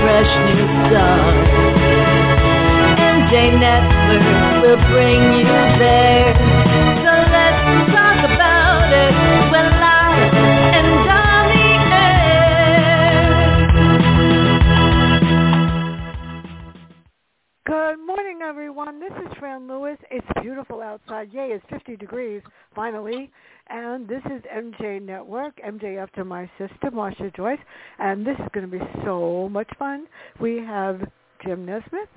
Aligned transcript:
Fresh 0.00 0.30
new 0.46 0.66
Network 3.58 4.62
will 4.62 4.80
bring 4.90 5.22
you 5.38 5.44
there. 5.78 6.34
So 7.02 7.12
let's 7.32 7.60
talk 7.92 8.18
about 8.24 8.92
it. 8.92 9.12
Live 9.52 10.32
and 10.74 10.88
on 11.10 11.46
the 11.52 11.68
air. 11.94 12.36
Good 17.66 17.98
morning, 18.06 18.38
everyone. 18.42 19.00
This 19.00 19.12
is 19.24 19.32
Fran 19.38 19.66
Lewis. 19.68 19.98
It's 20.10 20.26
beautiful 20.42 20.80
outside. 20.82 21.32
Yay, 21.32 21.52
it's 21.52 21.64
50 21.70 21.96
degrees, 21.96 22.42
finally. 22.74 23.30
And 23.78 24.08
this 24.08 24.22
is 24.24 24.42
MJ 24.50 25.02
Network, 25.02 25.58
MJ 25.58 26.02
after 26.02 26.24
my 26.24 26.50
sister, 26.56 26.90
Marsha 26.90 27.34
Joyce. 27.36 27.58
And 27.98 28.26
this 28.26 28.34
is 28.38 28.48
going 28.54 28.64
to 28.64 28.72
be 28.72 28.82
so 29.04 29.50
much 29.50 29.68
fun. 29.78 30.06
We 30.40 30.56
have 30.66 31.02
Jim 31.44 31.66
Nesbitt, 31.66 32.08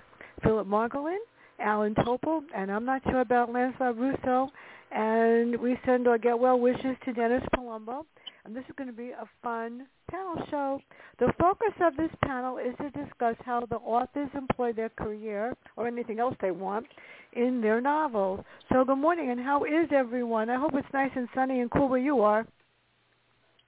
Phillip 0.42 0.68
Margolin, 0.68 1.18
Alan 1.60 1.96
Topol, 1.96 2.44
and 2.56 2.72
I'm 2.72 2.86
not 2.86 3.02
sure 3.04 3.20
about 3.20 3.52
Lance 3.52 3.76
LaRusso. 3.78 4.48
And 4.94 5.60
we 5.60 5.78
send 5.86 6.08
our 6.08 6.18
get 6.18 6.40
well 6.40 6.58
wishes 6.58 6.96
to 7.04 7.12
Dennis 7.12 7.44
Palumbo. 7.54 8.06
And 8.50 8.58
this 8.58 8.64
is 8.68 8.74
going 8.78 8.90
to 8.90 8.96
be 8.96 9.12
a 9.12 9.30
fun 9.44 9.86
panel 10.10 10.44
show. 10.50 10.82
The 11.20 11.32
focus 11.40 11.72
of 11.82 11.96
this 11.98 12.10
panel 12.26 12.58
is 12.58 12.74
to 12.82 12.90
discuss 12.90 13.36
how 13.46 13.64
the 13.70 13.76
authors 13.76 14.28
employ 14.34 14.74
their 14.74 14.90
career 14.90 15.56
or 15.78 15.86
anything 15.86 16.20
else 16.20 16.34
they 16.42 16.50
want 16.50 16.88
in 17.34 17.62
their 17.62 17.80
novels. 17.80 18.44
So 18.74 18.84
good 18.84 18.96
morning, 18.96 19.30
and 19.30 19.40
how 19.40 19.66
is 19.66 19.88
everyone? 19.92 20.50
I 20.50 20.56
hope 20.56 20.72
it's 20.74 20.88
nice 20.96 21.12
and 21.16 21.30
sunny 21.36 21.60
and 21.60 21.70
cool 21.70 21.90
where 21.90 22.00
you 22.00 22.22
are. 22.22 22.48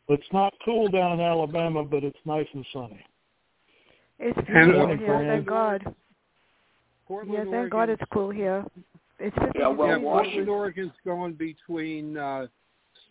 It's 0.08 0.26
not 0.34 0.52
cool 0.66 0.88
down 0.88 1.12
in 1.12 1.20
Alabama, 1.20 1.84
but 1.84 2.04
it's 2.04 2.18
nice 2.26 2.48
and 2.56 2.66
sunny. 2.74 3.06
It's 4.18 4.36
And- 4.36 4.72
beautiful 4.72 4.98
here, 4.98 5.18
thank 5.20 5.46
God. 5.46 5.96
Portland, 7.08 7.34
Yeah, 7.34 7.44
thank 7.44 7.54
Oregon. 7.54 7.70
God 7.70 7.90
it's 7.90 8.04
cool 8.12 8.32
here. 8.32 8.66
It's 9.20 9.38
50 9.38 9.60
Yeah, 9.60 9.68
well, 9.68 9.90
yeah, 9.90 9.94
degrees. 9.94 10.12
Portland, 10.12 10.50
Oregon's 10.50 10.94
going 11.06 11.34
between 11.34 12.18
uh, 12.18 12.48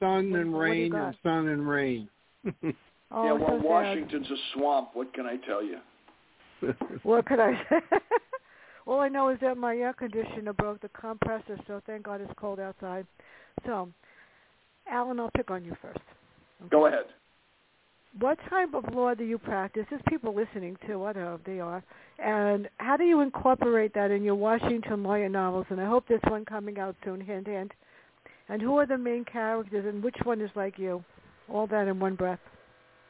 sun 0.01 0.31
What- 0.31 0.41
and 0.41 0.53
what 0.53 0.67
do 0.67 0.73
you 0.73 0.93
rain 0.93 0.95
and 0.95 1.17
sun 1.23 1.48
and 1.48 1.69
rain. 1.69 2.09
Oh, 3.12 3.25
yeah, 3.25 3.33
well, 3.33 3.48
so 3.48 3.56
sad. 3.56 3.65
Washington's 3.65 4.31
a 4.31 4.37
swamp. 4.55 4.91
What 4.95 5.12
can 5.12 5.27
I 5.27 5.37
tell 5.39 5.65
you? 5.65 5.79
What 7.03 7.27
could 7.27 7.41
I 7.41 7.61
say? 7.69 7.81
All 8.87 9.01
I 9.01 9.09
know 9.09 9.31
is 9.31 9.39
that 9.41 9.57
my 9.57 9.77
air 9.77 9.92
conditioner 9.92 10.53
broke 10.53 10.81
the 10.81 10.91
compressor, 10.91 11.59
so 11.67 11.81
thank 11.87 12.05
God 12.05 12.20
it's 12.20 12.33
cold 12.37 12.61
outside. 12.61 13.07
So, 13.67 13.89
Alan, 14.89 15.19
I'll 15.19 15.31
pick 15.37 15.51
on 15.51 15.65
you 15.65 15.77
first. 15.83 15.98
Go 16.70 16.87
ahead. 16.87 17.05
What 18.19 18.39
type 18.48 18.75
of 18.75 18.85
law 18.92 19.14
do 19.14 19.25
you 19.25 19.39
practice? 19.39 19.87
There's 19.89 20.03
people 20.09 20.35
listening 20.35 20.77
too. 20.87 21.05
I 21.05 21.12
don't 21.12 21.25
know 21.25 21.35
if 21.35 21.45
they 21.45 21.61
are. 21.61 21.83
And 22.19 22.69
how 22.79 22.97
do 22.97 23.05
you 23.05 23.20
incorporate 23.20 23.95
that 23.95 24.11
in 24.11 24.25
your 24.25 24.35
Washington 24.35 25.03
lawyer 25.03 25.29
novels? 25.29 25.67
And 25.70 25.80
I 25.80 25.86
hope 25.86 26.07
there's 26.08 26.20
one 26.29 26.45
coming 26.45 26.79
out 26.79 26.97
soon, 27.05 27.20
hint, 27.20 27.47
hint. 27.47 27.73
And 28.50 28.61
who 28.61 28.77
are 28.78 28.86
the 28.86 28.98
main 28.98 29.24
characters, 29.24 29.86
and 29.86 30.02
which 30.02 30.16
one 30.24 30.40
is 30.40 30.50
like 30.56 30.77
you? 30.77 31.05
All 31.48 31.68
that 31.68 31.86
in 31.86 32.00
one 32.00 32.16
breath. 32.16 32.40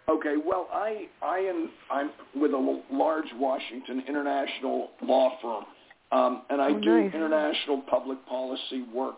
Okay, 0.08 0.34
well, 0.44 0.68
I 0.72 1.08
I 1.22 1.38
am 1.38 1.70
I'm 1.90 2.10
with 2.36 2.52
a 2.52 2.82
large 2.92 3.32
Washington 3.36 4.02
international 4.06 4.90
law 5.02 5.30
firm, 5.40 5.64
um, 6.12 6.42
and 6.50 6.60
I 6.60 6.68
Oh, 6.68 6.78
do 6.80 7.00
nice. 7.04 7.14
international 7.14 7.82
public 7.88 8.18
policy 8.26 8.82
work 8.92 9.16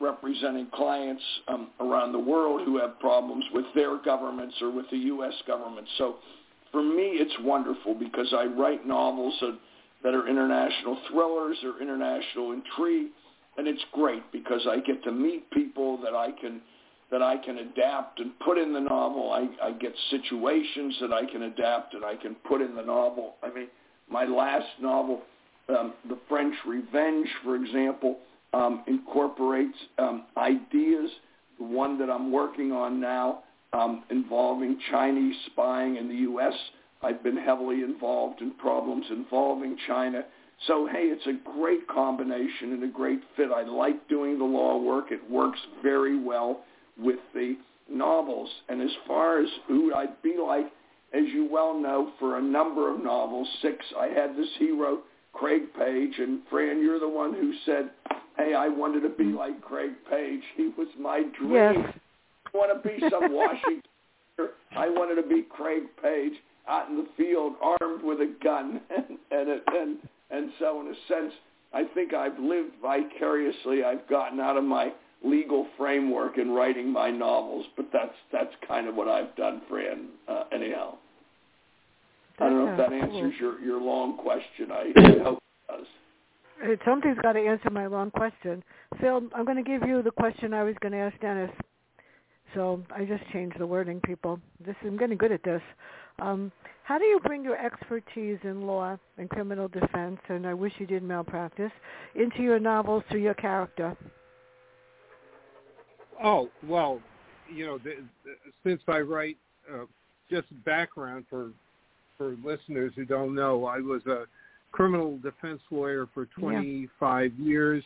representing 0.00 0.68
clients 0.72 1.22
um, 1.48 1.68
around 1.80 2.12
the 2.12 2.18
world 2.18 2.62
who 2.64 2.78
have 2.78 2.98
problems 3.00 3.44
with 3.52 3.64
their 3.74 3.98
governments 3.98 4.54
or 4.62 4.70
with 4.70 4.88
the 4.90 4.96
U.S. 4.96 5.34
government. 5.46 5.86
So, 5.98 6.16
for 6.70 6.82
me, 6.82 7.18
it's 7.18 7.34
wonderful 7.40 7.94
because 7.94 8.32
I 8.32 8.44
write 8.44 8.86
novels 8.86 9.34
that, 9.40 9.58
that 10.04 10.14
are 10.14 10.28
international 10.28 10.98
thrillers 11.10 11.56
or 11.64 11.82
international 11.82 12.52
intrigue, 12.52 13.08
and 13.58 13.66
it's 13.66 13.84
great 13.92 14.22
because 14.32 14.66
I 14.68 14.78
get 14.78 15.02
to 15.04 15.12
meet 15.12 15.50
people 15.50 15.98
that 16.02 16.14
I 16.14 16.30
can 16.30 16.62
that 17.10 17.22
I 17.22 17.38
can 17.38 17.58
adapt 17.58 18.20
and 18.20 18.38
put 18.40 18.58
in 18.58 18.72
the 18.74 18.80
novel. 18.80 19.32
I, 19.32 19.48
I 19.68 19.72
get 19.72 19.94
situations 20.10 20.94
that 21.00 21.10
I 21.10 21.24
can 21.24 21.42
adapt 21.44 21.94
and 21.94 22.04
I 22.04 22.16
can 22.16 22.36
put 22.46 22.60
in 22.60 22.74
the 22.76 22.82
novel. 22.82 23.36
I 23.42 23.50
mean, 23.50 23.68
my 24.10 24.26
last 24.26 24.66
novel, 24.78 25.22
um, 25.70 25.94
The 26.10 26.18
French 26.28 26.54
Revenge, 26.66 27.26
for 27.42 27.56
example, 27.56 28.18
um, 28.52 28.84
incorporates 28.86 29.76
um, 29.98 30.24
ideas. 30.36 31.10
The 31.58 31.64
one 31.64 31.98
that 31.98 32.10
I'm 32.10 32.30
working 32.30 32.72
on 32.72 33.00
now 33.00 33.42
um, 33.72 34.04
involving 34.10 34.78
Chinese 34.90 35.34
spying 35.46 35.96
in 35.96 36.08
the 36.08 36.14
U.S. 36.14 36.54
I've 37.02 37.22
been 37.22 37.38
heavily 37.38 37.82
involved 37.82 38.42
in 38.42 38.50
problems 38.52 39.06
involving 39.10 39.78
China. 39.86 40.24
So, 40.66 40.88
hey, 40.90 41.04
it's 41.04 41.26
a 41.26 41.50
great 41.56 41.86
combination 41.86 42.72
and 42.72 42.82
a 42.82 42.88
great 42.88 43.20
fit. 43.36 43.50
I 43.54 43.62
like 43.62 44.08
doing 44.08 44.38
the 44.38 44.44
law 44.44 44.76
work. 44.78 45.06
It 45.10 45.30
works 45.30 45.58
very 45.82 46.18
well 46.20 46.64
with 46.98 47.18
the 47.32 47.56
novels. 47.88 48.50
And 48.68 48.82
as 48.82 48.90
far 49.06 49.40
as 49.40 49.48
who 49.68 49.94
I'd 49.94 50.20
be 50.22 50.36
like, 50.36 50.66
as 51.14 51.24
you 51.32 51.48
well 51.50 51.78
know, 51.80 52.12
for 52.18 52.38
a 52.38 52.42
number 52.42 52.92
of 52.92 53.02
novels, 53.02 53.48
six, 53.62 53.84
I 53.98 54.08
had 54.08 54.36
this 54.36 54.48
hero, 54.58 55.00
Craig 55.32 55.62
Page, 55.78 56.14
and 56.18 56.40
Fran, 56.50 56.82
you're 56.82 56.98
the 56.98 57.08
one 57.08 57.32
who 57.34 57.52
said, 57.64 57.90
hey, 58.36 58.54
I 58.54 58.68
wanted 58.68 59.00
to 59.02 59.10
be 59.10 59.24
mm-hmm. 59.24 59.36
like 59.36 59.60
Craig 59.62 59.92
Page. 60.10 60.42
He 60.56 60.70
was 60.76 60.88
my 60.98 61.22
dream. 61.38 61.52
Yes. 61.52 61.94
I 62.52 62.56
want 62.56 62.82
to 62.82 62.88
be 62.88 62.98
some 63.10 63.32
Washington. 63.32 63.82
I 64.76 64.88
wanted 64.88 65.20
to 65.20 65.28
be 65.28 65.42
Craig 65.42 65.84
Page 66.02 66.34
out 66.68 66.88
in 66.88 66.96
the 66.96 67.06
field, 67.16 67.54
armed 67.62 68.04
with 68.04 68.20
a 68.20 68.34
gun, 68.42 68.80
and 68.90 69.18
and 69.30 69.60
and 69.66 69.98
and 70.30 70.50
so 70.58 70.80
in 70.80 70.88
a 70.88 70.94
sense, 71.08 71.32
I 71.72 71.84
think 71.94 72.14
I've 72.14 72.38
lived 72.38 72.72
vicariously. 72.80 73.84
I've 73.84 74.08
gotten 74.08 74.40
out 74.40 74.56
of 74.56 74.64
my 74.64 74.92
legal 75.24 75.66
framework 75.76 76.38
in 76.38 76.50
writing 76.50 76.90
my 76.90 77.10
novels, 77.10 77.66
but 77.76 77.86
that's 77.92 78.14
that's 78.32 78.52
kind 78.66 78.88
of 78.88 78.94
what 78.94 79.08
I've 79.08 79.34
done, 79.36 79.62
Fran. 79.68 80.08
Uh, 80.28 80.44
anyhow, 80.52 80.96
I 82.38 82.44
don't 82.48 82.64
know 82.64 82.72
if 82.72 82.78
that 82.78 82.92
answers 82.92 83.34
your 83.40 83.60
your 83.60 83.80
long 83.80 84.16
question. 84.16 84.70
I 84.70 84.92
hope 85.24 85.38
it 85.38 85.72
does. 85.72 85.86
Uh, 86.64 86.84
Something's 86.84 87.18
got 87.22 87.32
to 87.32 87.40
answer 87.40 87.70
my 87.70 87.86
long 87.86 88.10
question. 88.10 88.62
Phil, 89.00 89.22
I'm 89.34 89.44
going 89.44 89.62
to 89.62 89.62
give 89.62 89.88
you 89.88 90.02
the 90.02 90.10
question 90.10 90.54
I 90.54 90.62
was 90.62 90.74
going 90.80 90.92
to 90.92 90.98
ask 90.98 91.18
Dennis. 91.20 91.50
So 92.54 92.82
I 92.94 93.04
just 93.04 93.22
changed 93.32 93.58
the 93.58 93.66
wording, 93.66 94.00
people. 94.00 94.40
This 94.64 94.74
I'm 94.84 94.96
getting 94.96 95.18
good 95.18 95.32
at 95.32 95.42
this. 95.42 95.60
Um, 96.20 96.50
how 96.88 96.96
do 96.96 97.04
you 97.04 97.20
bring 97.20 97.44
your 97.44 97.58
expertise 97.62 98.38
in 98.44 98.62
law 98.62 98.96
and 99.18 99.28
criminal 99.28 99.68
defense, 99.68 100.18
and 100.30 100.46
I 100.46 100.54
wish 100.54 100.72
you 100.78 100.86
did 100.86 101.02
malpractice, 101.02 101.70
into 102.14 102.42
your 102.42 102.58
novels 102.58 103.04
through 103.10 103.20
your 103.20 103.34
character? 103.34 103.94
Oh 106.24 106.48
well, 106.66 107.02
you 107.54 107.66
know, 107.66 107.76
the, 107.76 107.96
the, 108.24 108.32
since 108.64 108.80
I 108.88 109.00
write 109.00 109.36
uh, 109.70 109.84
just 110.30 110.46
background 110.64 111.26
for 111.28 111.50
for 112.16 112.34
listeners 112.42 112.94
who 112.96 113.04
don't 113.04 113.34
know, 113.34 113.66
I 113.66 113.80
was 113.80 114.00
a 114.06 114.24
criminal 114.72 115.18
defense 115.18 115.60
lawyer 115.70 116.08
for 116.14 116.24
25 116.40 117.34
years. 117.34 117.84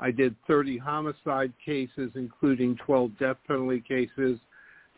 I 0.00 0.10
did 0.10 0.34
30 0.46 0.78
homicide 0.78 1.52
cases, 1.62 2.10
including 2.14 2.78
12 2.86 3.10
death 3.20 3.36
penalty 3.46 3.84
cases. 3.86 4.38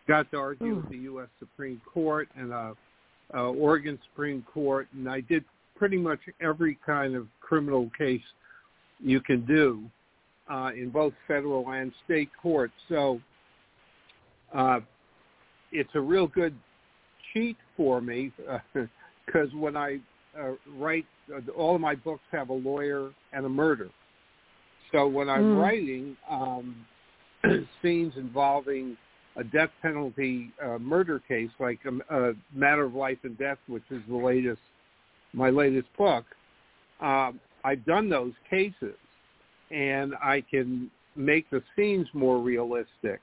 Got 0.07 0.31
to 0.31 0.37
argue 0.37 0.67
Ooh. 0.67 0.77
with 0.77 0.89
the 0.89 0.99
U.S. 0.99 1.29
Supreme 1.41 1.83
Court 1.93 2.29
and 2.37 2.53
uh, 2.53 2.75
uh, 3.35 3.49
Oregon 3.49 3.99
Supreme 4.11 4.43
Court, 4.43 4.89
and 4.93 5.09
I 5.09 5.21
did 5.21 5.45
pretty 5.77 5.97
much 5.97 6.21
every 6.41 6.79
kind 6.85 7.15
of 7.15 7.27
criminal 7.41 7.91
case 7.97 8.23
you 9.03 9.21
can 9.21 9.45
do 9.47 9.83
uh, 10.51 10.71
in 10.75 10.91
both 10.91 11.15
federal 11.27 11.71
and 11.71 11.93
state 12.05 12.29
courts. 12.41 12.75
So 12.89 13.21
uh, 14.55 14.81
it's 15.73 15.91
a 15.95 16.01
real 16.01 16.27
good 16.27 16.55
cheat 17.33 17.57
for 17.77 18.01
me 18.01 18.33
because 19.27 19.53
when 19.55 19.77
I 19.77 20.01
uh, 20.39 20.53
write, 20.77 21.07
uh, 21.35 21.51
all 21.53 21.75
of 21.75 21.81
my 21.81 21.95
books 21.95 22.23
have 22.33 22.51
a 22.51 22.55
lawyer 22.55 23.11
and 23.33 23.47
a 23.47 23.49
murder. 23.49 23.89
So 24.93 25.07
when 25.07 25.29
I'm 25.29 25.45
Mm. 25.45 25.57
writing 25.57 26.17
um, 26.29 26.87
scenes 27.83 28.17
involving 28.17 28.97
a 29.37 29.45
death 29.45 29.71
penalty 29.81 30.51
uh, 30.65 30.79
murder 30.79 31.21
case, 31.27 31.51
like 31.59 31.79
a, 31.85 32.31
a 32.31 32.35
matter 32.55 32.85
of 32.85 32.95
life 32.95 33.19
and 33.23 33.39
death, 33.39 33.59
which 33.69 33.85
is 33.91 34.03
the 34.09 34.17
latest, 34.17 34.61
my 35.33 35.51
latest 35.51 35.89
book, 35.97 36.25
uh, 37.01 37.33
I've 37.65 37.85
done 37.85 38.09
those 38.09 38.33
cases, 38.49 38.97
and 39.71 40.15
I 40.23 40.43
can 40.51 40.91
make 41.17 41.49
the 41.51 41.63
scenes 41.77 42.07
more 42.13 42.39
realistic. 42.41 43.21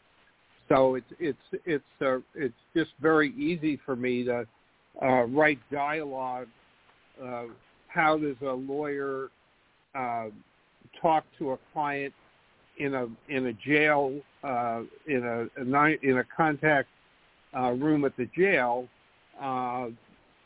So 0.70 0.96
it's 0.96 1.14
it's 1.20 1.62
it's 1.66 1.84
uh, 2.02 2.18
it's 2.36 2.54
just 2.76 2.92
very 3.02 3.34
easy 3.36 3.80
for 3.86 3.96
me 3.96 4.24
to 4.26 4.46
uh, 5.02 5.24
write 5.24 5.60
dialogue. 5.72 6.48
Uh, 7.24 7.46
how 7.88 8.18
does 8.18 8.36
a 8.42 8.52
lawyer 8.52 9.30
uh, 9.96 10.26
talk 11.02 11.24
to 11.40 11.52
a 11.52 11.58
client 11.74 12.14
in 12.80 12.94
a 12.94 13.08
in 13.30 13.48
a 13.48 13.54
jail 13.54 14.20
uh, 14.44 14.82
in 15.08 15.24
a, 15.24 15.62
a 15.62 15.98
in 16.02 16.18
a 16.18 16.24
contact 16.36 16.90
uh, 17.58 17.72
room 17.72 18.06
at 18.06 18.16
the 18.18 18.30
jail 18.38 18.88
uh, 19.42 19.88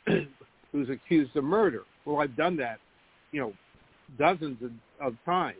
who's 0.71 0.89
accused 0.89 1.35
of 1.35 1.43
murder. 1.43 1.83
Well, 2.05 2.19
I've 2.19 2.35
done 2.35 2.57
that, 2.57 2.79
you 3.31 3.41
know, 3.41 3.53
dozens 4.17 4.57
of, 4.63 4.71
of 5.05 5.15
times. 5.25 5.57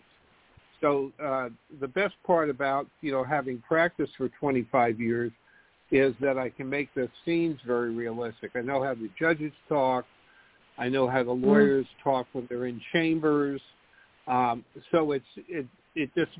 So 0.82 1.12
uh, 1.24 1.50
the 1.80 1.88
best 1.88 2.16
part 2.26 2.50
about 2.50 2.88
you 3.02 3.12
know 3.12 3.24
having 3.24 3.60
practiced 3.68 4.14
for 4.18 4.30
25 4.30 5.00
years 5.00 5.32
is 5.92 6.16
that 6.22 6.38
I 6.38 6.50
can 6.50 6.70
make 6.70 6.94
the 6.96 7.10
scenes 7.26 7.60
very 7.66 7.92
realistic. 7.92 8.52
I 8.56 8.62
know 8.62 8.84
how 8.84 8.96
the 8.96 9.10
judges 9.20 9.52
talk. 9.68 10.06
I 10.78 10.90
know 10.90 11.08
how 11.08 11.24
the 11.24 11.32
mm-hmm. 11.32 11.46
lawyers 11.46 11.86
mm. 11.86 12.04
talk 12.04 12.28
when 12.32 12.48
they're 12.50 12.66
in 12.66 12.82
chambers. 12.92 13.62
Um, 14.28 14.64
so 14.92 15.12
it's 15.12 15.26
it 15.36 15.68
it 15.96 16.10
just 16.16 16.32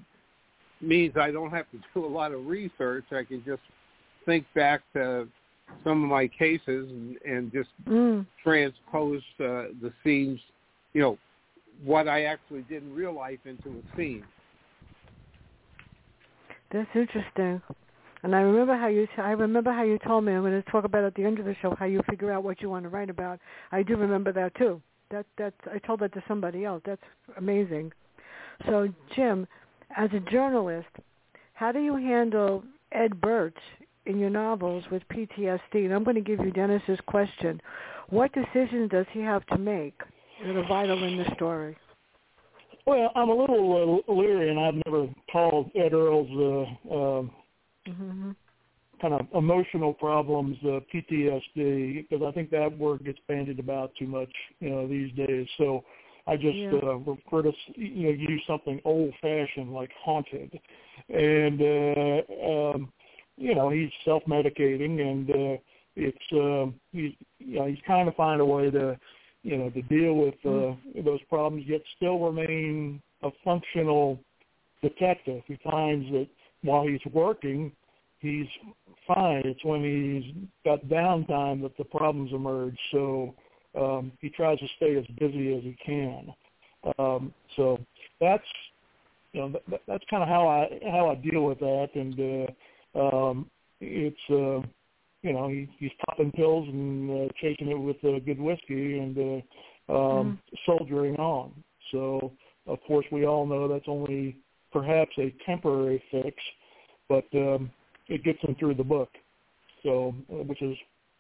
means 0.82 1.16
I 1.18 1.32
don't 1.32 1.52
have 1.52 1.70
to 1.72 1.80
do 1.94 2.06
a 2.06 2.08
lot 2.08 2.32
of 2.32 2.46
research. 2.46 3.06
I 3.12 3.24
can 3.24 3.44
just 3.46 3.62
think 4.26 4.46
back 4.56 4.82
to 4.94 5.28
some 5.84 6.04
of 6.04 6.10
my 6.10 6.28
cases 6.28 6.90
and, 6.90 7.18
and 7.26 7.52
just 7.52 7.70
mm. 7.88 8.26
transpose 8.44 9.22
uh, 9.40 9.72
the 9.82 9.92
scenes, 10.04 10.40
you 10.94 11.02
know, 11.02 11.18
what 11.84 12.08
I 12.08 12.26
actually 12.26 12.62
did 12.64 12.84
in 12.84 12.94
real 12.94 13.16
life 13.16 13.40
into 13.46 13.70
a 13.70 13.98
scene. 13.98 14.24
That's 16.72 16.90
interesting. 16.94 17.62
And 18.24 18.36
I 18.36 18.42
remember 18.42 18.78
how 18.78 18.88
you 18.88 19.08
I 19.18 19.32
remember 19.32 19.72
how 19.72 19.84
you 19.84 19.98
told 20.00 20.26
me 20.26 20.34
I'm 20.34 20.42
going 20.42 20.62
to 20.62 20.72
talk 20.72 20.84
about 20.86 21.04
at 21.04 21.16
the 21.16 21.24
end 21.24 21.40
of 21.40 21.46
the 21.46 21.56
show 21.62 21.76
how 21.78 21.86
you 21.86 22.02
figure 22.10 22.32
out 22.32 22.44
what 22.44 22.62
you 22.62 22.70
want 22.70 22.84
to 22.84 22.90
write 22.90 23.10
about. 23.10 23.40
I 23.72 23.82
do 23.82 23.98
remember 23.98 24.32
that 24.34 24.54
too. 24.56 24.82
That 25.10 25.26
that 25.38 25.54
I 25.74 25.80
told 25.80 26.02
that 26.02 26.14
to 26.14 26.24
somebody 26.28 26.64
else. 26.64 26.82
That's 26.86 27.02
amazing. 27.38 27.92
So 28.68 28.88
Jim, 29.16 29.48
as 29.98 30.10
a 30.14 30.20
journalist, 30.32 30.90
how 31.54 31.72
do 31.72 31.80
you 31.80 31.96
handle 31.96 32.64
Ed 32.92 33.20
Burch 33.22 33.58
in 34.06 34.18
your 34.18 34.30
novels 34.30 34.84
with 34.92 35.04
PTSD? 35.10 35.60
And 35.74 35.94
I'm 35.94 36.04
going 36.04 36.16
to 36.16 36.22
give 36.22 36.40
you 36.40 36.52
Dennis's 36.52 37.00
question. 37.08 37.62
What 38.10 38.32
decisions 38.34 38.90
does 38.90 39.06
he 39.12 39.22
have 39.22 39.46
to 39.48 39.58
make 39.58 40.00
that 40.46 40.56
are 40.56 40.68
vital 40.68 41.04
in 41.04 41.18
the 41.18 41.34
story? 41.36 41.78
Well, 42.86 43.12
I'm 43.16 43.30
a 43.30 43.36
little 43.36 44.04
uh, 44.08 44.12
leery, 44.12 44.50
and 44.50 44.60
I've 44.60 44.82
never 44.86 45.08
called 45.32 45.70
Ed 45.76 45.94
Earl's 45.94 46.28
uh, 46.32 46.94
uh, 46.94 47.22
mm-hmm. 47.88 48.32
kind 49.00 49.14
of 49.14 49.22
emotional 49.36 49.94
problems 49.94 50.58
uh, 50.64 50.80
PTSD 50.94 52.10
because 52.10 52.26
I 52.28 52.32
think 52.32 52.50
that 52.50 52.76
word 52.78 53.06
gets 53.06 53.20
bandied 53.28 53.60
about 53.60 53.92
too 54.00 54.08
much, 54.08 54.32
you 54.60 54.72
know, 54.72 54.88
these 54.88 55.14
days. 55.14 55.48
So 55.60 55.84
I 56.28 56.36
just 56.36 56.56
yeah. 56.56 56.70
uh, 56.70 56.98
prefer 56.98 57.44
to 57.44 57.52
you 57.76 58.04
know 58.04 58.10
use 58.12 58.42
something 58.48 58.80
old 58.86 59.14
fashioned 59.22 59.74
like 59.74 59.92
haunted, 60.04 60.60
and 61.10 61.62
uh, 61.62 62.48
um, 62.50 62.94
you 63.38 63.56
know 63.56 63.70
he's 63.70 63.90
self 64.06 64.24
medicating 64.26 65.02
and 65.02 65.30
uh, 65.30 65.58
it's 65.96 66.32
uh, 66.32 66.72
he's 66.92 67.14
you 67.40 67.60
know 67.60 67.66
he's 67.66 67.80
trying 67.86 68.06
to 68.06 68.12
find 68.14 68.40
a 68.42 68.46
way 68.46 68.70
to 68.70 68.98
you 69.44 69.58
know 69.58 69.70
to 69.72 69.82
deal 69.84 70.14
with 70.14 70.36
uh, 70.46 70.50
mm-hmm. 70.50 71.04
those 71.06 71.20
problems 71.30 71.66
yet 71.68 71.82
still 71.98 72.20
remain 72.20 73.02
a 73.24 73.30
functional 73.44 74.20
detective. 74.82 75.42
He 75.48 75.58
finds 75.64 76.10
that 76.12 76.28
while 76.64 76.86
he's 76.86 77.02
working, 77.14 77.72
he's 78.20 78.48
fine. 79.08 79.42
It's 79.46 79.64
when 79.64 79.84
he's 79.84 80.34
got 80.66 80.86
downtime 80.86 81.62
that 81.64 81.78
the 81.78 81.84
problems 81.84 82.32
emerge. 82.34 82.78
So 82.92 83.34
um, 83.80 84.12
he 84.20 84.30
tries 84.30 84.60
to 84.60 84.68
stay 84.78 84.98
as 84.98 85.06
busy 85.18 85.56
as 85.56 85.64
he 85.64 85.76
can. 85.86 86.34
Um, 86.98 87.34
so 87.56 87.80
that's 88.20 88.44
you 89.34 89.42
know 89.42 89.60
that, 89.70 89.82
that's 89.88 90.04
kind 90.10 90.24
of 90.24 90.30
how 90.30 90.48
I 90.48 90.80
how 90.90 91.10
I 91.10 91.16
deal 91.16 91.44
with 91.44 91.60
that, 91.60 91.90
and 91.96 92.48
uh, 92.96 93.00
um, 93.00 93.50
it's 93.80 94.18
uh, 94.30 94.66
you 95.22 95.34
know 95.34 95.48
he, 95.48 95.70
he's 95.78 95.92
popping 96.06 96.32
pills 96.32 96.68
and 96.68 97.30
uh, 97.30 97.34
chasing 97.40 97.70
it 97.70 97.80
with 97.80 97.98
uh, 98.04 98.20
good 98.26 98.40
whiskey 98.40 99.00
and 99.00 99.18
uh, 99.18 99.94
um, 99.94 100.40
mm. 100.40 100.58
soldiering 100.66 101.16
on. 101.16 101.52
So 101.92 102.32
of 102.68 102.80
course 102.88 103.06
we 103.12 103.26
all 103.26 103.46
know 103.46 103.68
that's 103.68 103.86
only 103.88 104.38
perhaps 104.72 105.12
a 105.18 105.34
temporary 105.46 106.02
fix, 106.12 106.36
but 107.08 107.26
um, 107.34 107.72
it 108.08 108.24
gets 108.24 108.40
him 108.42 108.56
through 108.60 108.76
the 108.76 108.84
book. 108.84 109.10
So 109.84 110.16
uh, 110.32 110.44
which 110.44 110.62
is 110.62 110.76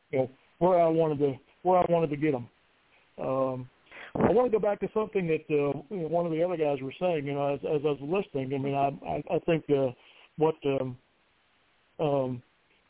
you 0.09 0.19
know 0.19 0.30
where 0.59 0.81
I 0.81 0.88
wanted 0.88 1.19
to 1.19 1.33
where 1.63 1.79
I 1.79 1.85
wanted 1.89 2.09
to 2.09 2.17
get 2.17 2.31
them. 2.31 2.47
Um, 3.19 3.69
I 4.15 4.31
want 4.31 4.51
to 4.51 4.57
go 4.57 4.61
back 4.61 4.79
to 4.81 4.89
something 4.93 5.27
that 5.27 5.45
uh, 5.49 5.77
one 5.89 6.25
of 6.25 6.31
the 6.31 6.43
other 6.43 6.57
guys 6.57 6.79
were 6.81 6.93
saying. 6.99 7.25
You 7.25 7.33
know, 7.33 7.53
as, 7.53 7.59
as 7.63 7.81
I 7.85 7.89
was 7.89 7.99
listening, 8.01 8.53
I 8.53 8.57
mean, 8.57 8.75
I 8.75 8.89
I, 9.07 9.35
I 9.35 9.39
think 9.39 9.63
uh, 9.69 9.91
what 10.37 10.55
um, 10.65 10.97
um, 11.99 12.41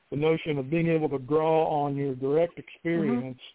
the 0.09 0.17
notion 0.17 0.57
of 0.57 0.69
being 0.69 0.87
able 0.87 1.09
to 1.09 1.19
draw 1.19 1.67
on 1.67 1.95
your 1.95 2.15
direct 2.15 2.57
experience. 2.57 3.37
Mm-hmm. 3.37 3.51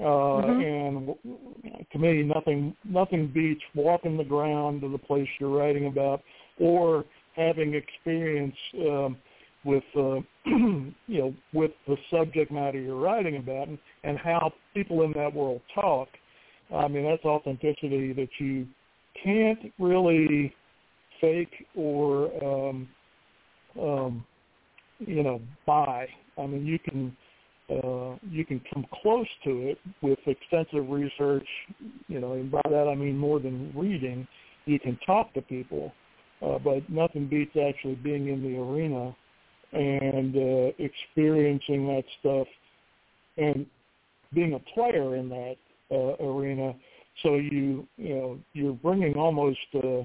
Uh, 0.00 0.06
mm-hmm. 0.46 1.24
and 1.26 1.84
to 1.92 1.98
me, 1.98 2.22
nothing 2.22 2.74
nothing 2.84 3.26
beats 3.26 3.62
walking 3.74 4.16
the 4.16 4.24
ground 4.24 4.80
to 4.80 4.90
the 4.90 4.98
place 4.98 5.28
you're 5.38 5.50
writing 5.50 5.86
about, 5.88 6.22
or 6.58 7.04
having 7.36 7.74
experience 7.74 8.54
um, 8.80 9.16
with 9.64 9.84
uh, 9.96 10.20
you 10.46 10.94
know 11.08 11.34
with 11.52 11.72
the 11.86 11.96
subject 12.10 12.50
matter 12.50 12.78
you're 12.78 13.00
writing 13.00 13.36
about 13.36 13.68
and, 13.68 13.78
and 14.04 14.18
how 14.18 14.52
people 14.74 15.02
in 15.02 15.12
that 15.12 15.32
world 15.32 15.60
talk. 15.74 16.08
I 16.74 16.88
mean 16.88 17.04
that's 17.04 17.24
authenticity 17.24 18.12
that 18.12 18.28
you 18.38 18.66
can't 19.22 19.72
really 19.78 20.54
fake 21.20 21.66
or 21.76 22.30
um, 22.44 22.88
um, 23.80 24.24
you 24.98 25.22
know 25.22 25.40
buy. 25.66 26.06
I 26.38 26.46
mean 26.46 26.64
you 26.64 26.78
can 26.78 27.16
uh, 27.70 28.16
you 28.28 28.44
can 28.44 28.60
come 28.72 28.86
close 29.02 29.26
to 29.44 29.68
it 29.68 29.78
with 30.02 30.18
extensive 30.26 30.88
research. 30.88 31.46
You 32.08 32.20
know, 32.20 32.32
and 32.32 32.50
by 32.50 32.62
that 32.64 32.88
I 32.88 32.94
mean 32.94 33.16
more 33.16 33.40
than 33.40 33.72
reading. 33.74 34.26
You 34.66 34.78
can 34.78 34.98
talk 35.06 35.32
to 35.34 35.42
people, 35.42 35.92
uh, 36.42 36.58
but 36.58 36.88
nothing 36.88 37.26
beats 37.26 37.56
actually 37.56 37.94
being 37.96 38.28
in 38.28 38.42
the 38.42 38.58
arena 38.58 39.16
and 39.72 40.36
uh, 40.36 40.72
experiencing 40.78 41.86
that 41.86 42.04
stuff 42.20 42.46
and 43.36 43.66
being 44.32 44.54
a 44.54 44.58
player 44.74 45.16
in 45.16 45.28
that 45.28 45.56
uh, 45.90 46.24
arena. 46.24 46.74
So 47.22 47.36
you 47.36 47.86
you 47.96 48.14
know 48.14 48.38
you're 48.52 48.72
bringing 48.74 49.14
almost. 49.14 49.58
Uh, 49.74 50.02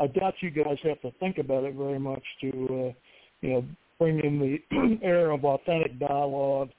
I 0.00 0.08
doubt 0.08 0.34
you 0.40 0.50
guys 0.50 0.78
have 0.82 1.00
to 1.02 1.12
think 1.20 1.38
about 1.38 1.64
it 1.64 1.74
very 1.74 1.98
much 1.98 2.22
to 2.40 2.48
uh, 2.48 2.92
you 3.40 3.50
know 3.50 3.64
bring 3.98 4.20
in 4.20 4.38
the 4.70 4.98
air 5.02 5.30
of 5.30 5.44
authentic 5.44 5.98
dialogue 5.98 6.70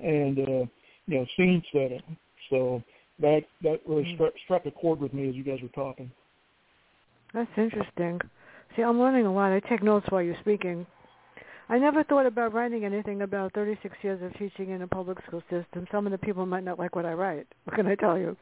and 0.00 0.38
uh, 0.38 0.66
you 1.06 1.18
know 1.18 1.26
scene 1.36 1.62
setting. 1.72 2.02
So 2.50 2.82
that 3.20 3.42
that 3.62 3.80
really 3.86 4.04
mm. 4.04 4.14
struck, 4.14 4.32
struck 4.44 4.66
a 4.66 4.70
chord 4.70 5.00
with 5.00 5.14
me 5.14 5.28
as 5.28 5.34
you 5.34 5.44
guys 5.44 5.58
were 5.62 5.68
talking. 5.68 6.10
That's 7.32 7.50
interesting. 7.56 8.20
See, 8.76 8.82
I'm 8.82 8.98
learning 8.98 9.26
a 9.26 9.32
lot. 9.32 9.52
I 9.52 9.60
take 9.60 9.82
notes 9.82 10.06
while 10.08 10.22
you're 10.22 10.36
speaking. 10.40 10.86
I 11.68 11.78
never 11.78 12.04
thought 12.04 12.26
about 12.26 12.52
writing 12.52 12.84
anything 12.84 13.22
about 13.22 13.54
36 13.54 13.96
years 14.02 14.22
of 14.22 14.32
teaching 14.38 14.70
in 14.70 14.82
a 14.82 14.86
public 14.86 15.18
school 15.26 15.42
system. 15.50 15.86
Some 15.90 16.06
of 16.06 16.12
the 16.12 16.18
people 16.18 16.44
might 16.44 16.64
not 16.64 16.78
like 16.78 16.94
what 16.94 17.06
I 17.06 17.12
write. 17.12 17.46
What 17.64 17.76
can 17.76 17.86
I 17.86 17.94
tell 17.94 18.18
you? 18.18 18.36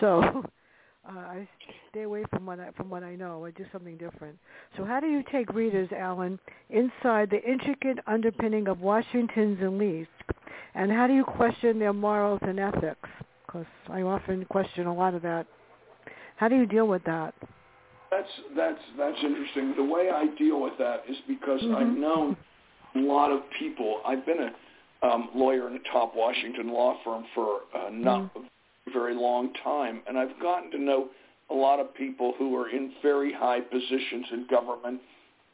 So 0.00 0.20
uh, 1.08 1.18
I 1.18 1.48
stay 1.90 2.02
away 2.02 2.24
from 2.30 2.44
what 2.44 2.58
I, 2.58 2.70
from 2.72 2.90
what 2.90 3.04
I 3.04 3.14
know. 3.14 3.44
I 3.44 3.52
do 3.52 3.64
something 3.72 3.96
different. 3.96 4.36
So 4.76 4.84
how 4.84 4.98
do 4.98 5.06
you 5.06 5.22
take 5.30 5.52
readers, 5.54 5.88
Alan, 5.96 6.40
inside 6.70 7.30
the 7.30 7.42
intricate 7.48 7.98
underpinning 8.06 8.66
of 8.66 8.80
Washington's 8.80 9.62
elite, 9.62 10.08
and 10.74 10.90
how 10.90 11.06
do 11.06 11.14
you 11.14 11.24
question 11.24 11.78
their 11.78 11.92
morals 11.92 12.40
and 12.42 12.58
ethics? 12.58 13.08
Because 13.46 13.66
I 13.88 14.02
often 14.02 14.44
question 14.46 14.86
a 14.86 14.94
lot 14.94 15.14
of 15.14 15.22
that. 15.22 15.46
How 16.36 16.48
do 16.48 16.56
you 16.56 16.66
deal 16.66 16.88
with 16.88 17.04
that? 17.04 17.32
That's 18.10 18.28
that's 18.56 18.80
that's 18.98 19.18
interesting. 19.22 19.74
The 19.76 19.84
way 19.84 20.10
I 20.12 20.26
deal 20.36 20.60
with 20.60 20.74
that 20.78 21.04
is 21.08 21.16
because 21.26 21.60
mm-hmm. 21.60 21.74
I've 21.74 21.96
known 21.96 22.36
lot 23.02 23.32
of 23.32 23.40
people. 23.58 24.00
I've 24.06 24.24
been 24.24 24.50
a 25.02 25.06
um, 25.06 25.30
lawyer 25.34 25.68
in 25.68 25.76
a 25.76 25.92
top 25.92 26.14
Washington 26.16 26.72
law 26.72 26.96
firm 27.04 27.24
for 27.34 27.60
uh, 27.74 27.90
not 27.90 28.34
mm. 28.34 28.44
a 28.86 28.90
very 28.90 29.14
long 29.14 29.52
time, 29.62 30.02
and 30.08 30.18
I've 30.18 30.40
gotten 30.40 30.70
to 30.72 30.78
know 30.78 31.08
a 31.50 31.54
lot 31.54 31.78
of 31.80 31.94
people 31.94 32.34
who 32.38 32.56
are 32.56 32.68
in 32.68 32.92
very 33.02 33.32
high 33.32 33.60
positions 33.60 34.26
in 34.32 34.46
government 34.48 35.00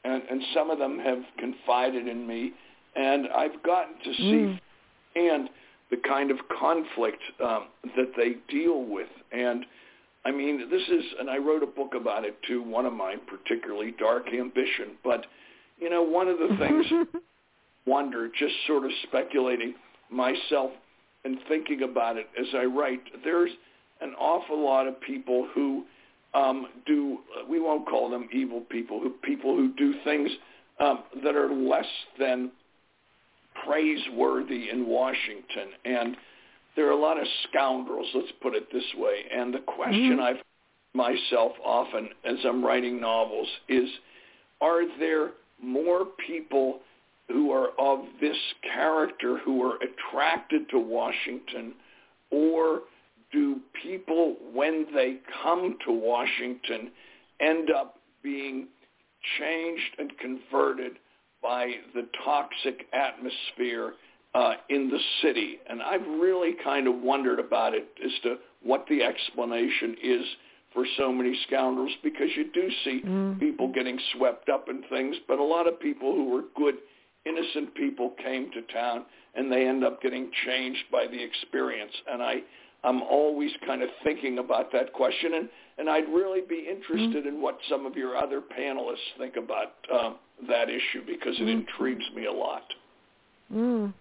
and, 0.04 0.22
and 0.30 0.42
some 0.54 0.70
of 0.70 0.78
them 0.78 0.98
have 0.98 1.18
confided 1.38 2.08
in 2.08 2.26
me, 2.26 2.52
and 2.96 3.28
I've 3.28 3.62
gotten 3.62 3.94
to 4.04 4.14
see 4.14 4.22
Mm. 4.32 4.60
and 5.14 5.50
the 5.90 5.96
kind 5.98 6.30
of 6.30 6.38
conflict 6.58 7.22
um, 7.40 7.66
that 7.96 8.12
they 8.16 8.36
deal 8.48 8.82
with. 8.82 9.08
And 9.30 9.66
I 10.24 10.30
mean, 10.30 10.70
this 10.70 10.82
is, 10.82 11.04
and 11.20 11.28
I 11.28 11.38
wrote 11.38 11.62
a 11.62 11.66
book 11.66 11.94
about 11.94 12.24
it 12.24 12.36
too, 12.48 12.62
one 12.62 12.86
of 12.86 12.92
mine, 12.92 13.20
particularly 13.26 13.92
Dark 13.98 14.26
Ambition. 14.28 14.96
But, 15.04 15.26
you 15.78 15.90
know, 15.90 16.02
one 16.02 16.28
of 16.28 16.38
the 16.38 16.56
things, 16.58 16.86
wonder, 17.86 18.28
just 18.28 18.54
sort 18.66 18.84
of 18.84 18.90
speculating 19.04 19.74
myself 20.10 20.70
and 21.24 21.38
thinking 21.48 21.82
about 21.82 22.16
it 22.16 22.26
as 22.38 22.46
I 22.54 22.64
write, 22.64 23.02
there's 23.24 23.50
an 24.00 24.14
awful 24.18 24.62
lot 24.62 24.86
of 24.86 25.00
people 25.00 25.48
who 25.54 25.84
um, 26.34 26.66
do, 26.86 27.18
we 27.48 27.60
won't 27.60 27.86
call 27.86 28.10
them 28.10 28.28
evil 28.32 28.60
people, 28.60 29.00
who 29.00 29.10
people 29.22 29.54
who 29.56 29.72
do 29.74 29.94
things 30.04 30.30
um, 30.80 31.00
that 31.22 31.36
are 31.36 31.52
less 31.52 31.86
than 32.18 32.50
praiseworthy 33.66 34.70
in 34.70 34.86
Washington. 34.86 35.68
And 35.84 36.16
there 36.74 36.86
are 36.88 36.92
a 36.92 37.00
lot 37.00 37.18
of 37.18 37.26
scoundrels, 37.48 38.08
let's 38.14 38.32
put 38.40 38.54
it 38.54 38.72
this 38.72 38.84
way. 38.96 39.24
And 39.30 39.52
the 39.52 39.60
question 39.60 40.16
Mhm. 40.16 40.22
I've 40.22 40.42
myself 40.94 41.52
often 41.64 42.10
as 42.24 42.44
I'm 42.44 42.64
writing 42.64 43.00
novels 43.00 43.48
is, 43.68 43.88
are 44.60 44.84
there 44.98 45.32
more 45.60 46.04
people 46.04 46.80
who 47.28 47.50
are 47.52 47.68
of 47.78 48.00
this 48.20 48.36
character 48.74 49.38
who 49.44 49.62
are 49.62 49.76
attracted 49.76 50.68
to 50.70 50.78
Washington 50.78 51.72
or 52.30 52.80
do 53.32 53.60
people 53.82 54.36
when 54.52 54.86
they 54.94 55.18
come 55.42 55.76
to 55.86 55.92
Washington 55.92 56.90
end 57.40 57.70
up 57.70 57.96
being 58.22 58.66
changed 59.38 59.96
and 59.98 60.12
converted 60.18 60.92
by 61.42 61.72
the 61.94 62.06
toxic 62.24 62.86
atmosphere 62.92 63.94
uh, 64.34 64.54
in 64.68 64.88
the 64.90 64.98
city. 65.22 65.58
And 65.68 65.82
I've 65.82 66.06
really 66.06 66.54
kind 66.62 66.86
of 66.86 67.00
wondered 67.02 67.38
about 67.38 67.74
it 67.74 67.88
as 68.04 68.12
to 68.22 68.36
what 68.62 68.86
the 68.88 69.02
explanation 69.02 69.96
is 70.02 70.24
for 70.72 70.84
so 70.96 71.12
many 71.12 71.38
scoundrels 71.46 71.92
because 72.02 72.28
you 72.36 72.50
do 72.52 72.70
see 72.84 73.02
Mm. 73.04 73.38
people 73.40 73.68
getting 73.68 73.98
swept 74.16 74.48
up 74.48 74.68
in 74.68 74.82
things, 74.88 75.16
but 75.28 75.38
a 75.38 75.42
lot 75.44 75.66
of 75.66 75.78
people 75.80 76.14
who 76.14 76.30
were 76.30 76.44
good, 76.56 76.76
innocent 77.26 77.74
people 77.74 78.12
came 78.22 78.50
to 78.52 78.62
town 78.72 79.04
and 79.34 79.50
they 79.50 79.66
end 79.66 79.84
up 79.84 80.02
getting 80.02 80.30
changed 80.46 80.84
by 80.90 81.06
the 81.06 81.22
experience. 81.22 81.92
And 82.10 82.22
I, 82.22 82.42
I'm 82.84 83.02
always 83.02 83.50
kind 83.66 83.82
of 83.82 83.88
thinking 84.04 84.38
about 84.38 84.72
that 84.72 84.92
question, 84.92 85.34
and, 85.34 85.48
and 85.78 85.88
I'd 85.88 86.08
really 86.08 86.42
be 86.46 86.66
interested 86.70 87.26
in 87.26 87.40
what 87.40 87.56
some 87.68 87.86
of 87.86 87.96
your 87.96 88.16
other 88.16 88.40
panelists 88.40 88.96
think 89.18 89.36
about 89.36 89.72
um, 89.92 90.16
that 90.48 90.68
issue 90.68 91.04
because 91.06 91.34
it 91.38 91.44
Mm. 91.44 91.60
intrigues 91.60 92.04
me 92.14 92.26
a 92.26 92.32
lot. 92.32 92.64
Mm. 93.52 93.94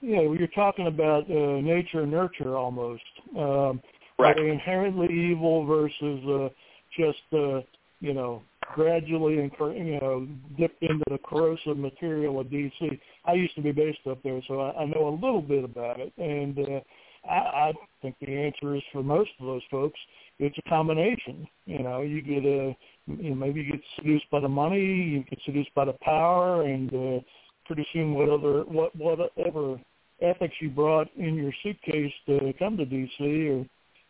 Yeah, 0.00 0.20
well, 0.20 0.36
you're 0.36 0.48
talking 0.48 0.86
about 0.86 1.30
uh, 1.30 1.60
nature 1.60 2.02
and 2.02 2.10
nurture 2.10 2.56
almost. 2.56 3.02
Um, 3.36 3.80
Right. 4.20 4.36
Are 4.36 4.42
they 4.42 4.50
inherently 4.50 5.06
evil 5.14 5.64
versus 5.64 6.24
uh, 6.26 6.48
just 6.96 7.22
uh, 7.32 7.60
you 8.00 8.12
know 8.14 8.42
gradually 8.74 9.38
and 9.38 9.52
you 9.76 9.98
know 10.00 10.26
dipped 10.58 10.82
into 10.82 11.04
the 11.10 11.18
corrosive 11.18 11.76
material 11.76 12.40
of 12.40 12.48
DC? 12.48 12.98
I 13.24 13.32
used 13.32 13.54
to 13.56 13.62
be 13.62 13.72
based 13.72 14.06
up 14.08 14.22
there, 14.22 14.40
so 14.48 14.60
I, 14.60 14.82
I 14.82 14.84
know 14.86 15.08
a 15.08 15.18
little 15.20 15.42
bit 15.42 15.64
about 15.64 16.00
it, 16.00 16.12
and 16.18 16.58
uh, 16.58 16.80
I, 17.28 17.68
I 17.68 17.72
think 18.02 18.16
the 18.20 18.28
answer 18.28 18.76
is 18.76 18.82
for 18.92 19.02
most 19.02 19.30
of 19.40 19.46
those 19.46 19.62
folks, 19.70 19.98
it's 20.38 20.56
a 20.58 20.68
combination. 20.68 21.46
You 21.66 21.82
know, 21.82 22.02
you 22.02 22.22
get 22.22 22.44
a 22.44 22.76
you 23.06 23.30
know, 23.30 23.36
maybe 23.36 23.62
you 23.62 23.72
get 23.72 23.80
seduced 23.96 24.30
by 24.30 24.40
the 24.40 24.48
money, 24.48 24.80
you 24.80 25.24
get 25.24 25.38
seduced 25.44 25.74
by 25.74 25.84
the 25.84 25.96
power, 26.02 26.62
and 26.62 26.92
uh, 26.92 27.20
pretty 27.66 27.86
soon 27.92 28.14
whatever 28.14 28.62
what 28.62 28.94
whatever 28.96 29.78
ethics 30.20 30.54
you 30.60 30.70
brought 30.70 31.08
in 31.16 31.34
your 31.34 31.52
suitcase 31.62 32.12
to 32.26 32.52
come 32.58 32.76
to 32.76 32.84
DC 32.84 33.20
are 33.20 33.66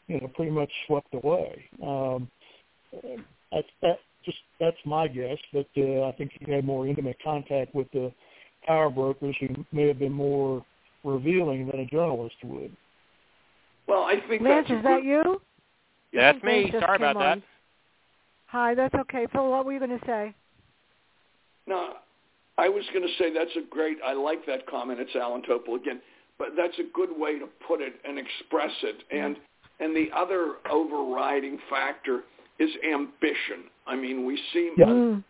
you 0.06 0.20
know 0.20 0.28
pretty 0.34 0.50
much 0.50 0.70
swept 0.86 1.12
away. 1.14 1.64
Um, 1.82 2.28
that 3.82 3.98
just 4.28 4.38
that's 4.60 4.76
my 4.84 5.08
guess, 5.08 5.38
but 5.52 5.66
uh, 5.76 6.04
I 6.04 6.12
think 6.12 6.32
he 6.38 6.52
had 6.52 6.64
more 6.64 6.86
intimate 6.86 7.16
contact 7.24 7.74
with 7.74 7.90
the 7.92 8.12
power 8.66 8.90
brokers 8.90 9.34
who 9.40 9.48
may 9.72 9.88
have 9.88 9.98
been 9.98 10.12
more 10.12 10.64
revealing 11.04 11.66
than 11.66 11.80
a 11.80 11.86
journalist 11.86 12.36
would. 12.44 12.76
Well, 13.86 14.02
I 14.02 14.16
think 14.28 14.42
Lance, 14.42 14.66
that's 14.68 14.70
a 14.70 14.78
is 14.78 14.84
that 14.84 15.00
good, 15.00 15.08
you? 15.08 15.40
That's 16.12 16.38
Lance 16.44 16.72
me. 16.72 16.80
Sorry 16.80 16.96
about 16.96 17.16
came 17.16 17.22
that. 17.22 17.42
Hi, 18.48 18.74
that's 18.74 18.94
okay. 18.94 19.26
Phil, 19.32 19.50
what 19.50 19.64
were 19.64 19.72
you 19.72 19.78
going 19.78 19.98
to 19.98 20.06
say? 20.06 20.34
No, 21.66 21.94
I 22.58 22.68
was 22.68 22.84
going 22.92 23.06
to 23.06 23.14
say 23.18 23.32
that's 23.32 23.56
a 23.56 23.66
great. 23.70 23.98
I 24.04 24.12
like 24.12 24.44
that 24.46 24.66
comment. 24.66 25.00
It's 25.00 25.14
Alan 25.16 25.42
Topol 25.42 25.76
again, 25.76 26.00
but 26.38 26.48
that's 26.56 26.78
a 26.78 26.92
good 26.94 27.10
way 27.18 27.38
to 27.38 27.46
put 27.66 27.80
it 27.80 27.94
and 28.06 28.18
express 28.18 28.72
it. 28.82 28.96
And 29.10 29.36
and 29.80 29.96
the 29.96 30.08
other 30.14 30.56
overriding 30.70 31.58
factor 31.70 32.22
is 32.58 32.70
ambition. 32.84 33.64
I 33.86 33.96
mean, 33.96 34.24
we 34.24 34.36
see 34.52 34.72
Yeah. 34.76 34.86
Mm. 34.86 35.24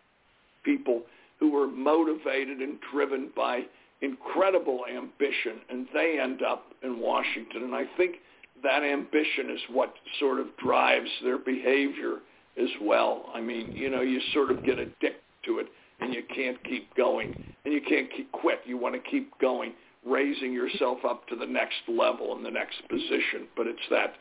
people 0.63 1.03
who 1.39 1.55
are 1.57 1.67
motivated 1.67 2.59
and 2.59 2.79
driven 2.91 3.29
by 3.35 3.65
incredible 4.01 4.85
ambition, 4.87 5.61
and 5.69 5.87
they 5.93 6.19
end 6.19 6.41
up 6.41 6.73
in 6.83 6.99
Washington. 6.99 7.63
And 7.63 7.75
I 7.75 7.85
think 7.97 8.17
that 8.63 8.83
ambition 8.83 9.49
is 9.49 9.61
what 9.69 9.93
sort 10.19 10.39
of 10.39 10.55
drives 10.57 11.09
their 11.23 11.37
behavior 11.37 12.19
as 12.57 12.69
well. 12.81 13.29
I 13.33 13.41
mean, 13.41 13.71
you 13.71 13.89
know, 13.89 14.01
you 14.01 14.19
sort 14.33 14.51
of 14.51 14.63
get 14.63 14.79
addicted 14.79 15.15
to 15.45 15.59
it, 15.59 15.67
and 16.01 16.13
you 16.13 16.23
can't 16.23 16.61
keep 16.63 16.93
going, 16.95 17.55
and 17.65 17.73
you 17.73 17.81
can't 17.81 18.11
keep 18.11 18.31
quit. 18.31 18.61
You 18.65 18.77
want 18.77 18.95
to 18.95 19.09
keep 19.09 19.37
going, 19.39 19.73
raising 20.05 20.51
yourself 20.53 20.99
up 21.05 21.27
to 21.27 21.35
the 21.35 21.45
next 21.45 21.81
level 21.87 22.35
and 22.35 22.45
the 22.45 22.51
next 22.51 22.81
position. 22.89 23.47
But 23.55 23.67
it's 23.67 23.79
that, 23.89 24.15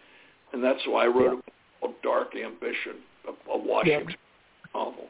and 0.53 0.63
that's 0.63 0.87
why 0.87 1.05
I 1.05 1.07
wrote 1.09 1.33
a 1.33 1.37
book 1.37 1.45
called 1.81 1.95
Dark 2.03 2.35
Ambition, 2.35 2.97
a, 3.27 3.51
a 3.53 3.59
Washington 3.59 4.17
novel. 4.75 5.07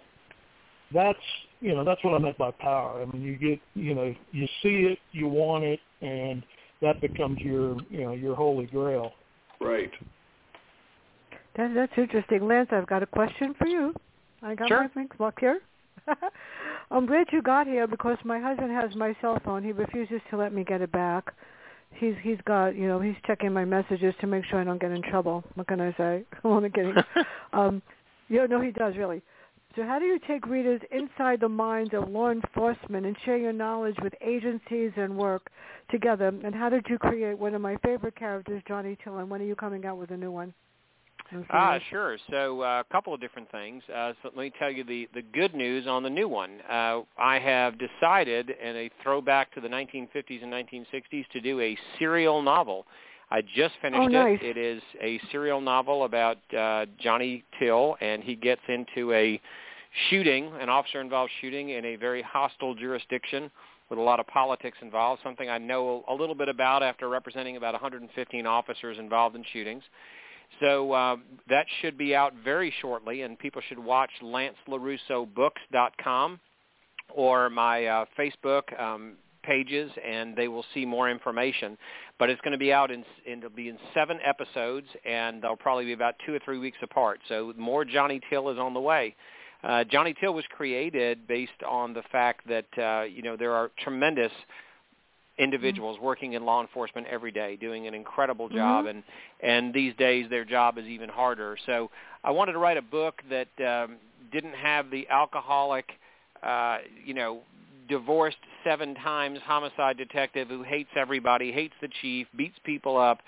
That's 0.92 1.18
you 1.60 1.74
know 1.74 1.84
that's 1.84 2.02
what 2.02 2.14
I 2.14 2.18
meant 2.18 2.38
by 2.38 2.50
power. 2.50 3.02
I 3.02 3.04
mean, 3.12 3.22
you 3.22 3.36
get 3.36 3.60
you 3.74 3.94
know 3.94 4.14
you 4.32 4.46
see 4.62 4.86
it, 4.92 4.98
you 5.12 5.28
want 5.28 5.64
it, 5.64 5.80
and 6.00 6.42
that 6.80 7.00
becomes 7.00 7.38
your 7.40 7.76
you 7.90 8.04
know 8.04 8.12
your 8.12 8.34
holy 8.34 8.66
grail. 8.66 9.12
Right. 9.60 9.90
That, 11.56 11.74
that's 11.74 11.92
interesting. 11.96 12.46
Lance, 12.46 12.68
I've 12.70 12.86
got 12.86 13.02
a 13.02 13.06
question 13.06 13.54
for 13.58 13.66
you. 13.66 13.92
I 14.42 14.54
got 14.54 14.68
Sure. 14.68 14.82
my 14.82 14.88
things 14.88 15.10
up 15.18 15.34
here. 15.40 15.60
I'm 16.90 17.04
glad 17.06 17.26
you 17.32 17.42
got 17.42 17.66
here 17.66 17.86
because 17.86 18.16
my 18.24 18.38
husband 18.38 18.70
has 18.70 18.94
my 18.94 19.14
cell 19.20 19.38
phone. 19.44 19.64
He 19.64 19.72
refuses 19.72 20.20
to 20.30 20.36
let 20.36 20.54
me 20.54 20.64
get 20.64 20.80
it 20.80 20.92
back. 20.92 21.34
He's 21.94 22.14
he's 22.22 22.38
got 22.46 22.76
you 22.76 22.86
know 22.86 23.00
he's 23.00 23.16
checking 23.26 23.52
my 23.52 23.64
messages 23.64 24.14
to 24.20 24.26
make 24.26 24.44
sure 24.44 24.60
I 24.60 24.64
don't 24.64 24.80
get 24.80 24.92
in 24.92 25.02
trouble. 25.02 25.42
What 25.54 25.66
can 25.66 25.80
I 25.80 25.92
say? 25.96 26.24
I'm 26.44 26.50
only 26.50 26.70
kidding. 26.70 26.94
um, 27.52 27.82
yeah, 28.28 28.46
no, 28.46 28.60
he 28.60 28.70
does 28.70 28.96
really. 28.96 29.22
So 29.76 29.84
how 29.84 29.98
do 29.98 30.06
you 30.06 30.18
take 30.26 30.46
readers 30.46 30.80
inside 30.90 31.40
the 31.40 31.48
minds 31.48 31.94
of 31.94 32.08
law 32.08 32.30
enforcement 32.30 33.06
and 33.06 33.16
share 33.24 33.36
your 33.36 33.52
knowledge 33.52 33.96
with 34.02 34.12
agencies 34.20 34.92
and 34.96 35.16
work 35.16 35.50
together? 35.90 36.28
And 36.42 36.54
how 36.54 36.68
did 36.68 36.86
you 36.88 36.98
create 36.98 37.38
one 37.38 37.54
of 37.54 37.60
my 37.60 37.76
favorite 37.84 38.16
characters, 38.16 38.62
Johnny 38.66 38.96
Till? 39.04 39.18
And 39.18 39.30
when 39.30 39.40
are 39.40 39.44
you 39.44 39.54
coming 39.54 39.84
out 39.86 39.98
with 39.98 40.10
a 40.10 40.16
new 40.16 40.32
one? 40.32 40.52
I'm 41.30 41.46
Ah, 41.50 41.78
sure. 41.90 42.16
So 42.30 42.62
uh, 42.62 42.82
a 42.88 42.92
couple 42.92 43.12
of 43.12 43.20
different 43.20 43.50
things. 43.50 43.82
Uh, 43.94 44.12
so 44.22 44.30
let 44.34 44.36
me 44.36 44.52
tell 44.58 44.70
you 44.70 44.84
the, 44.84 45.08
the 45.14 45.22
good 45.22 45.54
news 45.54 45.86
on 45.86 46.02
the 46.02 46.10
new 46.10 46.28
one. 46.28 46.60
Uh, 46.68 47.00
I 47.18 47.38
have 47.38 47.74
decided, 47.78 48.50
in 48.50 48.76
a 48.76 48.90
throwback 49.02 49.52
to 49.54 49.60
the 49.60 49.68
1950s 49.68 50.42
and 50.42 50.52
1960s, 50.52 51.28
to 51.32 51.40
do 51.40 51.60
a 51.60 51.76
serial 51.98 52.42
novel. 52.42 52.86
I 53.30 53.42
just 53.42 53.74
finished 53.82 54.02
Oh, 54.02 54.08
nice. 54.08 54.38
it. 54.40 54.56
It 54.56 54.60
is 54.60 54.82
a 55.02 55.20
serial 55.30 55.60
novel 55.60 56.04
about 56.04 56.38
uh, 56.56 56.86
Johnny 56.98 57.44
Till, 57.58 57.96
and 58.00 58.22
he 58.22 58.34
gets 58.34 58.62
into 58.68 59.12
a 59.12 59.40
shooting, 60.08 60.50
an 60.60 60.68
officer-involved 60.68 61.30
shooting 61.40 61.70
in 61.70 61.84
a 61.84 61.96
very 61.96 62.22
hostile 62.22 62.74
jurisdiction 62.74 63.50
with 63.90 63.98
a 63.98 64.02
lot 64.02 64.20
of 64.20 64.26
politics 64.26 64.76
involved, 64.82 65.22
something 65.22 65.48
I 65.48 65.58
know 65.58 66.04
a 66.08 66.14
little 66.14 66.34
bit 66.34 66.48
about 66.48 66.82
after 66.82 67.08
representing 67.08 67.56
about 67.56 67.72
115 67.72 68.46
officers 68.46 68.98
involved 68.98 69.34
in 69.34 69.44
shootings. 69.52 69.82
So 70.60 70.92
uh, 70.92 71.16
that 71.48 71.66
should 71.80 71.96
be 71.96 72.14
out 72.14 72.34
very 72.42 72.74
shortly, 72.80 73.22
and 73.22 73.38
people 73.38 73.62
should 73.68 73.78
watch 73.78 74.10
LanceLaRussoBooks.com 74.22 76.40
or 77.14 77.50
my 77.50 77.86
uh, 77.86 78.04
Facebook 78.18 78.80
um, 78.80 79.14
pages, 79.42 79.90
and 80.06 80.36
they 80.36 80.48
will 80.48 80.64
see 80.74 80.84
more 80.84 81.10
information. 81.10 81.78
But 82.18 82.28
it's 82.30 82.40
going 82.42 82.52
to 82.52 82.58
be 82.58 82.72
out 82.72 82.90
in, 82.90 83.04
in 83.24 83.38
it'll 83.38 83.50
be 83.50 83.68
in 83.68 83.78
seven 83.94 84.18
episodes, 84.24 84.86
and 85.06 85.40
they'll 85.42 85.56
probably 85.56 85.86
be 85.86 85.92
about 85.92 86.14
two 86.26 86.34
or 86.34 86.40
three 86.44 86.58
weeks 86.58 86.78
apart. 86.82 87.20
So 87.28 87.52
more 87.56 87.84
Johnny 87.84 88.20
Till 88.28 88.50
is 88.50 88.58
on 88.58 88.74
the 88.74 88.80
way. 88.80 89.14
Uh, 89.64 89.84
Johnny 89.84 90.14
Till 90.20 90.34
was 90.34 90.44
created 90.50 91.26
based 91.26 91.62
on 91.68 91.92
the 91.92 92.02
fact 92.12 92.46
that 92.48 92.66
uh, 92.78 93.02
you 93.04 93.22
know 93.22 93.36
there 93.36 93.52
are 93.52 93.70
tremendous 93.78 94.32
individuals 95.38 95.98
working 96.00 96.32
in 96.34 96.44
law 96.44 96.60
enforcement 96.60 97.06
every 97.08 97.30
day 97.30 97.56
doing 97.56 97.86
an 97.86 97.94
incredible 97.94 98.48
job 98.48 98.84
Mhm. 98.84 98.90
and 98.90 99.02
and 99.40 99.72
these 99.74 99.94
days 99.96 100.28
their 100.30 100.44
job 100.44 100.78
is 100.78 100.86
even 100.86 101.08
harder 101.08 101.56
so 101.66 101.90
i 102.24 102.30
wanted 102.30 102.52
to 102.52 102.58
write 102.58 102.76
a 102.76 102.82
book 102.82 103.22
that 103.30 103.48
um, 103.60 103.96
didn't 104.32 104.54
have 104.54 104.90
the 104.90 105.08
alcoholic 105.08 105.92
uh, 106.42 106.78
you 107.04 107.14
know, 107.14 107.40
divorced 107.88 108.36
seven 108.64 108.94
times 108.96 109.38
homicide 109.44 109.96
detective 109.96 110.48
who 110.48 110.62
hates 110.62 110.90
everybody, 110.96 111.50
hates 111.52 111.74
the 111.80 111.88
chief, 112.02 112.26
beats 112.36 112.56
people 112.64 112.96
up. 112.96 113.18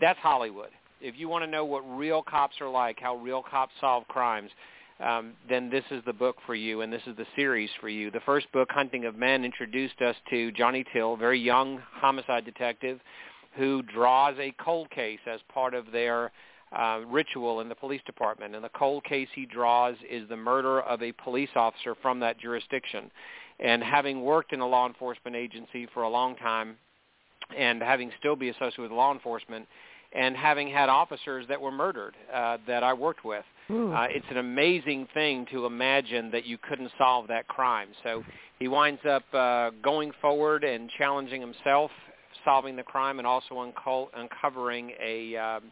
That's 0.00 0.18
Hollywood. 0.20 0.70
If 1.00 1.18
you 1.18 1.28
want 1.28 1.44
to 1.44 1.50
know 1.50 1.64
what 1.64 1.80
real 1.80 2.22
cops 2.22 2.56
are 2.60 2.68
like, 2.68 2.98
how 3.00 3.16
real 3.16 3.42
cops 3.42 3.72
solve 3.80 4.06
crimes, 4.08 4.50
um, 5.02 5.32
then 5.48 5.68
this 5.70 5.84
is 5.90 6.02
the 6.06 6.12
book 6.12 6.36
for 6.46 6.54
you, 6.54 6.80
and 6.82 6.92
this 6.92 7.02
is 7.06 7.16
the 7.16 7.26
series 7.36 7.70
for 7.80 7.88
you. 7.88 8.10
The 8.10 8.20
first 8.20 8.50
book, 8.52 8.68
Hunting 8.70 9.04
of 9.04 9.16
Men, 9.16 9.44
introduced 9.44 10.00
us 10.00 10.16
to 10.30 10.52
Johnny 10.52 10.84
Till, 10.92 11.16
very 11.16 11.40
young 11.40 11.80
homicide 11.92 12.44
detective 12.44 13.00
who 13.56 13.82
draws 13.82 14.34
a 14.38 14.54
cold 14.62 14.90
case 14.90 15.18
as 15.26 15.40
part 15.52 15.74
of 15.74 15.90
their 15.92 16.32
uh, 16.76 17.00
ritual 17.06 17.60
in 17.60 17.68
the 17.68 17.74
police 17.74 18.00
department. 18.06 18.54
And 18.54 18.64
the 18.64 18.70
cold 18.70 19.04
case 19.04 19.28
he 19.34 19.44
draws 19.44 19.94
is 20.08 20.28
the 20.28 20.36
murder 20.36 20.80
of 20.80 21.02
a 21.02 21.12
police 21.12 21.50
officer 21.54 21.94
from 22.00 22.20
that 22.20 22.38
jurisdiction. 22.38 23.10
And 23.60 23.82
having 23.82 24.22
worked 24.22 24.52
in 24.52 24.60
a 24.60 24.66
law 24.66 24.86
enforcement 24.86 25.36
agency 25.36 25.86
for 25.92 26.02
a 26.02 26.08
long 26.08 26.34
time 26.36 26.76
and 27.56 27.82
having 27.82 28.10
still 28.18 28.36
be 28.36 28.48
associated 28.48 28.82
with 28.82 28.92
law 28.92 29.12
enforcement 29.12 29.66
and 30.14 30.36
having 30.36 30.68
had 30.68 30.88
officers 30.88 31.46
that 31.48 31.60
were 31.60 31.70
murdered 31.70 32.14
uh, 32.32 32.58
that 32.66 32.82
I 32.82 32.92
worked 32.92 33.24
with. 33.24 33.44
Uh, 33.70 34.06
it's 34.10 34.26
an 34.30 34.38
amazing 34.38 35.08
thing 35.14 35.46
to 35.52 35.66
imagine 35.66 36.30
that 36.30 36.46
you 36.46 36.58
couldn't 36.58 36.90
solve 36.98 37.28
that 37.28 37.48
crime. 37.48 37.88
So 38.02 38.22
he 38.58 38.68
winds 38.68 39.00
up 39.08 39.24
uh, 39.32 39.70
going 39.82 40.12
forward 40.20 40.64
and 40.64 40.90
challenging 40.98 41.40
himself, 41.40 41.90
solving 42.44 42.76
the 42.76 42.82
crime, 42.82 43.18
and 43.18 43.26
also 43.26 43.58
unco- 43.58 44.10
uncovering 44.14 44.92
a 45.02 45.36
um, 45.36 45.62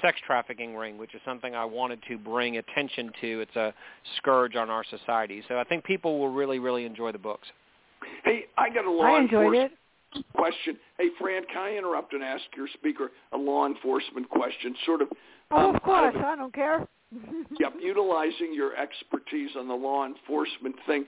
sex 0.00 0.18
trafficking 0.26 0.76
ring, 0.76 0.98
which 0.98 1.14
is 1.14 1.20
something 1.24 1.54
I 1.54 1.64
wanted 1.64 2.00
to 2.08 2.18
bring 2.18 2.58
attention 2.58 3.10
to. 3.20 3.40
It's 3.40 3.56
a 3.56 3.74
scourge 4.18 4.56
on 4.56 4.70
our 4.70 4.84
society. 4.84 5.42
So 5.48 5.58
I 5.58 5.64
think 5.64 5.84
people 5.84 6.18
will 6.18 6.30
really, 6.30 6.58
really 6.58 6.84
enjoy 6.84 7.12
the 7.12 7.18
books. 7.18 7.48
Hey, 8.24 8.44
I 8.56 8.70
got 8.70 8.84
a 8.84 8.90
law 8.90 9.04
I 9.04 9.20
enjoyed 9.20 9.54
enforcement 9.54 9.72
it. 10.14 10.24
question. 10.34 10.76
Hey, 10.98 11.08
Fran, 11.18 11.42
can 11.52 11.62
I 11.62 11.76
interrupt 11.76 12.12
and 12.12 12.22
ask 12.22 12.44
your 12.56 12.68
speaker 12.74 13.10
a 13.32 13.36
law 13.36 13.66
enforcement 13.66 14.28
question? 14.28 14.74
Sort 14.86 15.02
of. 15.02 15.08
Oh, 15.50 15.70
um, 15.70 15.76
of 15.76 15.82
course. 15.82 16.14
of- 16.14 16.22
I 16.22 16.36
don't 16.36 16.54
care. 16.54 16.86
yep, 17.60 17.74
utilizing 17.80 18.52
your 18.52 18.76
expertise 18.76 19.50
on 19.58 19.68
the 19.68 19.74
law 19.74 20.04
enforcement 20.04 20.76
thing 20.86 21.06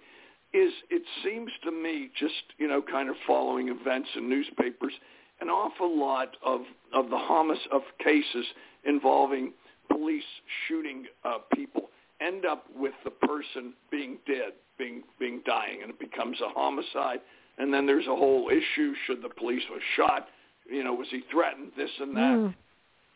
is 0.52 0.72
it 0.90 1.02
seems 1.24 1.50
to 1.62 1.70
me 1.70 2.10
just 2.18 2.34
you 2.58 2.66
know 2.66 2.82
kind 2.82 3.08
of 3.08 3.16
following 3.26 3.68
events 3.68 4.08
in 4.16 4.28
newspapers 4.28 4.92
an 5.40 5.48
awful 5.48 5.96
lot 5.98 6.36
of 6.44 6.62
of 6.92 7.08
the 7.10 7.16
homic 7.16 7.58
of 7.70 7.82
cases 8.02 8.44
involving 8.84 9.52
police 9.88 10.24
shooting 10.66 11.06
uh, 11.24 11.38
people 11.54 11.90
end 12.20 12.44
up 12.44 12.64
with 12.74 12.94
the 13.04 13.10
person 13.10 13.72
being 13.90 14.18
dead 14.26 14.52
being 14.76 15.02
being 15.20 15.40
dying 15.46 15.82
and 15.82 15.90
it 15.90 16.00
becomes 16.00 16.36
a 16.40 16.48
homicide 16.48 17.20
and 17.58 17.72
then 17.72 17.86
there's 17.86 18.06
a 18.06 18.16
whole 18.16 18.48
issue 18.50 18.92
should 19.06 19.22
the 19.22 19.28
police 19.28 19.62
was 19.70 19.80
shot 19.96 20.28
you 20.68 20.82
know 20.82 20.94
was 20.94 21.08
he 21.10 21.22
threatened 21.30 21.70
this 21.76 21.90
and 22.00 22.16
that 22.16 22.36
Mm. 22.38 22.54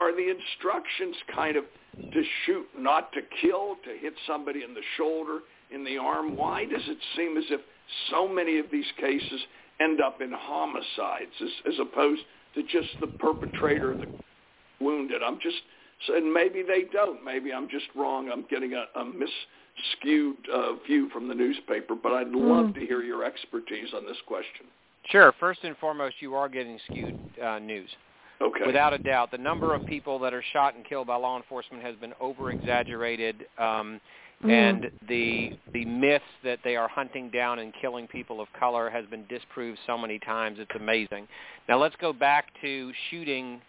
Are 0.04 0.14
the 0.14 0.30
instructions 0.30 1.16
kind 1.34 1.56
of 1.56 1.64
to 2.12 2.22
shoot, 2.44 2.66
not 2.76 3.12
to 3.12 3.20
kill, 3.40 3.76
to 3.84 3.98
hit 4.00 4.14
somebody 4.26 4.62
in 4.62 4.74
the 4.74 4.82
shoulder, 4.96 5.40
in 5.70 5.84
the 5.84 5.96
arm? 5.96 6.36
Why 6.36 6.64
does 6.64 6.82
it 6.86 6.98
seem 7.16 7.36
as 7.36 7.44
if 7.50 7.60
so 8.10 8.28
many 8.28 8.58
of 8.58 8.66
these 8.70 8.86
cases 9.00 9.40
end 9.80 10.00
up 10.00 10.20
in 10.20 10.32
homicides 10.32 11.32
as, 11.40 11.72
as 11.72 11.74
opposed 11.80 12.22
to 12.54 12.62
just 12.62 12.88
the 13.00 13.06
perpetrator, 13.18 13.96
the 13.96 14.06
wounded? 14.80 15.22
I'm 15.22 15.38
just, 15.40 15.56
and 16.08 16.32
maybe 16.32 16.62
they 16.62 16.84
don't. 16.92 17.24
Maybe 17.24 17.52
I'm 17.52 17.68
just 17.68 17.86
wrong. 17.94 18.30
I'm 18.30 18.44
getting 18.50 18.74
a, 18.74 18.86
a 18.98 19.04
mis-skewed 19.04 20.36
uh, 20.52 20.74
view 20.86 21.08
from 21.10 21.28
the 21.28 21.34
newspaper, 21.34 21.94
but 21.94 22.12
I'd 22.12 22.30
love 22.30 22.74
to 22.74 22.80
hear 22.80 23.02
your 23.02 23.24
expertise 23.24 23.88
on 23.94 24.04
this 24.04 24.18
question. 24.26 24.66
Sure. 25.10 25.32
First 25.38 25.60
and 25.64 25.76
foremost, 25.78 26.16
you 26.20 26.34
are 26.34 26.48
getting 26.48 26.78
skewed 26.86 27.18
uh, 27.42 27.58
news. 27.58 27.88
Okay. 28.40 28.66
Without 28.66 28.92
a 28.92 28.98
doubt, 28.98 29.30
the 29.30 29.38
number 29.38 29.74
of 29.74 29.84
people 29.86 30.18
that 30.18 30.34
are 30.34 30.42
shot 30.52 30.74
and 30.74 30.84
killed 30.84 31.06
by 31.06 31.16
law 31.16 31.36
enforcement 31.36 31.82
has 31.82 31.94
been 31.96 32.12
over 32.20 32.50
exaggerated, 32.50 33.46
um, 33.58 34.00
Mm. 34.42 34.50
and 34.50 34.90
the 35.08 35.52
the 35.72 35.84
myths 35.84 36.24
that 36.42 36.58
they 36.64 36.76
are 36.76 36.88
hunting 36.88 37.30
down 37.30 37.60
and 37.60 37.72
killing 37.80 38.06
people 38.08 38.40
of 38.40 38.52
color 38.52 38.90
has 38.90 39.06
been 39.06 39.24
disproved 39.28 39.78
so 39.86 39.96
many 39.96 40.18
times. 40.18 40.58
It's 40.58 40.74
amazing. 40.74 41.28
Now 41.68 41.78
let's 41.78 41.96
go 41.96 42.12
back 42.12 42.46
to 42.60 42.92
shooting 43.10 43.60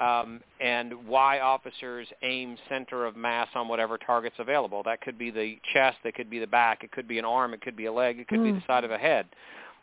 um, 0.00 0.40
and 0.60 0.92
why 1.06 1.38
officers 1.40 2.08
aim 2.22 2.56
center 2.68 3.04
of 3.06 3.16
mass 3.16 3.48
on 3.54 3.68
whatever 3.68 3.96
target's 3.96 4.38
available. 4.40 4.82
That 4.82 5.00
could 5.02 5.16
be 5.16 5.30
the 5.30 5.56
chest, 5.72 5.98
that 6.02 6.14
could 6.14 6.28
be 6.28 6.40
the 6.40 6.48
back, 6.48 6.82
it 6.82 6.90
could 6.90 7.06
be 7.06 7.18
an 7.20 7.24
arm, 7.24 7.54
it 7.54 7.60
could 7.60 7.76
be 7.76 7.84
a 7.84 7.92
leg, 7.92 8.18
it 8.18 8.26
could 8.26 8.42
be 8.42 8.50
Mm. 8.50 8.60
the 8.60 8.66
side 8.66 8.82
of 8.82 8.90
a 8.90 8.98
head. 8.98 9.26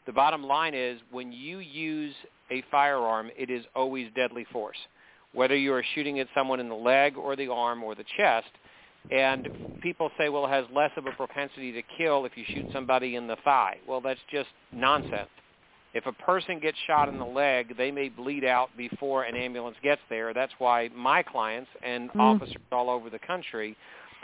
The 0.06 0.14
bottom 0.14 0.44
line 0.44 0.74
is 0.74 1.00
when 1.12 1.32
you 1.32 1.60
use 1.60 2.16
a 2.50 2.64
firearm, 2.72 3.30
it 3.38 3.50
is 3.50 3.64
always 3.76 4.08
deadly 4.16 4.46
force. 4.52 4.78
Whether 5.34 5.56
you 5.56 5.74
are 5.74 5.84
shooting 5.96 6.20
at 6.20 6.28
someone 6.36 6.60
in 6.60 6.70
the 6.70 6.76
leg 6.76 7.16
or 7.18 7.36
the 7.36 7.48
arm 7.48 7.84
or 7.84 7.96
the 7.96 8.04
chest, 8.18 8.50
and 9.12 9.48
people 9.82 10.10
say, 10.18 10.30
well, 10.30 10.46
it 10.46 10.50
has 10.50 10.66
less 10.74 10.92
of 10.98 11.06
a 11.06 11.12
propensity 11.12 11.72
to 11.72 11.82
kill 11.98 12.26
if 12.26 12.36
you 12.36 12.44
shoot 12.54 12.66
somebody 12.74 13.16
in 13.16 13.28
the 13.28 13.38
thigh. 13.44 13.78
Well, 13.88 14.02
that's 14.02 14.20
just 14.32 14.50
nonsense. 14.74 15.30
If 15.94 16.06
a 16.06 16.14
person 16.14 16.60
gets 16.60 16.78
shot 16.88 17.10
in 17.10 17.20
the 17.20 17.26
leg, 17.26 17.76
they 17.78 17.92
may 17.92 18.08
bleed 18.08 18.46
out 18.46 18.70
before 18.78 19.24
an 19.24 19.36
ambulance 19.36 19.76
gets 19.84 20.02
there. 20.10 20.34
That's 20.34 20.54
why 20.58 20.90
my 20.96 21.22
clients 21.22 21.70
and 21.84 22.10
Mm. 22.14 22.20
officers 22.20 22.62
all 22.72 22.90
over 22.90 23.10
the 23.10 23.20
country 23.20 23.76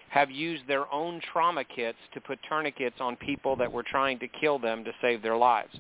have 0.10 0.32
used 0.32 0.68
their 0.68 0.92
own 0.94 1.22
trauma 1.32 1.64
kits 1.64 1.98
to 2.14 2.22
put 2.22 2.40
tourniquets 2.48 2.96
on 3.00 3.16
people 3.18 3.56
that 3.56 3.72
were 3.72 3.84
trying 3.84 4.18
to 4.20 4.28
kill 4.28 4.58
them 4.58 4.84
to 4.84 4.92
save 5.02 5.22
their 5.22 5.38
lives. 5.38 5.78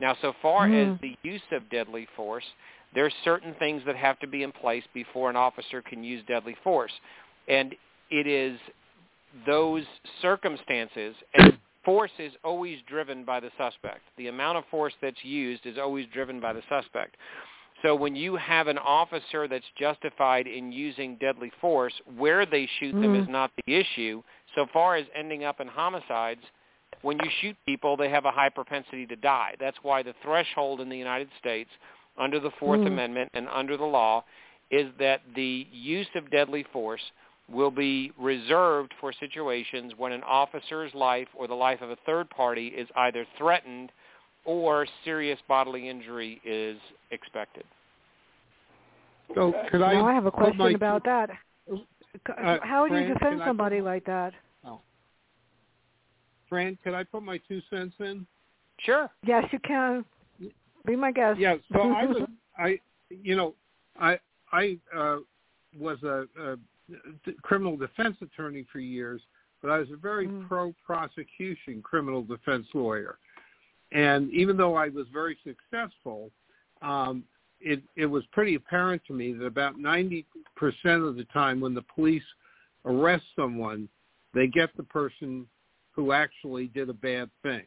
Now, 0.00 0.14
so 0.20 0.32
far 0.42 0.66
Mm. 0.68 0.94
as 0.94 1.00
the 1.00 1.16
use 1.22 1.52
of 1.52 1.68
deadly 1.68 2.06
force, 2.16 2.44
there's 2.92 3.14
certain 3.24 3.54
things 3.54 3.84
that 3.84 3.96
have 3.96 4.18
to 4.20 4.26
be 4.26 4.42
in 4.42 4.52
place 4.52 4.84
before 4.94 5.28
an 5.28 5.36
officer 5.36 5.82
can 5.82 6.02
use 6.02 6.22
deadly 6.24 6.54
force. 6.54 6.92
And 7.48 7.76
it 8.10 8.26
is 8.26 8.58
those 9.44 9.84
circumstances 10.22 11.14
and 11.34 11.58
force 11.84 12.10
is 12.18 12.32
always 12.42 12.80
driven 12.82 13.24
by 13.24 13.38
the 13.38 13.50
suspect. 13.56 14.00
The 14.16 14.28
amount 14.28 14.58
of 14.58 14.64
force 14.66 14.94
that's 15.00 15.24
used 15.24 15.66
is 15.66 15.78
always 15.78 16.06
driven 16.12 16.40
by 16.40 16.52
the 16.52 16.62
suspect. 16.68 17.16
So 17.86 17.94
when 17.94 18.16
you 18.16 18.34
have 18.34 18.66
an 18.66 18.78
officer 18.78 19.46
that's 19.46 19.64
justified 19.78 20.48
in 20.48 20.72
using 20.72 21.14
deadly 21.16 21.52
force, 21.60 21.92
where 22.16 22.44
they 22.44 22.66
shoot 22.80 22.92
them 23.00 23.12
Mhm. 23.14 23.22
is 23.22 23.28
not 23.28 23.52
the 23.64 23.76
issue. 23.76 24.24
So 24.56 24.66
far 24.66 24.96
as 24.96 25.06
ending 25.14 25.44
up 25.44 25.60
in 25.60 25.68
homicides, 25.68 26.44
when 27.02 27.16
you 27.22 27.30
shoot 27.30 27.56
people, 27.64 27.96
they 27.96 28.08
have 28.08 28.24
a 28.24 28.32
high 28.32 28.48
propensity 28.48 29.06
to 29.06 29.14
die. 29.14 29.54
That's 29.60 29.80
why 29.84 30.02
the 30.02 30.14
threshold 30.14 30.80
in 30.80 30.88
the 30.88 30.96
United 30.96 31.32
States 31.34 31.70
under 32.16 32.40
the 32.40 32.50
4th 32.50 32.80
Mhm. 32.80 32.86
Amendment 32.88 33.30
and 33.34 33.48
under 33.50 33.76
the 33.76 33.86
law 33.86 34.24
is 34.70 34.92
that 34.96 35.20
the 35.34 35.68
use 35.70 36.12
of 36.16 36.28
deadly 36.30 36.64
force 36.64 37.12
will 37.48 37.70
be 37.70 38.10
reserved 38.18 38.94
for 38.94 39.12
situations 39.12 39.94
when 39.94 40.10
an 40.10 40.24
officer's 40.24 40.92
life 40.92 41.28
or 41.34 41.46
the 41.46 41.54
life 41.54 41.80
of 41.82 41.90
a 41.90 41.96
third 41.96 42.28
party 42.30 42.66
is 42.68 42.90
either 42.96 43.24
threatened 43.36 43.92
or 44.46 44.86
serious 45.04 45.38
bodily 45.48 45.88
injury 45.88 46.40
is 46.44 46.78
expected. 47.10 47.64
So 49.34 49.52
could 49.70 49.82
I? 49.82 49.94
now 49.94 50.06
I 50.06 50.14
have 50.14 50.26
a 50.26 50.30
question 50.30 50.58
my- 50.58 50.70
about 50.70 51.04
that. 51.04 51.30
Uh, 51.70 52.56
How 52.62 52.82
would 52.82 52.92
you 52.92 53.08
defend 53.08 53.20
can 53.20 53.42
I- 53.42 53.46
somebody 53.46 53.80
like 53.82 54.04
that? 54.06 54.32
Fran, 56.48 56.78
could 56.84 56.94
I 56.94 57.02
put 57.02 57.24
my 57.24 57.38
two 57.48 57.60
cents 57.70 57.96
in? 57.98 58.24
Sure. 58.78 59.10
Yes, 59.24 59.44
you 59.52 59.58
can. 59.58 60.04
Be 60.86 60.94
my 60.94 61.10
guest. 61.10 61.40
Yeah. 61.40 61.56
So 61.72 61.80
I 61.80 62.04
was, 62.06 62.22
I, 62.56 62.78
you 63.10 63.34
know, 63.34 63.54
I 63.98 64.18
I 64.52 64.78
uh, 64.96 65.16
was 65.76 66.00
a, 66.04 66.26
a 66.40 66.56
d- 67.24 67.32
criminal 67.42 67.76
defense 67.76 68.16
attorney 68.22 68.64
for 68.70 68.78
years, 68.78 69.20
but 69.60 69.72
I 69.72 69.78
was 69.78 69.90
a 69.90 69.96
very 69.96 70.28
Mm. 70.28 70.46
pro 70.46 70.72
prosecution 70.86 71.82
criminal 71.82 72.22
defense 72.22 72.66
lawyer, 72.74 73.18
and 73.92 74.30
even 74.32 74.56
though 74.56 74.74
I 74.74 74.88
was 74.88 75.06
very 75.12 75.38
successful, 75.44 76.30
um, 76.82 77.24
it 77.60 77.82
it 77.96 78.06
was 78.06 78.24
pretty 78.32 78.54
apparent 78.54 79.02
to 79.06 79.12
me 79.12 79.32
that 79.32 79.46
about 79.46 79.78
ninety 79.78 80.26
percent 80.56 81.02
of 81.02 81.16
the 81.16 81.24
time 81.32 81.60
when 81.60 81.74
the 81.74 81.84
police 81.94 82.22
arrest 82.84 83.24
someone, 83.34 83.88
they 84.34 84.46
get 84.46 84.70
the 84.76 84.82
person 84.82 85.46
who 85.92 86.12
actually 86.12 86.66
did 86.68 86.88
a 86.88 86.94
bad 86.94 87.30
thing. 87.42 87.64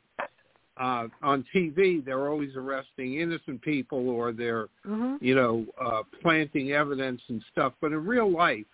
Uh, 0.80 1.08
on 1.22 1.44
TV, 1.54 2.04
they're 2.06 2.30
always 2.30 2.56
arresting 2.56 3.20
innocent 3.20 3.62
people 3.62 4.10
or 4.10 4.32
they're, 4.32 4.68
hmm 4.84 5.16
you 5.20 5.36
know, 5.36 5.66
uh, 5.84 6.02
planting 6.22 6.72
evidence 6.72 7.22
and 7.28 7.44
stuff. 7.52 7.74
But 7.82 7.92
in 7.92 8.06
real 8.06 8.32
life, 8.32 8.66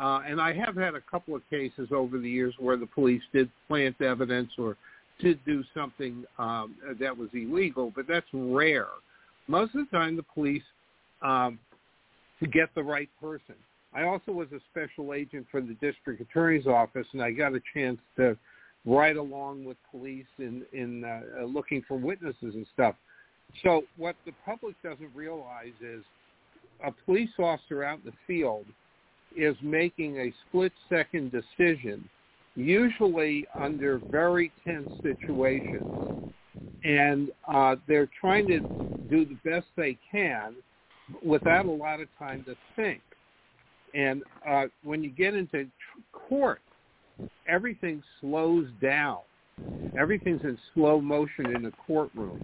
uh, 0.00 0.22
and 0.26 0.40
I 0.40 0.52
have 0.52 0.74
had 0.74 0.96
a 0.96 1.00
couple 1.00 1.36
of 1.36 1.42
cases 1.48 1.88
over 1.92 2.18
the 2.18 2.28
years 2.28 2.54
where 2.58 2.76
the 2.76 2.86
police 2.86 3.22
did 3.32 3.48
plant 3.68 4.00
evidence 4.00 4.50
or 4.58 4.76
did 5.20 5.38
do 5.44 5.64
something 5.74 6.24
um, 6.38 6.74
that 7.00 7.16
was 7.16 7.28
illegal, 7.32 7.92
but 7.94 8.06
that's 8.06 8.26
rare. 8.32 8.88
Most 9.48 9.74
of 9.74 9.86
the 9.90 9.96
time, 9.96 10.16
the 10.16 10.22
police 10.22 10.62
um, 11.22 11.58
to 12.40 12.46
get 12.46 12.68
the 12.74 12.82
right 12.82 13.08
person. 13.20 13.54
I 13.94 14.02
also 14.02 14.32
was 14.32 14.48
a 14.52 14.60
special 14.70 15.14
agent 15.14 15.46
for 15.50 15.60
the 15.60 15.74
district 15.74 16.20
attorney's 16.20 16.66
office, 16.66 17.06
and 17.12 17.22
I 17.22 17.30
got 17.30 17.54
a 17.54 17.60
chance 17.72 17.98
to 18.16 18.36
right 18.84 19.16
along 19.16 19.64
with 19.64 19.76
police 19.90 20.26
in 20.38 20.64
in 20.72 21.04
uh, 21.04 21.44
looking 21.44 21.82
for 21.88 21.96
witnesses 21.96 22.54
and 22.54 22.66
stuff. 22.74 22.94
So 23.62 23.84
what 23.96 24.16
the 24.26 24.32
public 24.44 24.74
doesn't 24.82 25.10
realize 25.14 25.72
is 25.80 26.04
a 26.84 26.92
police 27.04 27.30
officer 27.38 27.84
out 27.84 28.00
in 28.04 28.10
the 28.10 28.16
field 28.26 28.66
is 29.36 29.56
making 29.62 30.18
a 30.18 30.32
split 30.48 30.72
second 30.88 31.32
decision, 31.32 32.08
usually 32.56 33.46
under 33.58 34.00
very 34.10 34.50
tense 34.64 34.88
situations. 35.02 35.82
And 36.84 37.30
uh, 37.46 37.76
they're 37.86 38.08
trying 38.20 38.46
to 38.48 38.60
do 39.08 39.24
the 39.24 39.36
best 39.48 39.66
they 39.76 39.98
can 40.10 40.54
without 41.24 41.66
a 41.66 41.70
lot 41.70 42.00
of 42.00 42.08
time 42.18 42.44
to 42.44 42.56
think. 42.74 43.00
And 43.94 44.22
uh, 44.46 44.64
when 44.82 45.02
you 45.02 45.10
get 45.10 45.34
into 45.34 45.66
court, 46.12 46.60
everything 47.48 48.02
slows 48.20 48.66
down. 48.82 49.18
Everything's 49.96 50.42
in 50.42 50.58
slow 50.74 51.00
motion 51.00 51.54
in 51.54 51.66
a 51.66 51.70
courtroom. 51.86 52.38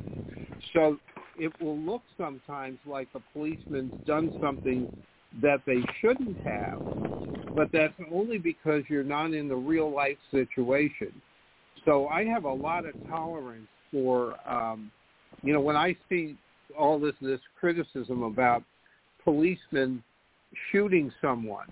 So 0.72 0.98
it 1.38 1.52
will 1.60 1.78
look 1.78 2.02
sometimes 2.16 2.78
like 2.86 3.08
a 3.14 3.20
policeman's 3.32 3.92
done 4.06 4.32
something 4.40 4.88
that 5.40 5.60
they 5.66 5.80
shouldn't 6.00 6.36
have, 6.44 6.80
but 7.54 7.68
that's 7.72 7.94
only 8.12 8.38
because 8.38 8.82
you're 8.88 9.04
not 9.04 9.32
in 9.32 9.48
the 9.48 9.56
real 9.56 9.90
life 9.90 10.18
situation. 10.30 11.12
So 11.84 12.06
I 12.08 12.24
have 12.24 12.44
a 12.44 12.52
lot 12.52 12.84
of 12.84 12.94
tolerance 13.08 13.66
for, 13.90 14.36
um, 14.48 14.90
you 15.42 15.52
know, 15.52 15.60
when 15.60 15.76
I 15.76 15.96
see 16.08 16.36
all 16.78 16.98
this 16.98 17.14
this 17.20 17.40
criticism 17.58 18.22
about 18.22 18.62
policemen 19.24 20.02
shooting 20.70 21.12
someone. 21.20 21.66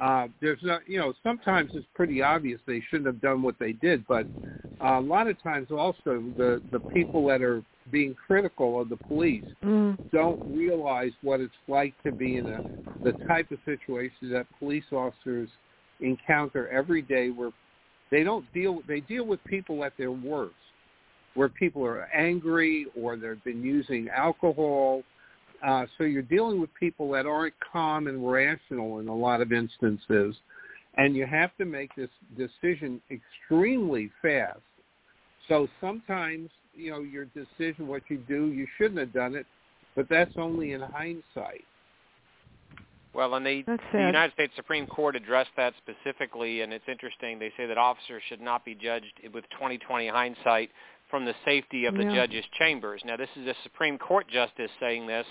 Uh, 0.00 0.28
there's 0.40 0.60
not, 0.62 0.88
you 0.88 0.98
know, 0.98 1.12
sometimes 1.22 1.70
it's 1.74 1.86
pretty 1.94 2.22
obvious 2.22 2.60
they 2.66 2.82
shouldn't 2.88 3.06
have 3.06 3.20
done 3.20 3.42
what 3.42 3.56
they 3.58 3.72
did, 3.72 4.06
but 4.06 4.26
a 4.80 5.00
lot 5.00 5.26
of 5.26 5.40
times 5.42 5.68
also 5.70 6.22
the 6.36 6.62
the 6.70 6.80
people 6.92 7.26
that 7.26 7.42
are 7.42 7.62
being 7.90 8.14
critical 8.26 8.80
of 8.80 8.88
the 8.88 8.96
police 8.96 9.44
mm. 9.64 9.98
don't 10.12 10.40
realize 10.46 11.12
what 11.22 11.40
it's 11.40 11.52
like 11.68 11.94
to 12.02 12.12
be 12.12 12.36
in 12.36 12.48
a 12.48 12.62
the 13.04 13.14
type 13.26 13.50
of 13.52 13.58
situation 13.64 14.30
that 14.32 14.46
police 14.58 14.84
officers 14.92 15.48
encounter 16.00 16.68
every 16.68 17.02
day 17.02 17.30
where 17.30 17.50
they 18.10 18.22
don't 18.22 18.50
deal 18.52 18.80
they 18.88 19.00
deal 19.00 19.24
with 19.24 19.42
people 19.44 19.84
at 19.84 19.92
their 19.96 20.12
worst 20.12 20.54
where 21.34 21.48
people 21.48 21.84
are 21.84 22.08
angry 22.14 22.86
or 23.00 23.16
they've 23.16 23.42
been 23.44 23.62
using 23.62 24.08
alcohol 24.08 25.02
uh, 25.66 25.86
so 25.96 26.04
you're 26.04 26.22
dealing 26.22 26.60
with 26.60 26.72
people 26.74 27.10
that 27.10 27.26
aren't 27.26 27.54
calm 27.72 28.06
and 28.06 28.28
rational 28.30 29.00
in 29.00 29.08
a 29.08 29.14
lot 29.14 29.40
of 29.40 29.52
instances 29.52 30.34
and 30.96 31.14
you 31.16 31.26
have 31.26 31.56
to 31.56 31.64
make 31.64 31.94
this 31.94 32.10
decision 32.36 33.00
extremely 33.10 34.10
fast 34.22 34.60
so 35.48 35.66
sometimes 35.80 36.50
you 36.78 36.90
know 36.90 37.00
your 37.00 37.26
decision, 37.26 37.86
what 37.86 38.02
you 38.08 38.18
do, 38.28 38.46
you 38.46 38.66
shouldn't 38.76 38.98
have 38.98 39.12
done 39.12 39.34
it, 39.34 39.46
but 39.96 40.08
that's 40.08 40.32
only 40.36 40.72
in 40.72 40.80
hindsight. 40.80 41.64
Well, 43.14 43.34
and 43.34 43.44
the, 43.44 43.62
the 43.66 43.98
United 43.98 44.32
States 44.34 44.52
Supreme 44.54 44.86
Court 44.86 45.16
addressed 45.16 45.50
that 45.56 45.72
specifically, 45.78 46.60
and 46.60 46.72
it's 46.72 46.84
interesting. 46.88 47.38
They 47.38 47.52
say 47.56 47.66
that 47.66 47.78
officers 47.78 48.22
should 48.28 48.40
not 48.40 48.64
be 48.64 48.74
judged 48.74 49.12
with 49.32 49.44
20/20 49.60 50.10
hindsight 50.10 50.70
from 51.10 51.24
the 51.24 51.34
safety 51.44 51.86
of 51.86 51.94
the 51.94 52.04
yeah. 52.04 52.14
judge's 52.14 52.44
chambers. 52.58 53.02
Now, 53.04 53.16
this 53.16 53.30
is 53.36 53.46
a 53.46 53.54
Supreme 53.62 53.98
Court 53.98 54.28
justice 54.28 54.70
saying 54.78 55.06
this. 55.06 55.26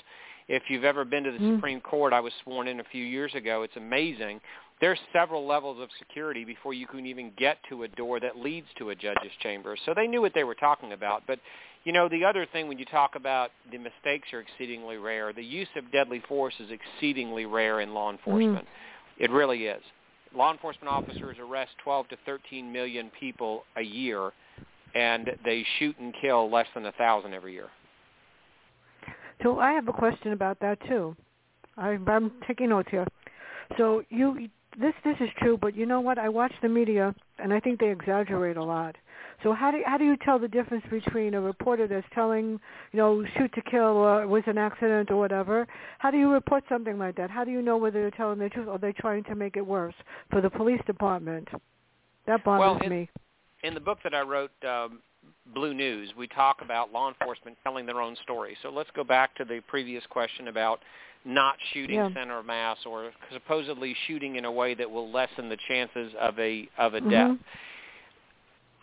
If 0.47 0.63
you've 0.69 0.85
ever 0.85 1.05
been 1.05 1.23
to 1.25 1.31
the 1.31 1.37
mm. 1.37 1.55
Supreme 1.55 1.81
Court, 1.81 2.13
I 2.13 2.19
was 2.19 2.31
sworn 2.43 2.67
in 2.67 2.79
a 2.79 2.83
few 2.85 3.03
years 3.03 3.35
ago. 3.35 3.63
It's 3.63 3.75
amazing 3.75 4.39
there's 4.79 4.99
several 5.11 5.47
levels 5.47 5.81
of 5.81 5.89
security 5.97 6.45
before 6.45 6.73
you 6.73 6.85
can 6.85 7.05
even 7.05 7.31
get 7.37 7.57
to 7.69 7.83
a 7.83 7.87
door 7.87 8.19
that 8.19 8.37
leads 8.37 8.67
to 8.77 8.91
a 8.91 8.95
judge's 8.95 9.31
chamber. 9.41 9.75
So 9.85 9.93
they 9.95 10.07
knew 10.07 10.21
what 10.21 10.33
they 10.35 10.43
were 10.43 10.55
talking 10.55 10.93
about. 10.93 11.23
But, 11.25 11.39
you 11.83 11.91
know, 11.91 12.07
the 12.07 12.23
other 12.23 12.45
thing 12.45 12.67
when 12.67 12.77
you 12.77 12.85
talk 12.85 13.15
about 13.15 13.51
the 13.71 13.79
mistakes 13.79 14.31
are 14.33 14.39
exceedingly 14.39 14.97
rare, 14.97 15.33
the 15.33 15.43
use 15.43 15.67
of 15.75 15.91
deadly 15.91 16.21
force 16.27 16.53
is 16.59 16.69
exceedingly 16.69 17.45
rare 17.45 17.81
in 17.81 17.93
law 17.93 18.11
enforcement. 18.11 18.65
Mm. 18.65 19.23
It 19.23 19.31
really 19.31 19.65
is. 19.65 19.81
Law 20.35 20.51
enforcement 20.51 20.89
officers 20.89 21.37
arrest 21.39 21.71
12 21.83 22.09
to 22.09 22.17
13 22.25 22.71
million 22.71 23.09
people 23.19 23.63
a 23.77 23.81
year, 23.81 24.31
and 24.93 25.31
they 25.43 25.65
shoot 25.79 25.97
and 25.99 26.13
kill 26.21 26.51
less 26.51 26.67
than 26.75 26.85
a 26.85 26.91
thousand 26.93 27.33
every 27.33 27.53
year. 27.53 27.69
So 29.41 29.59
I 29.59 29.71
have 29.71 29.87
a 29.87 29.93
question 29.93 30.33
about 30.33 30.59
that 30.59 30.77
too. 30.87 31.15
I, 31.77 31.97
I'm 32.07 32.31
taking 32.47 32.69
notes 32.69 32.89
here. 32.91 33.07
So 33.77 34.03
you 34.09 34.49
this 34.79 34.93
this 35.03 35.17
is 35.19 35.29
true, 35.39 35.57
but 35.57 35.75
you 35.75 35.85
know 35.85 35.99
what? 35.99 36.17
I 36.17 36.29
watch 36.29 36.53
the 36.61 36.69
media, 36.69 37.13
and 37.39 37.53
I 37.53 37.59
think 37.59 37.79
they 37.79 37.89
exaggerate 37.89 38.57
a 38.57 38.63
lot. 38.63 38.95
So 39.43 39.53
how 39.53 39.69
do 39.69 39.77
you, 39.77 39.83
how 39.85 39.97
do 39.97 40.03
you 40.03 40.17
tell 40.17 40.39
the 40.39 40.47
difference 40.47 40.83
between 40.89 41.35
a 41.35 41.41
reporter 41.41 41.87
that's 41.87 42.07
telling, 42.13 42.59
you 42.91 42.97
know, 42.97 43.23
shoot 43.37 43.53
to 43.53 43.61
kill 43.61 43.97
or 43.97 44.23
it 44.23 44.27
was 44.27 44.43
an 44.47 44.57
accident 44.57 45.11
or 45.11 45.17
whatever? 45.17 45.67
How 45.99 46.09
do 46.09 46.17
you 46.17 46.31
report 46.31 46.63
something 46.67 46.97
like 46.97 47.15
that? 47.17 47.29
How 47.29 47.43
do 47.43 47.51
you 47.51 47.61
know 47.61 47.77
whether 47.77 48.01
they're 48.01 48.11
telling 48.11 48.39
the 48.39 48.49
truth 48.49 48.67
or 48.67 48.79
they're 48.79 48.93
trying 48.93 49.23
to 49.25 49.35
make 49.35 49.55
it 49.55 49.65
worse 49.65 49.93
for 50.31 50.41
the 50.41 50.49
police 50.49 50.81
department? 50.87 51.47
That 52.25 52.43
bothers 52.43 52.59
well, 52.59 52.79
in, 52.83 52.89
me. 52.89 53.09
In 53.63 53.75
the 53.75 53.79
book 53.79 53.99
that 54.03 54.15
I 54.15 54.21
wrote, 54.21 54.51
um, 54.67 55.01
Blue 55.53 55.73
News, 55.73 56.09
we 56.17 56.27
talk 56.27 56.57
about 56.61 56.91
law 56.91 57.07
enforcement 57.07 57.57
telling 57.63 57.85
their 57.85 58.01
own 58.01 58.15
story. 58.23 58.57
So 58.63 58.69
let's 58.69 58.89
go 58.95 59.03
back 59.03 59.35
to 59.35 59.45
the 59.45 59.61
previous 59.67 60.03
question 60.09 60.47
about 60.47 60.79
not 61.25 61.55
shooting 61.73 61.95
yeah. 61.95 62.09
center 62.13 62.41
mass 62.43 62.77
or 62.85 63.11
supposedly 63.33 63.95
shooting 64.07 64.35
in 64.35 64.45
a 64.45 64.51
way 64.51 64.73
that 64.75 64.89
will 64.89 65.11
lessen 65.11 65.49
the 65.49 65.57
chances 65.67 66.13
of 66.19 66.37
a 66.39 66.67
of 66.77 66.93
a 66.93 66.99
mm-hmm. 66.99 67.09
death. 67.09 67.37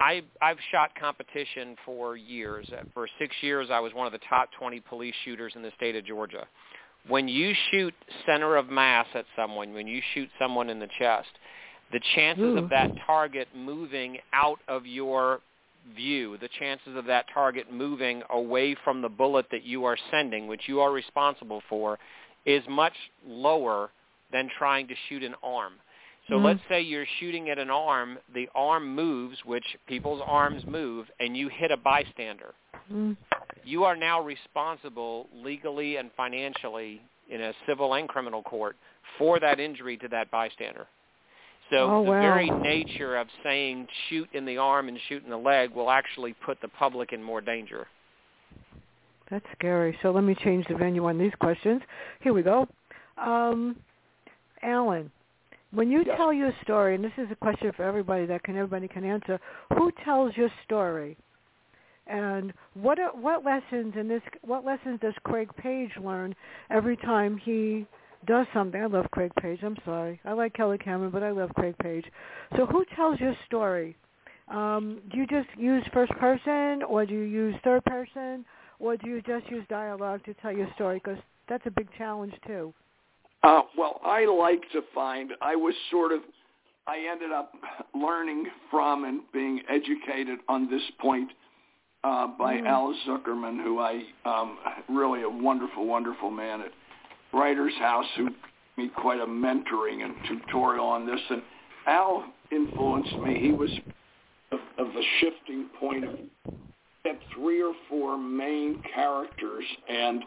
I 0.00 0.22
I've 0.42 0.58
shot 0.70 0.90
competition 0.98 1.76
for 1.84 2.16
years. 2.16 2.68
For 2.92 3.08
6 3.18 3.34
years 3.40 3.68
I 3.70 3.80
was 3.80 3.94
one 3.94 4.06
of 4.06 4.12
the 4.12 4.20
top 4.28 4.50
20 4.58 4.80
police 4.80 5.14
shooters 5.24 5.52
in 5.56 5.62
the 5.62 5.72
state 5.76 5.96
of 5.96 6.04
Georgia. 6.04 6.46
When 7.08 7.28
you 7.28 7.54
shoot 7.70 7.94
center 8.26 8.56
of 8.56 8.68
mass 8.70 9.06
at 9.14 9.26
someone, 9.36 9.74
when 9.74 9.86
you 9.86 10.00
shoot 10.14 10.28
someone 10.38 10.70
in 10.70 10.78
the 10.78 10.88
chest, 10.98 11.28
the 11.92 12.00
chances 12.14 12.44
Ooh. 12.44 12.58
of 12.58 12.70
that 12.70 12.90
target 13.06 13.48
moving 13.54 14.18
out 14.32 14.58
of 14.68 14.86
your 14.86 15.40
view, 15.94 16.38
the 16.38 16.48
chances 16.58 16.96
of 16.96 17.04
that 17.04 17.26
target 17.32 17.70
moving 17.72 18.22
away 18.30 18.74
from 18.84 19.02
the 19.02 19.08
bullet 19.08 19.46
that 19.50 19.64
you 19.64 19.84
are 19.84 19.98
sending, 20.10 20.46
which 20.46 20.62
you 20.66 20.80
are 20.80 20.92
responsible 20.92 21.62
for, 21.68 21.98
is 22.46 22.62
much 22.68 22.94
lower 23.26 23.90
than 24.32 24.48
trying 24.58 24.88
to 24.88 24.94
shoot 25.08 25.22
an 25.22 25.34
arm. 25.42 25.74
So 26.28 26.34
mm-hmm. 26.34 26.46
let's 26.46 26.60
say 26.68 26.80
you're 26.80 27.06
shooting 27.20 27.50
at 27.50 27.58
an 27.58 27.70
arm, 27.70 28.18
the 28.34 28.48
arm 28.54 28.94
moves, 28.94 29.36
which 29.44 29.64
people's 29.86 30.22
arms 30.24 30.62
move, 30.66 31.06
and 31.20 31.36
you 31.36 31.48
hit 31.48 31.70
a 31.70 31.76
bystander. 31.76 32.54
Mm-hmm. 32.90 33.12
You 33.64 33.84
are 33.84 33.96
now 33.96 34.22
responsible 34.22 35.28
legally 35.34 35.96
and 35.96 36.10
financially 36.16 37.00
in 37.30 37.40
a 37.40 37.52
civil 37.66 37.94
and 37.94 38.08
criminal 38.08 38.42
court 38.42 38.76
for 39.18 39.38
that 39.40 39.60
injury 39.60 39.96
to 39.98 40.08
that 40.08 40.30
bystander. 40.30 40.86
So 41.70 41.76
oh, 41.90 42.04
the 42.04 42.10
wow. 42.10 42.20
very 42.20 42.50
nature 42.50 43.16
of 43.16 43.26
saying 43.42 43.86
shoot 44.08 44.28
in 44.34 44.44
the 44.44 44.58
arm 44.58 44.88
and 44.88 44.98
shoot 45.08 45.24
in 45.24 45.30
the 45.30 45.36
leg 45.36 45.70
will 45.70 45.90
actually 45.90 46.34
put 46.44 46.60
the 46.60 46.68
public 46.68 47.12
in 47.12 47.22
more 47.22 47.40
danger. 47.40 47.86
That's 49.30 49.44
scary. 49.56 49.96
So 50.02 50.10
let 50.10 50.24
me 50.24 50.34
change 50.44 50.66
the 50.68 50.74
venue 50.74 51.04
on 51.06 51.18
these 51.18 51.32
questions. 51.40 51.82
Here 52.20 52.32
we 52.32 52.42
go. 52.42 52.68
Um, 53.16 53.76
Alan, 54.62 55.10
when 55.72 55.90
you 55.90 56.04
yes. 56.06 56.16
tell 56.16 56.32
your 56.32 56.52
story, 56.62 56.94
and 56.94 57.02
this 57.02 57.12
is 57.18 57.28
a 57.30 57.36
question 57.36 57.72
for 57.76 57.84
everybody 57.84 58.26
that 58.26 58.42
can 58.42 58.56
everybody 58.56 58.88
can 58.88 59.04
answer, 59.04 59.40
who 59.76 59.90
tells 60.04 60.36
your 60.36 60.50
story? 60.64 61.16
And 62.06 62.52
what 62.74 62.98
are, 62.98 63.10
what 63.16 63.44
lessons 63.44 63.94
in 63.98 64.08
this 64.08 64.20
what 64.42 64.64
lessons 64.64 65.00
does 65.00 65.14
Craig 65.24 65.48
Page 65.56 65.90
learn 66.02 66.34
every 66.70 66.96
time 66.98 67.38
he 67.38 67.86
does 68.26 68.46
something? 68.52 68.80
I 68.80 68.86
love 68.86 69.06
Craig 69.10 69.32
Page. 69.40 69.60
I'm 69.62 69.76
sorry. 69.84 70.20
I 70.24 70.32
like 70.32 70.52
Kelly 70.52 70.78
Cameron, 70.78 71.10
but 71.10 71.22
I 71.22 71.30
love 71.30 71.50
Craig 71.54 71.74
Page. 71.82 72.04
So 72.56 72.66
who 72.66 72.84
tells 72.94 73.18
your 73.20 73.34
story? 73.46 73.96
Um, 74.48 75.00
do 75.10 75.16
you 75.16 75.26
just 75.26 75.48
use 75.56 75.82
first 75.94 76.12
person, 76.12 76.82
or 76.82 77.06
do 77.06 77.14
you 77.14 77.22
use 77.22 77.54
third 77.64 77.82
person, 77.86 78.44
or 78.84 78.98
do 78.98 79.08
you 79.08 79.22
just 79.22 79.50
use 79.50 79.64
dialogue 79.70 80.22
to 80.26 80.34
tell 80.34 80.52
your 80.52 80.68
story? 80.74 81.00
Because 81.02 81.18
that's 81.48 81.64
a 81.64 81.70
big 81.70 81.88
challenge 81.96 82.34
too. 82.46 82.72
Uh, 83.42 83.62
well, 83.76 83.98
I 84.04 84.26
like 84.26 84.60
to 84.72 84.82
find. 84.94 85.32
I 85.40 85.56
was 85.56 85.74
sort 85.90 86.12
of. 86.12 86.20
I 86.86 86.98
ended 87.10 87.32
up 87.32 87.52
learning 87.94 88.44
from 88.70 89.04
and 89.04 89.22
being 89.32 89.62
educated 89.70 90.38
on 90.50 90.68
this 90.68 90.82
point 91.00 91.30
uh, 92.04 92.26
by 92.38 92.56
mm-hmm. 92.56 92.66
Al 92.66 92.94
Zuckerman, 93.08 93.62
who 93.62 93.78
I 93.78 94.02
um, 94.26 94.58
really 94.90 95.22
a 95.22 95.28
wonderful, 95.28 95.86
wonderful 95.86 96.30
man 96.30 96.60
at 96.60 96.70
Writers 97.32 97.72
House, 97.78 98.04
who 98.18 98.28
me 98.76 98.90
quite 98.96 99.20
a 99.20 99.26
mentoring 99.26 100.04
and 100.04 100.14
tutorial 100.28 100.84
on 100.84 101.06
this. 101.06 101.20
And 101.30 101.42
Al 101.86 102.24
influenced 102.52 103.16
me. 103.18 103.40
He 103.40 103.52
was 103.52 103.70
of, 104.52 104.58
of 104.78 104.92
the 104.92 105.02
shifting 105.20 105.70
point 105.80 106.04
of 106.04 106.18
get 107.04 107.18
three 107.34 107.62
or 107.62 107.74
four 107.88 108.18
main 108.18 108.82
characters 108.94 109.64
and 109.88 110.24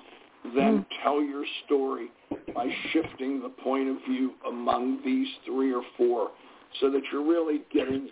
then 0.56 0.80
mm. 0.80 0.86
tell 1.04 1.22
your 1.22 1.44
story 1.66 2.08
by 2.54 2.70
shifting 2.92 3.42
the 3.42 3.50
point 3.50 3.90
of 3.90 3.98
view 4.08 4.34
among 4.48 5.00
these 5.04 5.28
three 5.46 5.74
or 5.74 5.82
four 5.98 6.30
so 6.80 6.90
that 6.92 7.02
you're 7.12 7.28
really 7.28 7.62
getting 7.74 8.10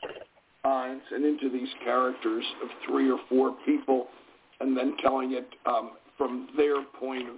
minds 0.64 1.04
and 1.12 1.24
into 1.24 1.50
these 1.50 1.70
characters 1.84 2.44
of 2.64 2.70
three 2.88 3.10
or 3.10 3.20
four 3.30 3.56
people, 3.66 4.08
and 4.60 4.76
then 4.76 4.96
telling 5.02 5.34
it 5.34 5.48
um, 5.66 5.92
from 6.18 6.50
their 6.58 6.84
point 7.00 7.30
of 7.30 7.36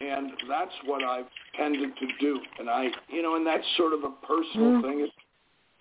and 0.00 0.30
that's 0.48 0.72
what 0.86 1.04
I've 1.04 1.26
tended 1.58 1.90
to 1.94 2.06
do. 2.20 2.40
And 2.58 2.70
I, 2.70 2.86
you 3.08 3.20
know, 3.20 3.36
and 3.36 3.46
that's 3.46 3.64
sort 3.76 3.92
of 3.92 4.00
a 4.04 4.26
personal 4.26 4.80
mm. 4.80 4.82
thing. 4.82 5.00
It's 5.00 5.12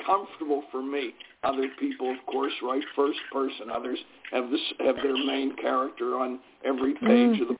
comfortable 0.06 0.64
for 0.72 0.82
me. 0.82 1.14
Other 1.44 1.68
people, 1.80 2.12
of 2.12 2.26
course, 2.26 2.54
write 2.62 2.84
first 2.96 3.20
person. 3.32 3.70
Others 3.74 4.00
have 4.32 4.50
this 4.50 4.62
have 4.80 4.96
their 4.98 5.18
main 5.18 5.56
character 5.56 6.20
on 6.20 6.40
every 6.66 6.94
page 6.94 7.40
mm. 7.40 7.42
of 7.42 7.48
the, 7.50 7.58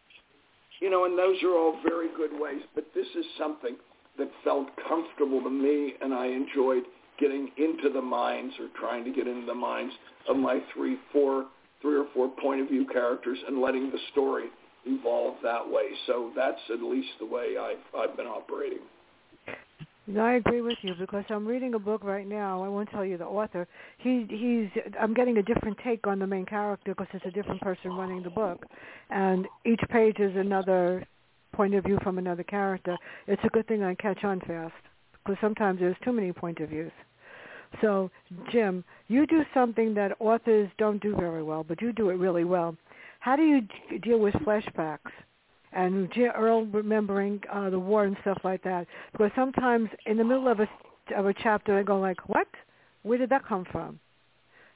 you 0.82 0.89
know, 0.89 1.06
and 1.06 1.17
those 1.17 1.41
are 1.43 1.56
all 1.58 1.80
very 1.84 2.08
good 2.15 2.32
ways. 2.39 2.62
But 2.75 2.86
this 2.93 3.08
is 3.17 3.25
something 3.38 3.75
that 4.17 4.30
felt 4.43 4.67
comfortable 4.88 5.41
to 5.41 5.49
me, 5.49 5.93
and 6.02 6.13
I 6.13 6.28
enjoyed 6.28 6.84
getting 7.19 7.49
into 7.58 7.89
the 7.93 8.02
minds 8.02 8.54
or 8.60 8.67
trying 8.80 9.04
to 9.06 9.12
get 9.12 9.28
into 9.28 9.45
the 9.45 9.54
minds 9.54 9.93
of 10.28 10.38
my 10.38 10.62
three, 10.73 10.97
four, 11.12 11.45
three 11.82 11.97
or 11.97 12.06
four 12.13 12.30
point 12.41 12.62
of 12.62 12.67
view 12.67 12.86
characters 12.88 13.38
and 13.47 13.62
letting 13.62 13.91
the 13.91 13.99
story 14.12 14.45
evolve 14.86 15.36
that 15.43 15.67
way. 15.69 15.89
So 16.08 16.32
that's 16.36 16.60
at 16.71 16.82
least 16.82 17.10
the 17.19 17.25
way 17.25 17.56
I've 17.60 17.78
I've 17.97 18.15
been 18.15 18.28
operating. 18.28 18.80
I 20.17 20.33
agree 20.33 20.61
with 20.61 20.77
you 20.81 20.95
because 20.99 21.23
I'm 21.29 21.45
reading 21.45 21.75
a 21.75 21.79
book 21.79 22.03
right 22.03 22.27
now. 22.27 22.63
I 22.63 22.67
won't 22.67 22.89
tell 22.89 23.05
you 23.05 23.17
the 23.17 23.25
author. 23.25 23.67
He 23.99 24.25
he's 24.29 24.83
I'm 24.99 25.13
getting 25.13 25.37
a 25.37 25.43
different 25.43 25.77
take 25.83 26.07
on 26.07 26.19
the 26.19 26.27
main 26.27 26.45
character 26.45 26.95
because 26.95 27.07
it's 27.13 27.25
a 27.25 27.31
different 27.31 27.61
person 27.61 27.91
running 27.91 28.23
the 28.23 28.29
book, 28.29 28.65
and 29.09 29.45
each 29.65 29.81
page 29.89 30.19
is 30.19 30.35
another 30.35 31.05
point 31.53 31.75
of 31.75 31.83
view 31.83 31.99
from 32.01 32.17
another 32.17 32.43
character. 32.43 32.97
It's 33.27 33.41
a 33.43 33.49
good 33.49 33.67
thing 33.67 33.83
I 33.83 33.93
catch 33.95 34.23
on 34.23 34.39
fast 34.41 34.73
because 35.23 35.37
sometimes 35.41 35.79
there's 35.79 35.97
too 36.03 36.13
many 36.13 36.31
point 36.31 36.59
of 36.59 36.69
views. 36.69 36.91
So, 37.81 38.09
Jim, 38.51 38.83
you 39.09 39.27
do 39.27 39.43
something 39.53 39.93
that 39.93 40.13
authors 40.19 40.69
don't 40.79 41.01
do 41.01 41.15
very 41.15 41.43
well, 41.43 41.63
but 41.63 41.81
you 41.81 41.93
do 41.93 42.09
it 42.09 42.15
really 42.15 42.45
well. 42.45 42.75
How 43.19 43.35
do 43.35 43.43
you 43.43 43.61
deal 44.01 44.19
with 44.19 44.33
flashbacks? 44.35 45.11
And 45.71 46.12
Earl 46.17 46.65
remembering 46.65 47.41
uh, 47.51 47.69
the 47.69 47.79
war 47.79 48.05
and 48.05 48.17
stuff 48.21 48.39
like 48.43 48.63
that. 48.63 48.88
Because 49.12 49.32
sometimes 49.36 49.89
in 50.05 50.17
the 50.17 50.23
middle 50.23 50.47
of 50.47 50.60
a 50.60 50.67
of 51.15 51.25
a 51.25 51.34
chapter, 51.34 51.77
I 51.77 51.84
go 51.84 51.99
like, 51.99 52.29
"What? 52.29 52.47
Where 53.03 53.17
did 53.17 53.29
that 53.29 53.45
come 53.45 53.65
from?" 53.71 53.99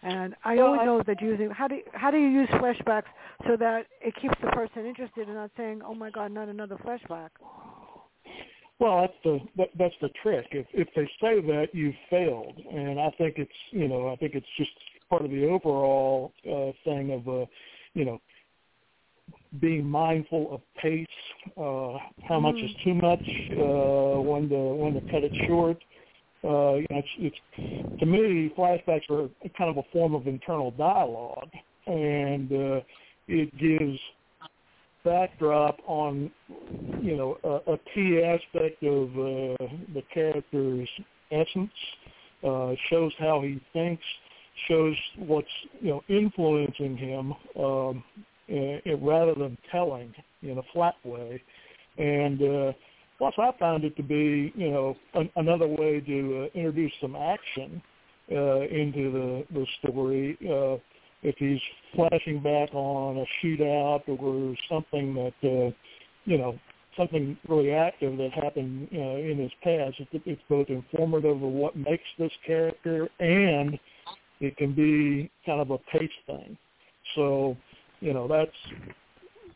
And 0.02 0.36
I 0.44 0.56
well, 0.56 0.68
always 0.68 0.82
I, 0.82 0.86
know 0.86 1.04
that 1.06 1.22
using 1.22 1.50
how 1.50 1.68
do 1.68 1.76
you, 1.76 1.84
how 1.94 2.12
do 2.12 2.18
you 2.18 2.28
use 2.28 2.50
flashbacks 2.50 3.04
so 3.48 3.56
that 3.58 3.88
it 4.02 4.14
keeps 4.22 4.36
the 4.42 4.52
person 4.52 4.86
interested 4.86 5.28
and 5.28 5.36
not 5.36 5.52
saying, 5.58 5.82
"Oh 5.86 5.96
my 5.96 6.10
God, 6.10 6.32
not 6.32 6.50
another 6.50 6.76
flashback." 6.78 7.30
Well, 8.80 9.02
that's 9.02 9.14
the 9.24 9.40
that, 9.58 9.70
that's 9.78 9.96
the 10.02 10.10
trick. 10.22 10.48
If 10.52 10.68
if 10.74 10.88
they 10.96 11.06
say 11.22 11.40
that, 11.42 11.68
you've 11.74 11.96
failed, 12.10 12.60
and 12.72 13.00
I 13.00 13.12
think 13.18 13.36
it's 13.38 13.52
you 13.72 13.88
know 13.88 14.10
I 14.10 14.16
think 14.18 14.36
it's 14.36 14.46
just 14.58 14.72
part 15.10 15.24
of 15.24 15.32
the 15.32 15.46
overall 15.48 16.34
uh, 16.46 16.72
thing 16.84 17.12
of 17.12 17.28
uh, 17.28 17.46
you 17.94 18.04
know 18.04 18.20
being 19.60 19.86
mindful 19.86 20.54
of 20.54 20.62
pace, 20.82 21.06
uh, 21.58 21.98
how 22.28 22.40
much 22.40 22.56
is 22.56 22.72
mm. 22.72 22.84
too 22.84 22.94
much, 22.96 23.24
uh, 23.52 24.22
when 24.22 24.50
to 24.50 24.74
when 24.76 24.94
to 24.94 25.02
cut 25.12 25.24
it 25.24 25.32
short. 25.48 25.78
Uh, 26.44 26.76
you 26.76 26.88
know, 26.90 27.02
it's, 27.02 27.08
it's 27.58 28.00
to 28.00 28.06
me 28.06 28.52
flashbacks 28.58 29.10
are 29.10 29.30
kind 29.58 29.70
of 29.70 29.78
a 29.78 29.84
form 29.92 30.14
of 30.14 30.28
internal 30.28 30.72
dialogue, 30.72 31.50
and 31.88 32.52
uh, 32.52 32.82
it 33.28 33.58
gives 33.58 34.00
backdrop 35.04 35.78
on 35.86 36.32
you 37.02 37.16
know 37.16 37.38
a, 37.44 37.74
a 37.74 37.78
key 37.94 38.22
aspect 38.24 38.84
of 38.84 39.10
uh, 39.12 39.68
the 39.94 40.04
character's 40.14 40.90
essence. 41.32 41.72
Uh, 42.44 42.74
shows 42.90 43.14
how 43.20 43.42
he 43.42 43.62
thinks, 43.72 44.04
shows 44.68 44.96
what's 45.18 45.48
you 45.80 45.90
know 45.90 46.04
influencing 46.10 46.98
him. 46.98 47.34
Um, 47.58 48.04
uh, 48.52 48.98
rather 48.98 49.34
than 49.36 49.58
telling 49.72 50.14
in 50.42 50.58
a 50.58 50.64
flat 50.74 50.96
way. 51.04 51.42
And 51.98 52.42
uh, 52.42 52.74
plus, 53.18 53.34
I 53.38 53.52
found 53.60 53.84
it 53.84 53.96
to 53.98 54.04
be, 54.04 54.52
you 54.56 54.72
know, 54.72 54.96
an, 55.14 55.30
another 55.36 55.68
way 55.68 56.02
to 56.02 56.44
uh, 56.44 56.58
introduce 56.58 56.92
some 57.02 57.16
action 57.16 57.82
uh, 58.32 58.62
into 58.62 59.12
the 59.12 59.46
the 59.54 59.66
story. 59.80 60.38
Uh, 60.42 60.78
if 61.24 61.36
he's 61.38 61.60
flashing 61.96 62.42
back 62.42 62.74
on 62.74 63.18
a 63.18 63.26
shootout 63.42 64.02
or 64.08 64.56
something 64.70 65.14
that, 65.16 65.34
uh, 65.44 65.72
you 66.26 66.38
know, 66.38 66.60
something 66.98 67.38
really 67.48 67.72
active 67.72 68.18
that 68.18 68.32
happened 68.34 68.90
uh, 68.94 68.98
in 68.98 69.38
his 69.38 69.52
past, 69.64 69.96
it, 70.00 70.22
it's 70.26 70.42
both 70.50 70.68
informative 70.70 71.42
of 71.42 71.42
what 71.42 71.76
makes 71.78 72.04
this 72.20 72.32
character 72.46 73.10
and 73.20 73.80
it 74.42 74.58
can 74.58 74.74
be 74.74 75.32
kind 75.46 75.62
of 75.62 75.72
a 75.72 75.78
pace 75.78 76.12
thing. 76.28 76.58
So 77.16 77.56
you 78.04 78.14
know 78.14 78.28
that's 78.28 78.52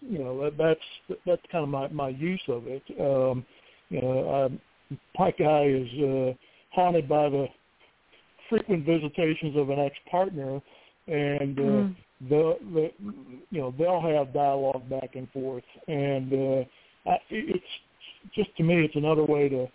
you 0.01 0.19
know 0.19 0.41
that, 0.43 0.57
that's 0.57 1.19
that's 1.25 1.41
kind 1.51 1.63
of 1.63 1.69
my 1.69 1.88
my 1.89 2.10
use 2.10 2.41
of 2.47 2.63
it. 2.67 2.83
Um, 2.99 3.45
you 3.89 4.01
know, 4.01 4.49
I, 4.89 4.95
my 5.19 5.31
guy 5.31 5.65
is 5.65 5.88
uh, 6.01 6.33
haunted 6.71 7.10
by 7.10 7.29
the 7.29 7.47
frequent 8.49 8.86
visitations 8.86 9.57
of 9.57 9.69
an 9.69 9.79
ex-partner, 9.79 10.62
and 11.07 11.60
uh, 11.60 11.62
mm. 11.62 11.95
the 12.29 12.57
the 12.73 12.91
you 13.49 13.60
know 13.60 13.73
they'll 13.77 14.01
have 14.01 14.33
dialogue 14.33 14.89
back 14.89 15.15
and 15.15 15.29
forth, 15.31 15.63
and 15.88 16.31
uh, 16.31 17.10
I, 17.10 17.17
it's 17.29 17.65
just 18.33 18.55
to 18.57 18.63
me 18.63 18.86
it's 18.86 18.95
another 18.95 19.25
way 19.25 19.49
to 19.49 19.67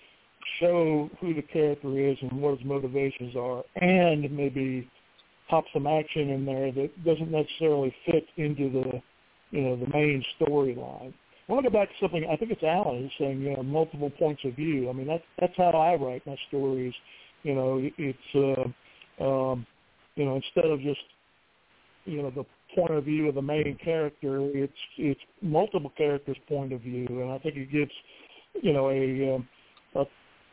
show 0.60 1.10
who 1.20 1.34
the 1.34 1.42
character 1.42 1.98
is 1.98 2.16
and 2.22 2.40
what 2.40 2.56
his 2.56 2.66
motivations 2.66 3.36
are, 3.36 3.62
and 3.76 4.30
maybe 4.34 4.88
pop 5.52 5.64
some 5.74 5.86
action 5.86 6.30
in 6.30 6.46
there 6.46 6.72
that 6.72 7.04
doesn't 7.04 7.30
necessarily 7.30 7.94
fit 8.06 8.24
into 8.38 8.70
the 8.70 9.02
you 9.50 9.60
know 9.60 9.76
the 9.76 9.86
main 9.92 10.24
storyline. 10.40 11.12
I 11.46 11.52
want 11.52 11.66
to 11.66 11.70
go 11.70 11.78
back 11.78 11.88
to 11.88 11.94
something 12.00 12.26
I 12.32 12.36
think 12.36 12.52
it's 12.52 12.62
Alan 12.62 13.02
who's 13.02 13.12
saying 13.18 13.42
you 13.42 13.54
know 13.54 13.62
multiple 13.62 14.08
points 14.18 14.40
of 14.46 14.56
view. 14.56 14.88
I 14.88 14.94
mean 14.94 15.06
that's 15.06 15.22
that's 15.38 15.52
how 15.58 15.68
I 15.70 16.02
write 16.02 16.26
my 16.26 16.36
stories. 16.48 16.94
You 17.42 17.54
know 17.54 17.90
it's 17.98 18.72
uh, 19.20 19.22
um, 19.22 19.66
you 20.14 20.24
know 20.24 20.36
instead 20.36 20.70
of 20.70 20.80
just 20.80 21.00
you 22.06 22.22
know 22.22 22.30
the 22.30 22.46
point 22.74 22.92
of 22.92 23.04
view 23.04 23.28
of 23.28 23.34
the 23.34 23.42
main 23.42 23.76
character, 23.84 24.48
it's 24.54 24.72
it's 24.96 25.20
multiple 25.42 25.92
characters' 25.98 26.38
point 26.48 26.72
of 26.72 26.80
view, 26.80 27.06
and 27.10 27.30
I 27.30 27.38
think 27.40 27.56
it 27.56 27.70
gives 27.70 27.92
you 28.62 28.72
know 28.72 28.88
a 28.88 29.34
um, 29.34 29.48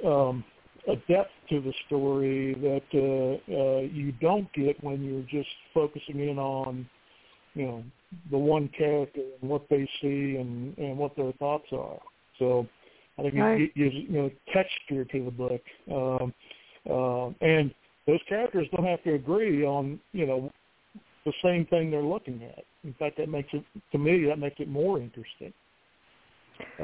a 0.04 0.08
um, 0.10 0.44
a 0.88 0.96
depth 1.12 1.32
to 1.50 1.62
the 1.62 1.74
story 1.88 2.54
that 2.56 2.84
uh, 2.94 3.54
uh, 3.54 3.82
you 3.82 4.12
don't 4.14 4.52
get 4.54 4.82
when 4.84 5.04
you're 5.04 5.44
just 5.44 5.54
focusing 5.74 6.20
in 6.28 6.38
on, 6.38 6.88
you 7.54 7.66
know, 7.66 7.84
the 8.32 8.38
one 8.38 8.70
character 8.78 9.22
and 9.42 9.50
what 9.50 9.68
they 9.70 9.88
see 10.02 10.38
and 10.38 10.78
and 10.78 10.98
what 10.98 11.16
their 11.16 11.32
thoughts 11.34 11.68
are. 11.72 12.00
So 12.38 12.68
I 13.18 13.24
think 13.24 13.36
right. 13.36 13.62
it 13.62 13.76
gives 13.76 13.94
you 13.94 14.10
know 14.10 14.32
texture 14.54 15.06
to 15.06 15.26
the 15.26 15.32
book, 15.32 15.62
um, 15.92 16.34
uh, 16.90 17.28
and 17.46 17.74
those 18.08 18.20
characters 18.28 18.68
don't 18.76 18.86
have 18.86 19.04
to 19.04 19.14
agree 19.14 19.64
on 19.64 20.00
you 20.14 20.26
know 20.26 20.52
the 21.26 21.34
same 21.44 21.66
thing 21.66 21.92
they're 21.92 22.02
looking 22.02 22.44
at. 22.44 22.64
In 22.84 22.94
fact, 22.98 23.18
that 23.18 23.30
makes 23.30 23.50
it 23.54 23.64
to 23.92 23.98
me 23.98 24.26
that 24.26 24.40
makes 24.40 24.60
it 24.60 24.68
more 24.68 25.00
interesting. 25.00 25.54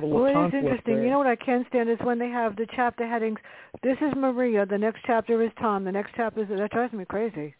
Well, 0.02 0.26
it 0.26 0.48
is 0.48 0.54
interesting. 0.54 0.96
There. 0.96 1.04
You 1.04 1.10
know 1.10 1.18
what 1.18 1.28
I 1.28 1.36
can't 1.36 1.68
stand 1.68 1.90
is 1.90 1.98
when 2.04 2.20
they 2.20 2.30
have 2.30 2.56
the 2.56 2.68
chapter 2.76 3.08
headings. 3.08 3.40
This 3.84 3.98
is 4.02 4.14
Maria. 4.16 4.66
The 4.66 4.78
next 4.78 5.02
chapter 5.06 5.42
is 5.42 5.52
Tom. 5.60 5.84
The 5.84 5.92
next 5.92 6.14
chapter 6.16 6.44
is 6.44 6.50
that 6.50 6.72
drives 6.72 6.94
me 6.94 7.06
crazy. 7.06 7.56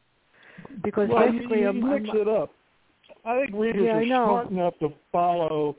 Because 0.84 1.10
well, 1.10 1.30
basically, 1.30 1.62
you, 1.62 1.72
you 1.72 1.74
mix 1.74 2.10
it 2.14 2.28
up. 2.28 2.52
I 3.26 3.42
think 3.42 3.56
readers 3.56 3.84
yeah, 3.86 3.98
are 3.98 4.06
smart 4.06 4.52
enough 4.52 4.74
to 4.80 4.94
follow 5.12 5.76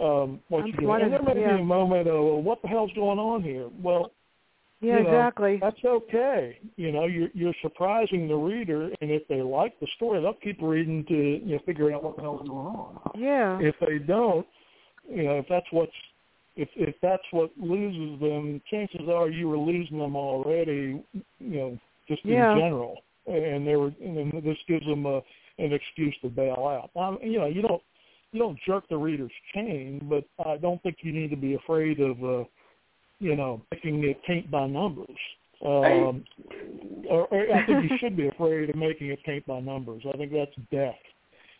um, 0.00 0.40
what 0.48 0.62
I'm 0.62 0.66
you're 0.68 0.76
doing. 0.76 1.02
And 1.02 1.12
there 1.12 1.22
may 1.22 1.40
yeah. 1.40 1.56
be 1.56 1.62
a 1.62 1.64
moment 1.64 2.08
of, 2.08 2.24
well, 2.24 2.42
what 2.42 2.62
the 2.62 2.68
hell's 2.68 2.92
going 2.94 3.18
on 3.18 3.42
here? 3.42 3.68
Well, 3.82 4.12
yeah, 4.80 4.98
you 4.98 5.04
know, 5.04 5.10
exactly. 5.10 5.58
That's 5.60 5.84
okay. 5.84 6.58
You 6.76 6.92
know, 6.92 7.06
you're 7.06 7.28
you're 7.32 7.54
surprising 7.62 8.28
the 8.28 8.34
reader, 8.34 8.90
and 9.00 9.10
if 9.10 9.26
they 9.28 9.40
like 9.40 9.78
the 9.80 9.86
story, 9.96 10.20
they'll 10.20 10.34
keep 10.34 10.60
reading 10.60 11.04
to 11.06 11.14
you 11.14 11.54
know 11.54 11.58
figure 11.64 11.92
out 11.92 12.04
what 12.04 12.16
the 12.16 12.22
hell's 12.22 12.46
going 12.46 12.50
on. 12.50 13.10
Yeah. 13.16 13.58
If 13.60 13.76
they 13.80 13.98
don't, 13.98 14.46
you 15.08 15.24
know, 15.24 15.38
if 15.38 15.46
that's 15.48 15.66
what's 15.70 15.92
if 16.56 16.68
if 16.76 16.94
that's 17.02 17.22
what 17.30 17.50
loses 17.60 18.20
them, 18.20 18.60
chances 18.70 19.08
are 19.12 19.28
you 19.28 19.48
were 19.48 19.58
losing 19.58 19.98
them 19.98 20.16
already. 20.16 21.02
You 21.12 21.24
know, 21.40 21.78
just 22.08 22.24
yeah. 22.24 22.52
in 22.52 22.58
general, 22.58 22.96
and 23.26 23.66
they 23.66 23.76
were, 23.76 23.92
and 24.00 24.32
this 24.44 24.58
gives 24.68 24.86
them 24.86 25.06
a 25.06 25.20
an 25.58 25.72
excuse 25.72 26.14
to 26.22 26.28
bail 26.28 26.90
out. 26.96 27.00
Um, 27.00 27.18
you 27.22 27.38
know, 27.38 27.46
you 27.46 27.62
don't 27.62 27.82
you 28.34 28.40
don't 28.40 28.58
jerk 28.66 28.88
the 28.88 28.96
reader's 28.96 29.32
chain, 29.54 30.04
but 30.08 30.24
I 30.44 30.56
don't 30.56 30.82
think 30.82 30.98
you 31.00 31.12
need 31.12 31.30
to 31.30 31.36
be 31.36 31.54
afraid 31.54 32.00
of, 32.00 32.22
uh, 32.22 32.44
you 33.20 33.36
know, 33.36 33.62
making 33.70 34.02
it 34.02 34.20
paint 34.24 34.50
by 34.50 34.66
numbers. 34.66 35.08
Um, 35.64 36.24
or, 37.08 37.28
or 37.28 37.54
I 37.54 37.64
think 37.64 37.90
you 37.90 37.96
should 37.98 38.16
be 38.16 38.26
afraid 38.34 38.70
of 38.70 38.76
making 38.76 39.08
it 39.08 39.20
paint 39.24 39.46
by 39.46 39.60
numbers. 39.60 40.02
I 40.12 40.16
think 40.16 40.32
that's 40.32 40.50
death, 40.72 40.98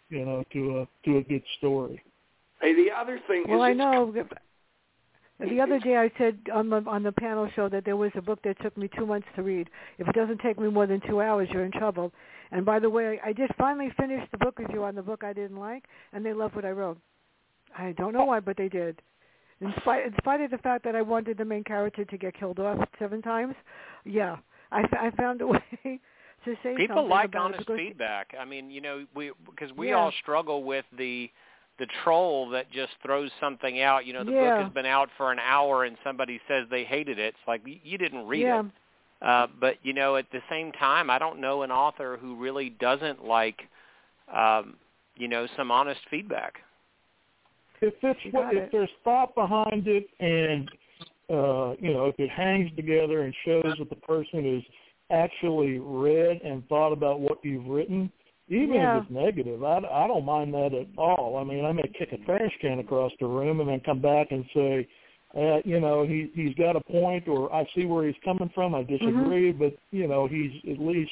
you 0.09 0.27
know, 0.27 0.45
to 0.53 0.81
a 0.81 0.89
to 1.09 1.19
a 1.19 1.23
good 1.23 1.43
story. 1.59 2.03
Hey, 2.65 2.73
the 2.75 2.91
other 2.99 3.21
thing 3.29 3.45
well, 3.47 3.63
is 3.63 3.69
I 3.69 3.73
know. 3.75 4.15
The 5.39 5.61
other 5.61 5.79
day 5.81 5.99
I 5.99 6.11
said 6.17 6.39
on 6.51 6.71
the 6.71 6.83
on 6.87 7.03
the 7.03 7.13
panel 7.13 7.47
show 7.55 7.69
that 7.69 7.85
there 7.85 7.97
was 7.97 8.11
a 8.15 8.23
book 8.23 8.41
that 8.45 8.59
took 8.63 8.75
me 8.79 8.89
two 8.97 9.05
months 9.05 9.27
to 9.37 9.43
read. 9.43 9.69
If 9.99 10.09
it 10.09 10.15
doesn't 10.15 10.41
take 10.41 10.59
me 10.59 10.71
more 10.71 10.87
than 10.87 11.03
two 11.07 11.21
hours, 11.21 11.49
you're 11.53 11.67
in 11.67 11.73
trouble. 11.73 12.11
And 12.53 12.65
by 12.65 12.79
the 12.79 12.89
way, 12.89 13.21
I 13.23 13.35
just 13.35 13.55
finally 13.57 13.91
finished 13.99 14.31
the 14.33 14.39
book 14.39 14.59
review 14.59 14.83
on 14.85 14.95
the 14.95 15.03
book 15.03 15.25
I 15.25 15.35
didn't 15.35 15.59
like, 15.59 15.85
and 16.15 16.25
they 16.25 16.33
loved 16.33 16.55
what 16.55 16.65
I 16.65 16.71
wrote. 16.71 16.99
I 17.77 17.93
don't 17.93 18.15
know 18.15 18.25
why, 18.25 18.41
but 18.41 18.57
they 18.57 18.71
did. 18.71 19.03
In 19.61 19.75
spite, 19.81 20.07
in 20.07 20.15
spite 20.17 20.41
of 20.41 20.51
the 20.51 20.59
fact 20.59 20.85
that 20.85 20.97
I 20.97 21.03
wanted 21.03 21.37
the 21.37 21.45
main 21.45 21.65
character 21.65 22.07
to 22.07 22.17
get 22.17 22.39
killed 22.39 22.61
off 22.61 22.89
seven 22.99 23.21
times, 23.21 23.55
yeah, 24.07 24.37
I, 24.73 24.85
I 24.93 25.11
found 25.19 25.43
a 25.43 25.47
way 25.49 25.61
to 25.83 25.91
say 26.45 26.57
something. 26.63 26.77
people 26.77 27.07
like 27.07 27.31
about 27.31 27.55
honest 27.55 27.69
feedback. 27.69 28.33
I 28.41 28.47
mean, 28.47 28.71
you 28.71 28.81
know, 28.81 29.05
we 29.15 29.33
because 29.45 29.71
we 29.77 29.91
yeah. 29.91 29.97
all 29.97 30.13
struggle 30.23 30.65
with 30.65 30.87
the 30.97 31.31
the 31.79 31.87
troll 32.03 32.51
that 32.51 32.71
just 32.71 32.93
throws 33.03 33.31
something 33.41 33.81
out. 33.81 34.07
You 34.07 34.13
know, 34.13 34.25
the 34.25 34.33
yeah. 34.33 34.57
book 34.57 34.65
has 34.65 34.73
been 34.73 34.87
out 34.87 35.09
for 35.17 35.33
an 35.33 35.39
hour 35.39 35.85
and 35.85 35.97
somebody 36.05 36.41
says 36.49 36.67
they 36.71 36.85
hated 36.85 37.19
it. 37.19 37.35
It's 37.35 37.49
like 37.49 37.63
you 37.65 37.99
didn't 37.99 38.27
read 38.27 38.43
yeah. 38.43 38.61
it. 38.61 38.67
Uh, 39.23 39.47
but 39.59 39.77
you 39.83 39.93
know, 39.93 40.17
at 40.17 40.27
the 40.33 40.41
same 40.51 40.71
time, 40.73 41.11
I 41.11 41.19
don't 41.19 41.41
know 41.41 41.63
an 41.63 41.71
author 41.71 42.19
who 42.21 42.37
really 42.37 42.71
doesn't 42.71 43.25
like, 43.25 43.63
um, 44.33 44.77
you 45.17 45.29
know, 45.29 45.47
some 45.57 45.71
honest 45.71 46.01
feedback. 46.11 46.55
If 47.81 47.95
it's 48.03 48.21
what, 48.33 48.55
if 48.55 48.71
there's 48.71 48.91
thought 49.03 49.35
behind 49.35 49.87
it, 49.89 50.07
and 50.21 50.71
uh, 51.31 51.75
you 51.81 51.93
know, 51.93 52.07
if 52.07 52.19
it 52.19 52.31
hangs 52.31 52.71
together 52.77 53.23
and 53.23 53.35
shows 53.45 53.75
that 53.79 53.89
the 53.89 53.97
person 53.97 54.55
has 54.55 54.63
actually 55.11 55.79
read 55.79 56.41
and 56.43 56.67
thought 56.69 56.93
about 56.93 57.21
what 57.21 57.39
you've 57.43 57.67
written, 57.67 58.11
even 58.49 58.75
yeah. 58.75 58.99
if 58.99 59.05
it's 59.05 59.13
negative, 59.13 59.65
I, 59.65 59.79
I 59.79 60.07
don't 60.07 60.25
mind 60.25 60.53
that 60.55 60.75
at 60.75 60.87
all. 60.99 61.39
I 61.39 61.45
mean, 61.45 61.65
I 61.65 61.73
may 61.73 61.91
kick 61.99 62.13
a 62.13 62.19
trash 62.25 62.53
can 62.61 62.79
across 62.79 63.13
the 63.19 63.27
room 63.27 63.61
and 63.61 63.69
then 63.69 63.81
come 63.81 64.01
back 64.01 64.29
and 64.31 64.45
say, 64.55 64.87
uh, 65.37 65.59
you 65.65 65.81
know, 65.81 66.07
he 66.07 66.31
he's 66.35 66.55
got 66.55 66.77
a 66.77 66.81
point, 66.81 67.27
or 67.27 67.53
I 67.53 67.65
see 67.75 67.87
where 67.87 68.07
he's 68.07 68.17
coming 68.25 68.51
from. 68.55 68.75
I 68.75 68.83
disagree, 68.83 69.53
mm-hmm. 69.53 69.59
but 69.59 69.77
you 69.91 70.07
know, 70.07 70.29
he's 70.29 70.53
at 70.71 70.79
least 70.79 71.11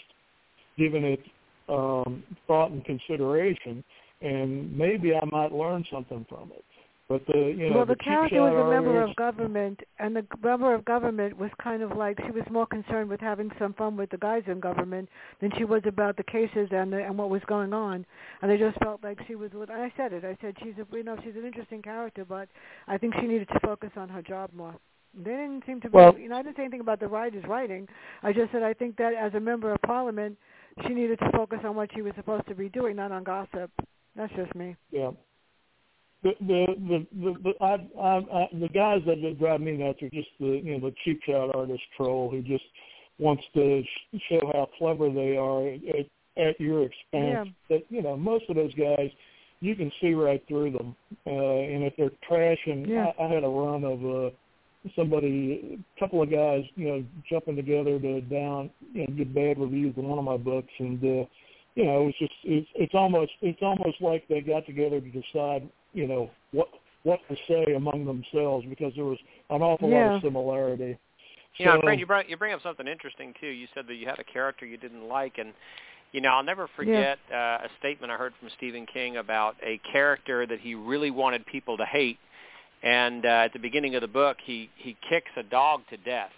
given 0.78 1.04
it 1.04 1.20
um, 1.68 2.22
thought 2.46 2.70
and 2.70 2.84
consideration, 2.84 3.82
and 4.20 4.76
maybe 4.76 5.14
I 5.14 5.24
might 5.24 5.52
learn 5.52 5.84
something 5.90 6.24
from 6.28 6.52
it. 6.52 6.64
But 7.08 7.26
the 7.26 7.54
you 7.56 7.68
know 7.68 7.78
well, 7.78 7.86
the, 7.86 7.94
the 7.94 8.04
character 8.04 8.40
was 8.40 8.54
a 8.54 8.70
member 8.70 9.02
of 9.02 9.14
government, 9.16 9.80
and 9.98 10.14
the 10.16 10.24
member 10.42 10.72
of 10.72 10.84
government 10.84 11.36
was 11.36 11.50
kind 11.62 11.82
of 11.82 11.96
like 11.96 12.18
she 12.24 12.30
was 12.30 12.44
more 12.50 12.66
concerned 12.66 13.10
with 13.10 13.20
having 13.20 13.50
some 13.58 13.74
fun 13.74 13.96
with 13.96 14.10
the 14.10 14.18
guys 14.18 14.42
in 14.46 14.60
government 14.60 15.08
than 15.40 15.50
she 15.58 15.64
was 15.64 15.82
about 15.84 16.16
the 16.16 16.22
cases 16.22 16.68
and 16.70 16.92
the, 16.92 17.04
and 17.04 17.18
what 17.18 17.28
was 17.28 17.42
going 17.46 17.72
on. 17.72 18.06
And 18.40 18.50
I 18.50 18.56
just 18.56 18.78
felt 18.78 19.02
like 19.02 19.18
she 19.26 19.34
was. 19.34 19.50
And 19.52 19.70
I 19.70 19.92
said 19.96 20.12
it. 20.12 20.24
I 20.24 20.38
said 20.40 20.54
she's 20.62 20.74
a 20.78 20.96
you 20.96 21.02
know 21.02 21.16
she's 21.24 21.34
an 21.36 21.44
interesting 21.44 21.82
character, 21.82 22.24
but 22.24 22.48
I 22.86 22.98
think 22.98 23.14
she 23.20 23.26
needed 23.26 23.48
to 23.48 23.60
focus 23.60 23.90
on 23.96 24.08
her 24.08 24.22
job 24.22 24.50
more. 24.54 24.74
They 25.14 25.32
didn't 25.32 25.64
seem 25.66 25.80
to 25.82 25.90
be. 25.90 25.96
Well, 25.96 26.16
you 26.16 26.28
know, 26.28 26.36
I 26.36 26.42
didn't 26.42 26.56
say 26.56 26.62
anything 26.62 26.80
about 26.80 27.00
the 27.00 27.08
writer's 27.08 27.44
writing. 27.46 27.88
I 28.22 28.32
just 28.32 28.52
said 28.52 28.62
I 28.62 28.74
think 28.74 28.96
that 28.96 29.12
as 29.12 29.34
a 29.34 29.40
member 29.40 29.72
of 29.72 29.82
parliament, 29.82 30.38
she 30.86 30.94
needed 30.94 31.18
to 31.18 31.30
focus 31.32 31.58
on 31.64 31.74
what 31.74 31.90
she 31.94 32.00
was 32.00 32.12
supposed 32.16 32.46
to 32.48 32.54
be 32.54 32.68
doing, 32.68 32.96
not 32.96 33.12
on 33.12 33.24
gossip. 33.24 33.70
That's 34.16 34.32
just 34.34 34.54
me. 34.54 34.76
Yeah 34.90 35.10
the 36.22 36.32
the 36.40 37.06
the 37.20 37.34
the, 37.42 37.52
I, 37.60 37.74
I, 38.00 38.16
I, 38.18 38.48
the 38.52 38.68
guys 38.68 39.02
that 39.06 39.38
drive 39.38 39.60
me 39.60 39.72
nuts 39.72 40.02
are 40.02 40.10
just 40.10 40.28
the 40.38 40.60
you 40.62 40.78
know 40.78 40.88
the 40.88 40.94
cheap 41.04 41.20
shot 41.26 41.54
artist 41.54 41.82
troll 41.96 42.30
who 42.30 42.42
just 42.42 42.64
wants 43.18 43.42
to 43.54 43.82
sh- 43.82 44.18
show 44.28 44.40
how 44.52 44.68
clever 44.78 45.10
they 45.10 45.36
are 45.36 45.68
at, 45.68 46.06
at 46.42 46.60
your 46.60 46.84
expense. 46.84 46.94
Yeah. 47.12 47.44
But 47.68 47.84
you 47.88 48.02
know 48.02 48.16
most 48.16 48.44
of 48.48 48.56
those 48.56 48.74
guys, 48.74 49.10
you 49.60 49.74
can 49.74 49.90
see 50.00 50.14
right 50.14 50.42
through 50.48 50.72
them, 50.72 50.96
uh, 51.26 51.30
and 51.30 51.84
if 51.84 51.94
they're 51.96 52.10
trash, 52.26 52.58
and 52.66 52.86
yeah. 52.86 53.12
I, 53.18 53.24
I 53.24 53.28
had 53.28 53.44
a 53.44 53.48
run 53.48 53.84
of 53.84 54.04
uh, 54.04 54.30
somebody, 54.96 55.78
a 55.96 56.00
couple 56.00 56.22
of 56.22 56.30
guys, 56.30 56.64
you 56.74 56.88
know, 56.88 57.04
jumping 57.30 57.56
together 57.56 57.98
to 57.98 58.20
down, 58.22 58.70
you 58.92 59.06
know, 59.06 59.14
get 59.14 59.34
bad 59.34 59.58
reviews 59.58 59.94
in 59.96 60.08
one 60.08 60.18
of 60.18 60.24
my 60.24 60.36
books, 60.36 60.72
and 60.78 61.02
uh, 61.02 61.24
you 61.74 61.84
know, 61.84 62.08
it's 62.08 62.18
just 62.18 62.32
it's 62.44 62.68
it's 62.74 62.94
almost 62.94 63.32
it's 63.40 63.62
almost 63.62 64.00
like 64.00 64.26
they 64.28 64.40
got 64.40 64.66
together 64.66 65.00
to 65.00 65.08
decide 65.08 65.68
you 65.92 66.06
know 66.06 66.30
what 66.52 66.68
what 67.04 67.20
to 67.28 67.36
say 67.48 67.74
among 67.74 68.04
themselves 68.04 68.64
because 68.68 68.92
there 68.94 69.04
was 69.04 69.18
an 69.50 69.62
awful 69.62 69.88
yeah. 69.88 70.06
lot 70.06 70.16
of 70.16 70.22
similarity. 70.22 70.98
You 71.58 71.66
know, 71.66 71.76
so, 71.76 71.80
Fred, 71.82 72.00
you 72.00 72.06
bring 72.06 72.28
you 72.28 72.36
bring 72.36 72.54
up 72.54 72.62
something 72.62 72.86
interesting 72.86 73.34
too. 73.40 73.48
You 73.48 73.66
said 73.74 73.86
that 73.88 73.94
you 73.94 74.06
had 74.06 74.18
a 74.18 74.24
character 74.24 74.64
you 74.66 74.76
didn't 74.76 75.08
like, 75.08 75.38
and 75.38 75.52
you 76.12 76.20
know, 76.20 76.30
I'll 76.30 76.42
never 76.42 76.68
forget 76.76 77.18
yeah. 77.30 77.58
uh, 77.62 77.66
a 77.66 77.68
statement 77.78 78.12
I 78.12 78.16
heard 78.16 78.34
from 78.38 78.50
Stephen 78.56 78.86
King 78.86 79.16
about 79.16 79.56
a 79.62 79.80
character 79.90 80.46
that 80.46 80.60
he 80.60 80.74
really 80.74 81.10
wanted 81.10 81.44
people 81.46 81.76
to 81.78 81.84
hate. 81.84 82.18
And 82.82 83.24
uh, 83.24 83.28
at 83.28 83.52
the 83.52 83.58
beginning 83.58 83.94
of 83.94 84.02
the 84.02 84.08
book, 84.08 84.38
he 84.44 84.70
he 84.76 84.96
kicks 85.08 85.30
a 85.36 85.42
dog 85.42 85.82
to 85.90 85.96
death, 85.98 86.32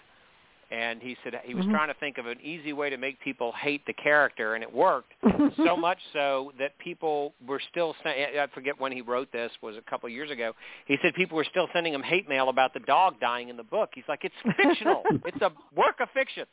and 0.71 1.01
he 1.01 1.17
said 1.23 1.35
he 1.45 1.55
was 1.55 1.65
mm-hmm. 1.65 1.75
trying 1.75 1.89
to 1.89 1.99
think 2.01 2.19
of 2.19 2.27
an 2.27 2.39
easy 2.43 2.73
way 2.73 2.91
to 2.91 2.97
make 2.97 3.21
people 3.21 3.53
hate 3.53 3.85
the 3.87 3.93
character, 3.93 4.55
and 4.55 4.63
it 4.63 4.73
worked 4.73 5.13
so 5.57 5.77
much 5.77 5.99
so 6.13 6.53
that 6.59 6.79
people 6.79 7.33
were 7.47 7.61
still 7.71 7.95
saying. 8.03 8.39
I 8.39 8.47
forget 8.55 8.81
when 8.81 8.93
he 8.93 9.01
wrote 9.01 9.31
this 9.33 9.51
was 9.63 9.77
a 9.77 9.91
couple 9.91 10.07
of 10.07 10.13
years 10.13 10.31
ago. 10.31 10.53
He 10.87 10.97
said 11.03 11.15
people 11.15 11.37
were 11.37 11.47
still 11.49 11.69
sending 11.73 11.95
him 11.95 12.03
hate 12.03 12.29
mail 12.29 12.49
about 12.49 12.75
the 12.75 12.81
dog 12.81 13.21
dying 13.21 13.49
in 13.49 13.57
the 13.57 13.63
book. 13.63 13.91
He's 13.95 14.05
like, 14.09 14.21
it's 14.25 14.57
fictional. 14.57 15.03
it's 15.25 15.41
a 15.41 15.51
work 15.77 16.01
of 16.01 16.09
fiction. 16.15 16.45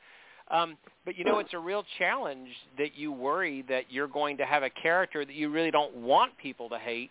Um, 0.49 0.77
but 1.05 1.17
you 1.17 1.23
know, 1.23 1.39
it's 1.39 1.53
a 1.53 1.59
real 1.59 1.83
challenge 1.97 2.49
that 2.77 2.95
you 2.95 3.11
worry 3.11 3.63
that 3.69 3.85
you're 3.89 4.07
going 4.07 4.37
to 4.37 4.45
have 4.45 4.63
a 4.63 4.69
character 4.69 5.25
that 5.25 5.33
you 5.33 5.49
really 5.49 5.71
don't 5.71 5.95
want 5.95 6.37
people 6.37 6.69
to 6.69 6.77
hate 6.77 7.09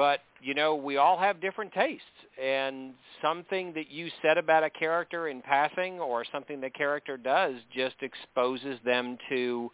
but 0.00 0.20
you 0.40 0.54
know 0.54 0.74
we 0.74 0.96
all 0.96 1.18
have 1.18 1.42
different 1.42 1.70
tastes. 1.74 2.06
And 2.42 2.94
something 3.20 3.74
that 3.74 3.90
you 3.90 4.08
said 4.22 4.38
about 4.38 4.64
a 4.64 4.70
character 4.70 5.28
in 5.28 5.42
passing 5.42 6.00
or 6.00 6.24
something 6.32 6.58
the 6.58 6.70
character 6.70 7.18
does 7.18 7.56
just 7.76 7.96
exposes 8.00 8.78
them 8.82 9.18
to 9.28 9.70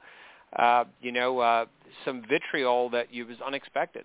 uh 0.58 0.82
you 1.00 1.12
know 1.12 1.38
uh 1.38 1.66
some 2.04 2.24
vitriol 2.28 2.90
that 2.90 3.14
you 3.14 3.24
was 3.24 3.36
unexpected. 3.46 4.04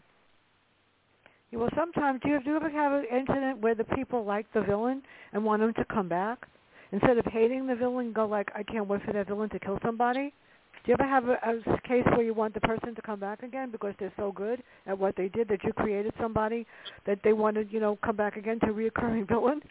Well 1.52 1.70
sometimes 1.76 2.22
do 2.22 2.30
you, 2.30 2.40
do 2.44 2.52
you 2.52 2.56
ever 2.56 2.70
have 2.70 2.92
an 2.94 3.06
incident 3.12 3.60
where 3.60 3.74
the 3.74 3.84
people 3.84 4.24
like 4.24 4.46
the 4.54 4.62
villain 4.62 5.02
and 5.34 5.44
want 5.44 5.64
him 5.64 5.74
to 5.74 5.86
come 5.86 6.08
back? 6.08 6.46
Instead 6.92 7.18
of 7.18 7.26
hating 7.26 7.66
the 7.66 7.76
villain 7.76 8.14
go 8.14 8.28
like 8.28 8.50
i 8.54 8.62
can't 8.62 8.88
wait 8.88 9.02
for 9.06 9.14
that 9.14 9.28
villain 9.28 9.50
to 9.50 9.60
kill 9.60 9.80
somebody 9.84 10.34
do 10.84 10.91
you 10.91 10.96
ever 11.00 11.08
have 11.08 11.28
a, 11.28 11.34
a 11.34 11.82
case 11.88 12.04
where 12.15 12.24
you 12.24 12.34
want 12.34 12.54
the 12.54 12.62
person 12.62 12.96
to 12.96 13.02
come 13.02 13.20
back 13.20 13.44
again 13.44 13.70
because 13.72 13.94
they're 14.00 14.13
so 14.17 14.32
good 14.32 14.63
at 14.88 14.98
what 14.98 15.15
they 15.15 15.28
did 15.28 15.48
that 15.50 15.63
you 15.63 15.74
created 15.74 16.13
somebody 16.20 16.65
that 17.06 17.20
they 17.24 17.34
wanted, 17.34 17.72
you 17.72 17.80
know, 17.80 17.98
come 18.04 18.15
back 18.15 18.36
again 18.36 18.60
to 18.62 18.67
reoccurring 18.67 19.28
villain? 19.28 19.62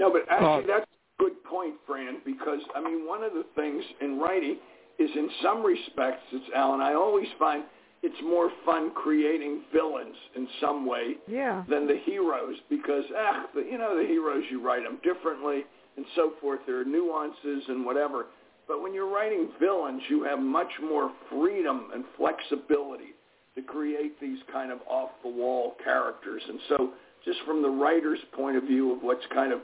No, 0.00 0.10
but 0.10 0.22
actually 0.28 0.64
Uh, 0.64 0.78
that's 0.78 0.90
a 1.18 1.22
good 1.22 1.44
point, 1.44 1.74
Fran, 1.86 2.18
because 2.24 2.60
I 2.74 2.80
mean 2.80 3.06
one 3.06 3.22
of 3.22 3.32
the 3.34 3.44
things 3.54 3.84
in 4.00 4.18
writing 4.18 4.56
is 4.98 5.10
in 5.14 5.28
some 5.42 5.64
respects 5.64 6.22
it's 6.32 6.46
Alan, 6.54 6.80
I 6.80 6.94
always 6.94 7.28
find 7.38 7.64
it's 8.02 8.20
more 8.22 8.50
fun 8.66 8.90
creating 8.94 9.62
villains 9.72 10.16
in 10.36 10.46
some 10.60 10.84
way 10.86 11.16
Yeah. 11.26 11.64
than 11.68 11.86
the 11.86 11.96
heroes 12.04 12.56
because 12.68 13.04
ah, 13.16 13.46
the, 13.54 13.62
you 13.62 13.78
know 13.78 13.96
the 13.96 14.06
heroes 14.06 14.44
you 14.50 14.60
write 14.60 14.82
them 14.82 14.98
differently 15.02 15.64
and 15.96 16.04
so 16.16 16.32
forth. 16.40 16.60
There 16.66 16.80
are 16.80 16.84
nuances 16.84 17.62
and 17.68 17.86
whatever. 17.86 18.26
But 18.66 18.82
when 18.82 18.94
you're 18.94 19.12
writing 19.12 19.48
villains, 19.60 20.02
you 20.08 20.22
have 20.24 20.38
much 20.38 20.72
more 20.82 21.12
freedom 21.30 21.90
and 21.92 22.04
flexibility 22.16 23.14
to 23.56 23.62
create 23.62 24.20
these 24.20 24.38
kind 24.52 24.72
of 24.72 24.78
off-the-wall 24.88 25.76
characters. 25.82 26.42
And 26.48 26.58
so 26.68 26.90
just 27.24 27.38
from 27.46 27.62
the 27.62 27.68
writer's 27.68 28.18
point 28.32 28.56
of 28.56 28.64
view 28.64 28.92
of 28.92 29.02
what's 29.02 29.24
kind 29.32 29.52
of 29.52 29.60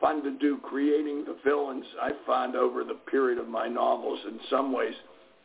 fun 0.00 0.22
to 0.22 0.30
do, 0.38 0.58
creating 0.62 1.24
the 1.24 1.36
villains, 1.44 1.84
I 2.00 2.10
find 2.26 2.56
over 2.56 2.84
the 2.84 2.98
period 3.10 3.38
of 3.38 3.48
my 3.48 3.68
novels 3.68 4.20
in 4.26 4.38
some 4.50 4.72
ways 4.72 4.94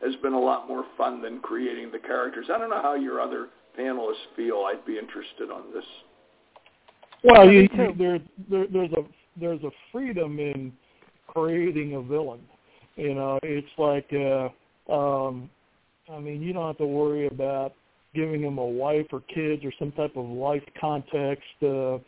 has 0.02 0.14
been 0.16 0.32
a 0.32 0.40
lot 0.40 0.68
more 0.68 0.84
fun 0.96 1.22
than 1.22 1.40
creating 1.40 1.90
the 1.90 1.98
characters. 1.98 2.46
I 2.52 2.58
don't 2.58 2.70
know 2.70 2.82
how 2.82 2.94
your 2.94 3.20
other 3.20 3.48
panelists 3.78 4.14
feel. 4.36 4.64
I'd 4.66 4.84
be 4.84 4.98
interested 4.98 5.50
on 5.50 5.72
this. 5.72 5.84
Well, 7.22 7.46
Yeah, 7.46 7.50
you, 7.50 7.68
you, 7.72 7.94
there, 7.96 8.18
there, 8.50 8.66
there's 8.70 8.92
a 8.92 9.02
there's 9.40 9.62
a 9.64 9.70
freedom 9.90 10.38
in 10.38 10.72
creating 11.26 11.94
a 11.94 12.02
villain. 12.02 12.40
You 12.96 13.14
know, 13.14 13.38
it's 13.42 13.66
like, 13.78 14.08
uh, 14.12 14.92
um, 14.92 15.50
I 16.12 16.18
mean, 16.20 16.42
you 16.42 16.52
don't 16.52 16.66
have 16.66 16.78
to 16.78 16.86
worry 16.86 17.26
about 17.26 17.74
giving 18.14 18.42
them 18.42 18.58
a 18.58 18.64
wife 18.64 19.06
or 19.12 19.20
kids 19.22 19.64
or 19.64 19.72
some 19.78 19.92
type 19.92 20.16
of 20.16 20.26
life 20.26 20.62
context. 20.80 21.42
Uh, 21.62 21.98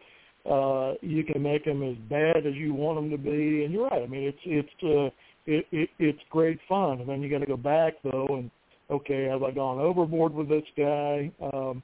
uh, 0.49 0.95
you 1.01 1.25
can 1.25 1.43
make 1.43 1.65
them 1.65 1.83
as 1.83 1.97
bad 2.09 2.47
as 2.47 2.55
you 2.55 2.73
want 2.73 2.99
them 2.99 3.11
to 3.11 3.19
be, 3.19 3.65
and 3.65 3.73
you're 3.73 3.89
right. 3.89 4.03
I 4.03 4.07
mean, 4.07 4.23
it's 4.23 4.39
it's 4.45 4.69
uh, 4.85 5.11
it, 5.47 5.67
it 5.73 5.91
it's 5.99 6.21
great 6.31 6.59
fun, 6.69 7.01
and 7.01 7.09
then 7.09 7.21
you 7.21 7.29
got 7.29 7.39
to 7.39 7.47
go 7.47 7.57
back 7.57 7.95
though, 8.05 8.29
and 8.31 8.51
okay, 8.91 9.25
have 9.25 9.43
I 9.43 9.51
gone 9.51 9.81
overboard 9.81 10.33
with 10.33 10.49
this 10.49 10.63
guy? 10.77 11.33
Um, 11.43 11.83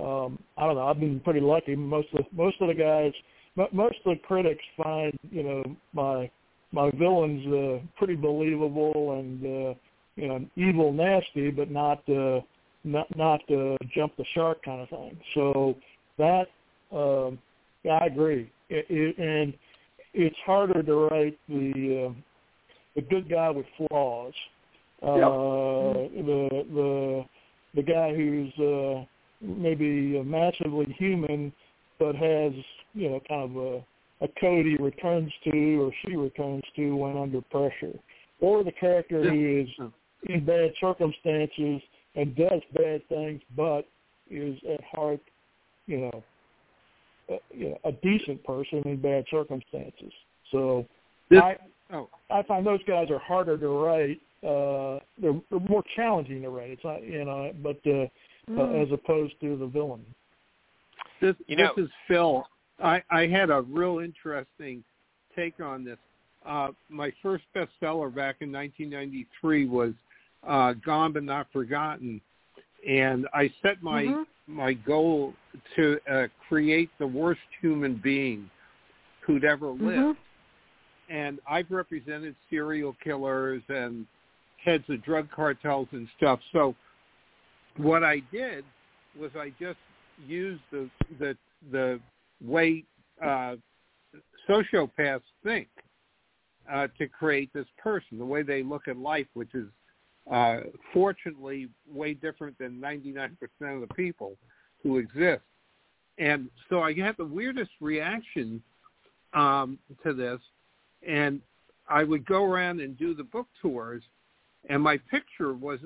um, 0.00 0.38
I 0.56 0.66
don't 0.66 0.76
know. 0.76 0.86
I've 0.86 1.00
been 1.00 1.18
pretty 1.20 1.40
lucky. 1.40 1.74
Most 1.74 2.08
of 2.14 2.24
most 2.32 2.56
of 2.60 2.68
the 2.68 2.74
guys, 2.74 3.12
most 3.72 3.96
of 4.04 4.16
the 4.16 4.22
critics 4.24 4.62
find 4.80 5.18
you 5.32 5.42
know 5.42 5.64
my 5.92 6.30
my 6.72 6.90
villain's 6.92 7.46
uh, 7.46 7.86
pretty 7.96 8.14
believable 8.14 9.18
and 9.18 9.44
uh, 9.44 9.74
you 10.16 10.28
know 10.28 10.44
evil, 10.56 10.92
nasty, 10.92 11.50
but 11.50 11.70
not 11.70 12.06
uh, 12.08 12.40
not 12.84 13.06
not 13.16 13.40
uh, 13.50 13.76
jump 13.94 14.16
the 14.16 14.24
shark 14.34 14.62
kind 14.64 14.82
of 14.82 14.88
thing. 14.88 15.18
So 15.34 15.76
that 16.18 16.46
um, 16.92 17.38
Yeah, 17.84 17.98
I 18.02 18.06
agree. 18.06 18.50
It, 18.68 18.86
it, 18.88 19.18
and 19.18 19.54
it's 20.14 20.36
harder 20.44 20.82
to 20.82 20.94
write 20.94 21.38
the 21.48 22.08
uh, 22.08 22.12
the 22.96 23.02
good 23.02 23.30
guy 23.30 23.50
with 23.50 23.66
flaws. 23.76 24.34
Uh, 25.02 25.14
yep. 25.14 26.26
The 26.26 26.64
the 26.74 27.24
the 27.76 27.82
guy 27.82 28.14
who's 28.14 28.52
uh, 28.58 29.04
maybe 29.40 30.20
massively 30.22 30.94
human, 30.98 31.52
but 31.98 32.14
has 32.14 32.52
you 32.94 33.10
know 33.10 33.20
kind 33.28 33.50
of 33.50 33.56
a 33.56 33.84
a 34.20 34.28
code 34.40 34.66
he 34.66 34.76
returns 34.76 35.32
to 35.44 35.82
or 35.82 35.92
she 36.04 36.16
returns 36.16 36.64
to 36.76 36.96
when 36.96 37.16
under 37.16 37.40
pressure, 37.42 37.98
or 38.40 38.64
the 38.64 38.72
character 38.72 39.22
yeah. 39.22 39.30
who 39.30 39.60
is 39.60 39.90
in 40.28 40.44
bad 40.44 40.72
circumstances 40.80 41.80
and 42.14 42.34
does 42.36 42.60
bad 42.74 43.06
things, 43.08 43.40
but 43.56 43.86
is 44.30 44.58
at 44.72 44.80
heart, 44.84 45.20
you 45.86 45.98
know, 45.98 46.24
a, 47.30 47.36
you 47.56 47.70
know, 47.70 47.78
a 47.84 47.92
decent 47.92 48.42
person 48.44 48.82
in 48.84 49.00
bad 49.00 49.24
circumstances. 49.30 50.12
So 50.50 50.86
this, 51.30 51.40
I 51.40 51.56
oh. 51.92 52.08
I 52.30 52.42
find 52.42 52.66
those 52.66 52.82
guys 52.86 53.10
are 53.10 53.18
harder 53.18 53.56
to 53.56 53.68
write. 53.68 54.20
Uh, 54.42 55.00
they're, 55.20 55.40
they're 55.50 55.68
more 55.68 55.84
challenging 55.96 56.42
to 56.42 56.50
write. 56.50 56.70
It's 56.70 56.84
not 56.84 57.02
you 57.02 57.24
know, 57.24 57.52
but 57.62 57.76
uh, 57.86 58.06
mm. 58.50 58.58
uh, 58.58 58.82
as 58.82 58.88
opposed 58.92 59.34
to 59.40 59.56
the 59.56 59.66
villain. 59.66 60.04
This 61.20 61.34
you 61.46 61.56
know, 61.56 61.72
this 61.76 61.86
is 61.86 61.90
Phil. 62.06 62.44
I, 62.82 63.02
I 63.10 63.26
had 63.26 63.50
a 63.50 63.62
real 63.62 63.98
interesting 63.98 64.84
take 65.34 65.60
on 65.60 65.84
this. 65.84 65.98
Uh, 66.46 66.68
my 66.88 67.12
first 67.22 67.44
bestseller 67.54 68.14
back 68.14 68.36
in 68.40 68.52
1993 68.52 69.66
was 69.66 69.92
uh, 70.46 70.72
Gone 70.84 71.12
but 71.12 71.24
Not 71.24 71.48
Forgotten, 71.52 72.20
and 72.88 73.26
I 73.34 73.52
set 73.62 73.82
my 73.82 74.04
mm-hmm. 74.04 74.22
my 74.54 74.72
goal 74.72 75.34
to 75.76 75.98
uh, 76.10 76.26
create 76.48 76.90
the 76.98 77.06
worst 77.06 77.40
human 77.60 78.00
being 78.02 78.48
who'd 79.26 79.44
ever 79.44 79.68
lived. 79.68 79.82
Mm-hmm. 79.82 81.12
And 81.12 81.40
I've 81.48 81.70
represented 81.70 82.36
serial 82.50 82.94
killers 83.02 83.62
and 83.68 84.06
heads 84.62 84.84
of 84.88 85.02
drug 85.04 85.28
cartels 85.34 85.88
and 85.92 86.06
stuff. 86.16 86.38
So 86.52 86.74
what 87.76 88.04
I 88.04 88.22
did 88.30 88.64
was 89.18 89.30
I 89.36 89.52
just 89.58 89.78
used 90.26 90.62
the 90.70 90.88
the 91.18 91.36
the 91.72 92.00
way 92.44 92.84
uh, 93.24 93.56
sociopaths 94.48 95.22
think 95.42 95.68
uh, 96.72 96.86
to 96.98 97.08
create 97.08 97.50
this 97.52 97.66
person, 97.78 98.18
the 98.18 98.24
way 98.24 98.42
they 98.42 98.62
look 98.62 98.88
at 98.88 98.96
life, 98.96 99.26
which 99.34 99.54
is 99.54 99.66
uh, 100.30 100.60
fortunately 100.92 101.68
way 101.90 102.14
different 102.14 102.56
than 102.58 102.80
99% 102.80 103.30
of 103.62 103.80
the 103.80 103.94
people 103.94 104.36
who 104.82 104.98
exist. 104.98 105.42
And 106.18 106.50
so 106.68 106.80
I 106.80 106.92
had 106.94 107.16
the 107.16 107.24
weirdest 107.24 107.70
reaction 107.80 108.62
um, 109.34 109.78
to 110.04 110.12
this, 110.12 110.40
and 111.06 111.40
I 111.88 112.04
would 112.04 112.26
go 112.26 112.44
around 112.44 112.80
and 112.80 112.98
do 112.98 113.14
the 113.14 113.24
book 113.24 113.46
tours, 113.62 114.02
and 114.68 114.82
my 114.82 114.98
picture 115.10 115.54
was 115.54 115.78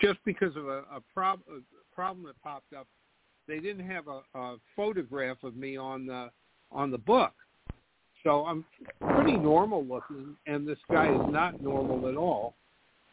just 0.00 0.18
because 0.24 0.56
of 0.56 0.68
a, 0.68 0.84
a, 0.90 1.00
prob- 1.12 1.40
a 1.50 1.60
problem 1.94 2.24
that 2.26 2.40
popped 2.42 2.72
up 2.72 2.86
they 3.48 3.58
didn't 3.58 3.88
have 3.88 4.04
a, 4.08 4.38
a 4.38 4.56
photograph 4.76 5.42
of 5.42 5.56
me 5.56 5.76
on 5.76 6.06
the 6.06 6.30
on 6.70 6.90
the 6.90 6.98
book. 6.98 7.32
So 8.24 8.46
I'm 8.46 8.64
pretty 9.14 9.36
normal 9.36 9.84
looking, 9.84 10.36
and 10.46 10.66
this 10.66 10.78
guy 10.90 11.12
is 11.12 11.32
not 11.32 11.60
normal 11.60 12.08
at 12.08 12.16
all. 12.16 12.54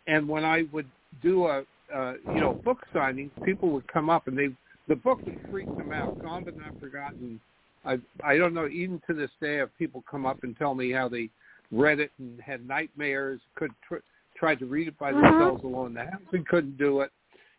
And 0.08 0.28
when 0.28 0.46
I 0.46 0.66
would 0.72 0.88
do 1.24 1.48
a, 1.48 1.64
a 1.94 2.14
you 2.34 2.40
know 2.40 2.54
book 2.54 2.80
signing, 2.94 3.32
people 3.44 3.70
would 3.72 3.88
come 3.92 4.10
up 4.10 4.28
and 4.28 4.38
they 4.38 4.50
the 4.88 4.96
book 4.96 5.20
would 5.26 5.40
freak 5.50 5.68
them 5.78 5.92
out. 5.92 6.22
Gone 6.22 6.44
but 6.44 6.58
not 6.58 6.80
forgotten. 6.80 7.40
I 7.86 7.98
I 8.24 8.38
don't 8.38 8.54
know. 8.54 8.68
Even 8.68 9.02
to 9.08 9.14
this 9.14 9.32
day, 9.42 9.60
if 9.60 9.70
people 9.78 10.04
come 10.10 10.26
up 10.26 10.44
and 10.44 10.58
tell 10.58 10.76
me 10.76 10.92
how 10.92 11.10
they 11.10 11.30
read 11.72 12.00
it 12.00 12.12
and 12.20 12.40
had 12.42 12.68
nightmares. 12.68 13.40
Could 13.56 13.72
tr- 13.88 13.96
tried 14.38 14.60
to 14.60 14.66
read 14.66 14.88
it 14.88 14.98
by 14.98 15.12
mm-hmm. 15.12 15.22
themselves 15.22 15.64
alone 15.64 15.88
in 15.88 15.94
the 15.94 16.06
house 16.06 16.22
and 16.32 16.48
couldn't 16.48 16.78
do 16.78 17.02
it. 17.02 17.12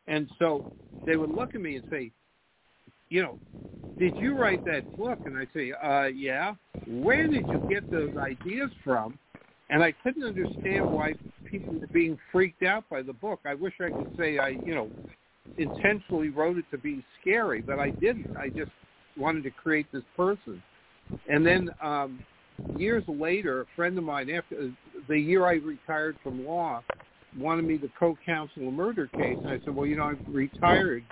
And 0.07 0.29
so 0.39 0.73
they 1.07 1.17
would 1.17 1.31
look 1.31 1.55
at 1.55 1.61
me 1.61 1.77
and 1.77 1.85
say, 1.91 2.11
you 3.11 3.23
know, 3.23 3.39
did 3.99 4.15
you 4.19 4.39
write 4.39 4.65
that 4.65 4.85
book? 4.97 5.19
And 5.27 5.37
I 5.37 5.47
say, 5.53 5.73
uh, 5.73 6.07
yeah. 6.07 6.55
Where 6.87 7.29
did 7.29 7.51
you 7.51 7.61
get 7.69 7.85
those 7.91 8.17
ideas 8.17 8.71
from? 8.83 9.19
And 9.69 9.83
I 9.85 9.93
couldn't 9.93 10.25
understand 10.25 10.91
why 10.91 11.15
people 11.49 11.79
were 11.79 11.87
being 11.93 12.19
freaked 12.33 12.63
out 12.63 12.85
by 12.89 13.03
the 13.03 13.13
book. 13.13 13.41
I 13.45 13.55
wish 13.55 13.75
I 13.81 13.91
could 13.91 14.09
say 14.19 14.39
I, 14.39 14.49
you 14.65 14.75
know, 14.75 14.91
intentionally 15.59 16.31
wrote 16.31 16.57
it 16.57 16.65
to 16.71 16.79
be 16.79 17.05
scary, 17.21 17.61
but 17.61 17.79
I 17.79 17.91
didn't. 17.91 18.29
I 18.39 18.49
just 18.49 18.71
wanted 19.17 19.45
to 19.45 19.51
create 19.51 19.87
this 19.93 20.05
person. 20.17 20.63
And 21.29 21.45
then 21.45 21.71
um, 21.83 22.21
years 22.77 23.05
later, 23.07 23.61
a 23.61 23.67
friend 23.77 23.99
of 23.99 24.05
mine, 24.05 24.31
after 24.31 24.73
the 25.09 25.19
year 25.19 25.47
I 25.47 25.55
retired 25.55 26.17
from 26.23 26.47
law, 26.47 26.83
wanted 27.39 27.65
me 27.65 27.79
to 27.79 27.91
co-counsel 27.99 28.69
a 28.69 28.73
murder 28.73 29.09
case. 29.17 29.39
And 29.45 29.53
I 29.53 29.61
said, 29.65 29.75
well, 29.75 29.87
you 29.87 29.97
know, 29.97 30.05
I've 30.05 30.19
retired 30.27 31.05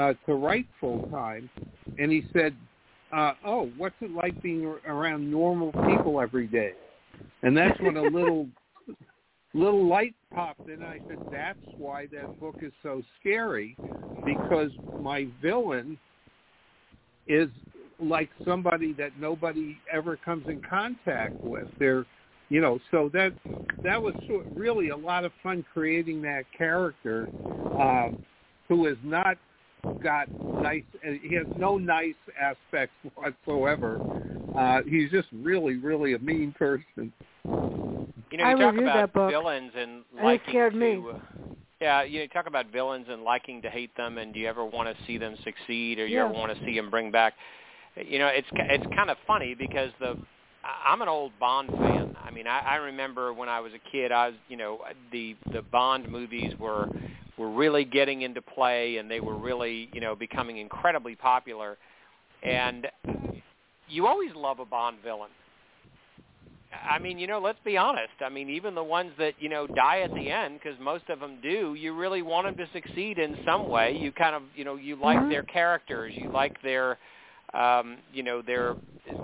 uh, 0.00 0.14
to 0.24 0.34
write 0.34 0.66
full 0.80 1.02
time, 1.10 1.50
and 1.98 2.10
he 2.10 2.24
said, 2.32 2.56
uh, 3.12 3.34
"Oh, 3.44 3.70
what's 3.76 3.94
it 4.00 4.12
like 4.12 4.40
being 4.42 4.64
around 4.86 5.30
normal 5.30 5.74
people 5.84 6.20
every 6.20 6.46
day?" 6.46 6.72
And 7.42 7.54
that's 7.54 7.78
when 7.82 7.96
a 7.96 8.02
little 8.02 8.48
little 9.54 9.86
light 9.86 10.14
popped 10.32 10.68
in. 10.68 10.82
I 10.82 11.00
said, 11.06 11.18
"That's 11.30 11.58
why 11.76 12.06
that 12.12 12.28
book 12.40 12.56
is 12.62 12.72
so 12.82 13.02
scary, 13.20 13.76
because 14.24 14.70
my 14.98 15.28
villain 15.42 15.98
is 17.26 17.48
like 17.98 18.30
somebody 18.42 18.94
that 18.94 19.10
nobody 19.20 19.76
ever 19.92 20.16
comes 20.16 20.48
in 20.48 20.62
contact 20.68 21.34
with. 21.42 21.68
They're 21.78 22.06
you 22.48 22.62
know 22.62 22.78
so 22.90 23.10
that 23.12 23.34
that 23.82 24.00
was 24.00 24.14
really 24.54 24.88
a 24.88 24.96
lot 24.96 25.26
of 25.26 25.32
fun 25.42 25.62
creating 25.74 26.22
that 26.22 26.44
character 26.56 27.28
um, 27.78 28.18
who 28.66 28.86
is 28.86 28.96
not 29.04 29.36
got 30.02 30.28
nice. 30.60 30.84
He 31.02 31.34
has 31.34 31.46
no 31.56 31.78
nice 31.78 32.14
aspects 32.40 32.94
whatsoever. 33.14 34.00
Uh, 34.56 34.80
he's 34.86 35.10
just 35.10 35.28
really, 35.32 35.76
really 35.76 36.14
a 36.14 36.18
mean 36.18 36.52
person. 36.58 37.12
You 38.30 38.38
know, 38.38 38.44
I 38.44 38.50
you 38.50 38.56
talk 38.58 38.74
about 38.78 38.94
that 38.94 39.12
book, 39.12 39.30
villains 39.30 39.72
and 39.76 40.02
and 40.16 40.24
liking 40.24 40.48
it 40.48 40.50
scared 40.50 40.72
to. 40.74 40.78
me. 40.78 41.04
Uh, 41.10 41.18
yeah, 41.80 42.02
you 42.02 42.20
know, 42.20 42.26
talk 42.26 42.46
about 42.46 42.70
villains 42.70 43.06
and 43.08 43.22
liking 43.22 43.62
to 43.62 43.70
hate 43.70 43.94
them, 43.96 44.18
and 44.18 44.34
do 44.34 44.40
you 44.40 44.48
ever 44.48 44.64
want 44.64 44.94
to 44.94 45.04
see 45.06 45.18
them 45.18 45.36
succeed, 45.44 45.98
or 45.98 46.06
you 46.06 46.16
Yeah. 46.16 46.24
ever 46.24 46.32
want 46.34 46.56
to 46.56 46.64
see 46.64 46.76
them 46.76 46.90
bring 46.90 47.10
back? 47.10 47.34
You 47.96 48.18
know, 48.18 48.26
it's 48.26 48.48
it's 48.52 48.86
kind 48.94 49.10
of 49.10 49.16
funny 49.26 49.54
because 49.54 49.90
the 49.98 50.16
I'm 50.86 51.00
an 51.02 51.08
old 51.08 51.32
Bond 51.40 51.70
fan. 51.70 52.14
I 52.22 52.30
mean, 52.30 52.46
I, 52.46 52.60
I 52.60 52.74
remember 52.76 53.32
when 53.32 53.48
I 53.48 53.60
was 53.60 53.72
a 53.72 53.90
kid, 53.90 54.12
I 54.12 54.28
was, 54.28 54.36
you 54.48 54.56
know, 54.56 54.80
the 55.10 55.36
the 55.52 55.62
Bond 55.62 56.08
movies 56.08 56.52
were 56.60 56.88
were 57.40 57.50
really 57.50 57.84
getting 57.86 58.20
into 58.22 58.42
play, 58.42 58.98
and 58.98 59.10
they 59.10 59.20
were 59.20 59.38
really, 59.38 59.88
you 59.94 60.00
know, 60.00 60.14
becoming 60.14 60.58
incredibly 60.58 61.16
popular. 61.16 61.78
And 62.42 62.86
you 63.88 64.06
always 64.06 64.30
love 64.36 64.60
a 64.60 64.66
Bond 64.66 64.98
villain. 65.02 65.30
I 66.88 66.98
mean, 66.98 67.18
you 67.18 67.26
know, 67.26 67.40
let's 67.40 67.58
be 67.64 67.76
honest. 67.78 68.12
I 68.24 68.28
mean, 68.28 68.50
even 68.50 68.74
the 68.74 68.84
ones 68.84 69.12
that 69.18 69.32
you 69.40 69.48
know 69.48 69.66
die 69.66 70.00
at 70.02 70.14
the 70.14 70.30
end, 70.30 70.60
because 70.62 70.78
most 70.80 71.04
of 71.08 71.18
them 71.18 71.38
do. 71.42 71.74
You 71.74 71.94
really 71.94 72.22
want 72.22 72.46
them 72.46 72.56
to 72.58 72.70
succeed 72.72 73.18
in 73.18 73.36
some 73.44 73.68
way. 73.68 73.92
You 73.96 74.12
kind 74.12 74.36
of, 74.36 74.42
you 74.54 74.64
know, 74.64 74.76
you 74.76 74.96
like 74.96 75.18
Mhm. 75.18 75.30
their 75.30 75.42
characters. 75.42 76.14
You 76.16 76.28
like 76.28 76.60
their, 76.62 76.98
um, 77.54 77.96
you 78.12 78.22
know, 78.22 78.42
their 78.42 78.76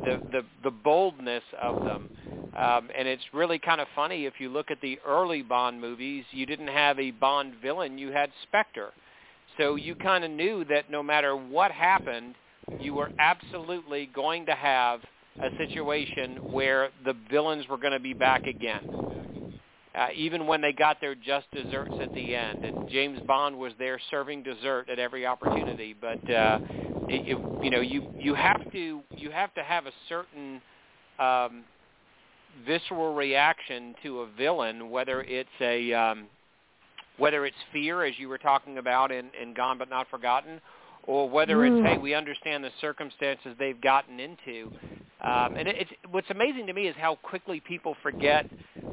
the 0.05 0.21
the 0.33 0.43
the 0.65 0.71
boldness 0.71 1.45
of 1.61 1.83
them. 1.85 2.11
Um, 2.57 2.89
and 2.97 3.07
it's 3.07 3.23
really 3.35 3.59
kind 3.59 3.81
of 3.83 3.89
funny 3.95 4.25
if 4.25 4.35
you 4.39 4.49
look 4.49 4.71
at 4.71 4.81
the 4.81 4.99
early 5.07 5.43
Bond 5.43 5.81
movies. 5.81 6.25
You 6.31 6.47
didn't 6.47 6.69
have 6.69 6.99
a 6.99 7.11
Bond 7.11 7.55
villain. 7.61 7.99
You 7.99 8.13
had 8.13 8.31
Spectre. 8.45 8.93
So 9.59 9.75
you 9.75 9.95
kind 9.95 10.25
of 10.25 10.31
knew 10.31 10.65
that 10.65 10.91
no 10.91 11.03
matter 11.03 11.37
what 11.37 11.71
happened, 11.71 12.35
you 12.81 12.95
were 12.95 13.11
absolutely 13.19 14.09
going 14.15 14.47
to 14.47 14.55
have 14.55 15.01
a 15.43 15.49
situation 15.59 16.39
where 16.51 16.89
the 17.05 17.15
villains 17.31 17.69
were 17.69 17.77
going 17.77 17.93
to 17.93 18.01
be 18.01 18.15
back 18.15 18.47
again. 18.47 18.83
Uh, 19.95 20.09
even 20.15 20.47
when 20.47 20.61
they 20.61 20.73
got 20.73 21.01
their 21.01 21.15
just 21.15 21.51
desserts 21.53 21.95
at 22.03 22.13
the 22.15 22.35
end, 22.35 22.65
and 22.65 22.89
James 22.91 23.19
Bond 23.27 23.59
was 23.59 23.73
there 23.79 23.99
serving 24.11 24.43
dessert 24.43 24.91
at 24.91 24.99
every 24.99 25.25
opportunity. 25.25 25.95
But 25.99 26.31
uh, 26.31 26.59
it, 27.09 27.39
it, 27.39 27.39
you 27.63 27.71
know, 27.71 27.81
you 27.81 28.03
you 28.19 28.35
have 28.35 28.61
to 28.73 29.01
you 29.17 29.31
have 29.31 29.55
to 29.55 29.63
have 29.63 29.87
a 29.87 29.93
certain 30.09 30.61
um, 31.19 31.65
visceral 32.65 33.15
reaction 33.15 33.95
to 34.03 34.21
a 34.21 34.27
villain, 34.37 34.91
whether 34.91 35.23
it's 35.23 35.49
a 35.61 35.93
um, 35.93 36.27
whether 37.19 37.47
it's 37.47 37.57
fear, 37.73 38.05
as 38.05 38.15
you 38.19 38.29
were 38.29 38.39
talking 38.39 38.79
about 38.79 39.11
in, 39.11 39.27
in 39.41 39.55
Gone 39.55 39.79
but 39.79 39.89
Not 39.89 40.07
Forgotten, 40.11 40.61
or 41.07 41.29
whether 41.29 41.57
Mm. 41.57 41.79
it's 41.79 41.87
hey, 41.87 41.97
we 41.99 42.15
understand 42.15 42.63
the 42.63 42.71
circumstances 42.81 43.55
they've 43.59 43.81
gotten 43.81 44.21
into. 44.21 44.71
Um, 45.23 45.57
and 45.59 45.67
it, 45.69 45.77
it's 45.79 45.91
what's 46.11 46.31
amazing 46.31 46.67
to 46.67 46.73
me 46.73 46.89
is 46.89 46.97
how 46.99 47.17
quickly 47.17 47.61
people 47.61 47.97
forget 48.03 48.47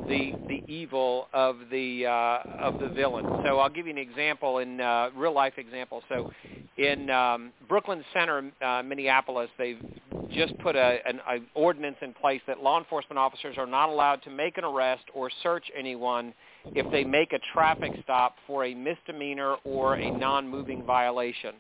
the 0.08 0.36
the 0.48 0.64
evil 0.68 1.28
of 1.34 1.58
the 1.72 2.06
uh, 2.06 2.40
of 2.62 2.80
the 2.80 2.90
villain. 2.90 3.26
So 3.44 3.60
I'll 3.60 3.70
give 3.70 3.88
you 3.88 3.94
an 3.94 3.98
example 3.98 4.60
in 4.60 4.80
uh, 4.80 5.10
real 5.16 5.34
life 5.34 5.54
example. 5.58 6.02
So 6.10 6.28
in 6.78 7.10
um, 7.10 7.52
Brooklyn 7.68 8.04
Center, 8.14 8.52
uh, 8.62 8.82
Minneapolis, 8.84 9.50
they've 9.58 9.82
just 10.34 10.58
put 10.60 10.76
a, 10.76 11.00
an 11.06 11.20
a 11.30 11.38
ordinance 11.54 11.98
in 12.02 12.14
place 12.14 12.42
that 12.48 12.62
law 12.62 12.80
enforcement 12.80 13.18
officers 13.18 13.56
are 13.58 13.66
not 13.66 13.90
allowed 13.90 14.22
to 14.24 14.30
make 14.30 14.58
an 14.58 14.64
arrest 14.64 15.04
or 15.14 15.30
search 15.42 15.66
anyone 15.78 16.34
if 16.76 16.90
they 16.92 17.04
make 17.04 17.34
a 17.34 17.40
traffic 17.54 17.92
stop 18.04 18.36
for 18.48 18.66
a 18.66 18.74
misdemeanor 18.74 19.56
or 19.64 19.96
a 19.96 20.12
non-moving 20.18 20.84
violation. 20.84 21.56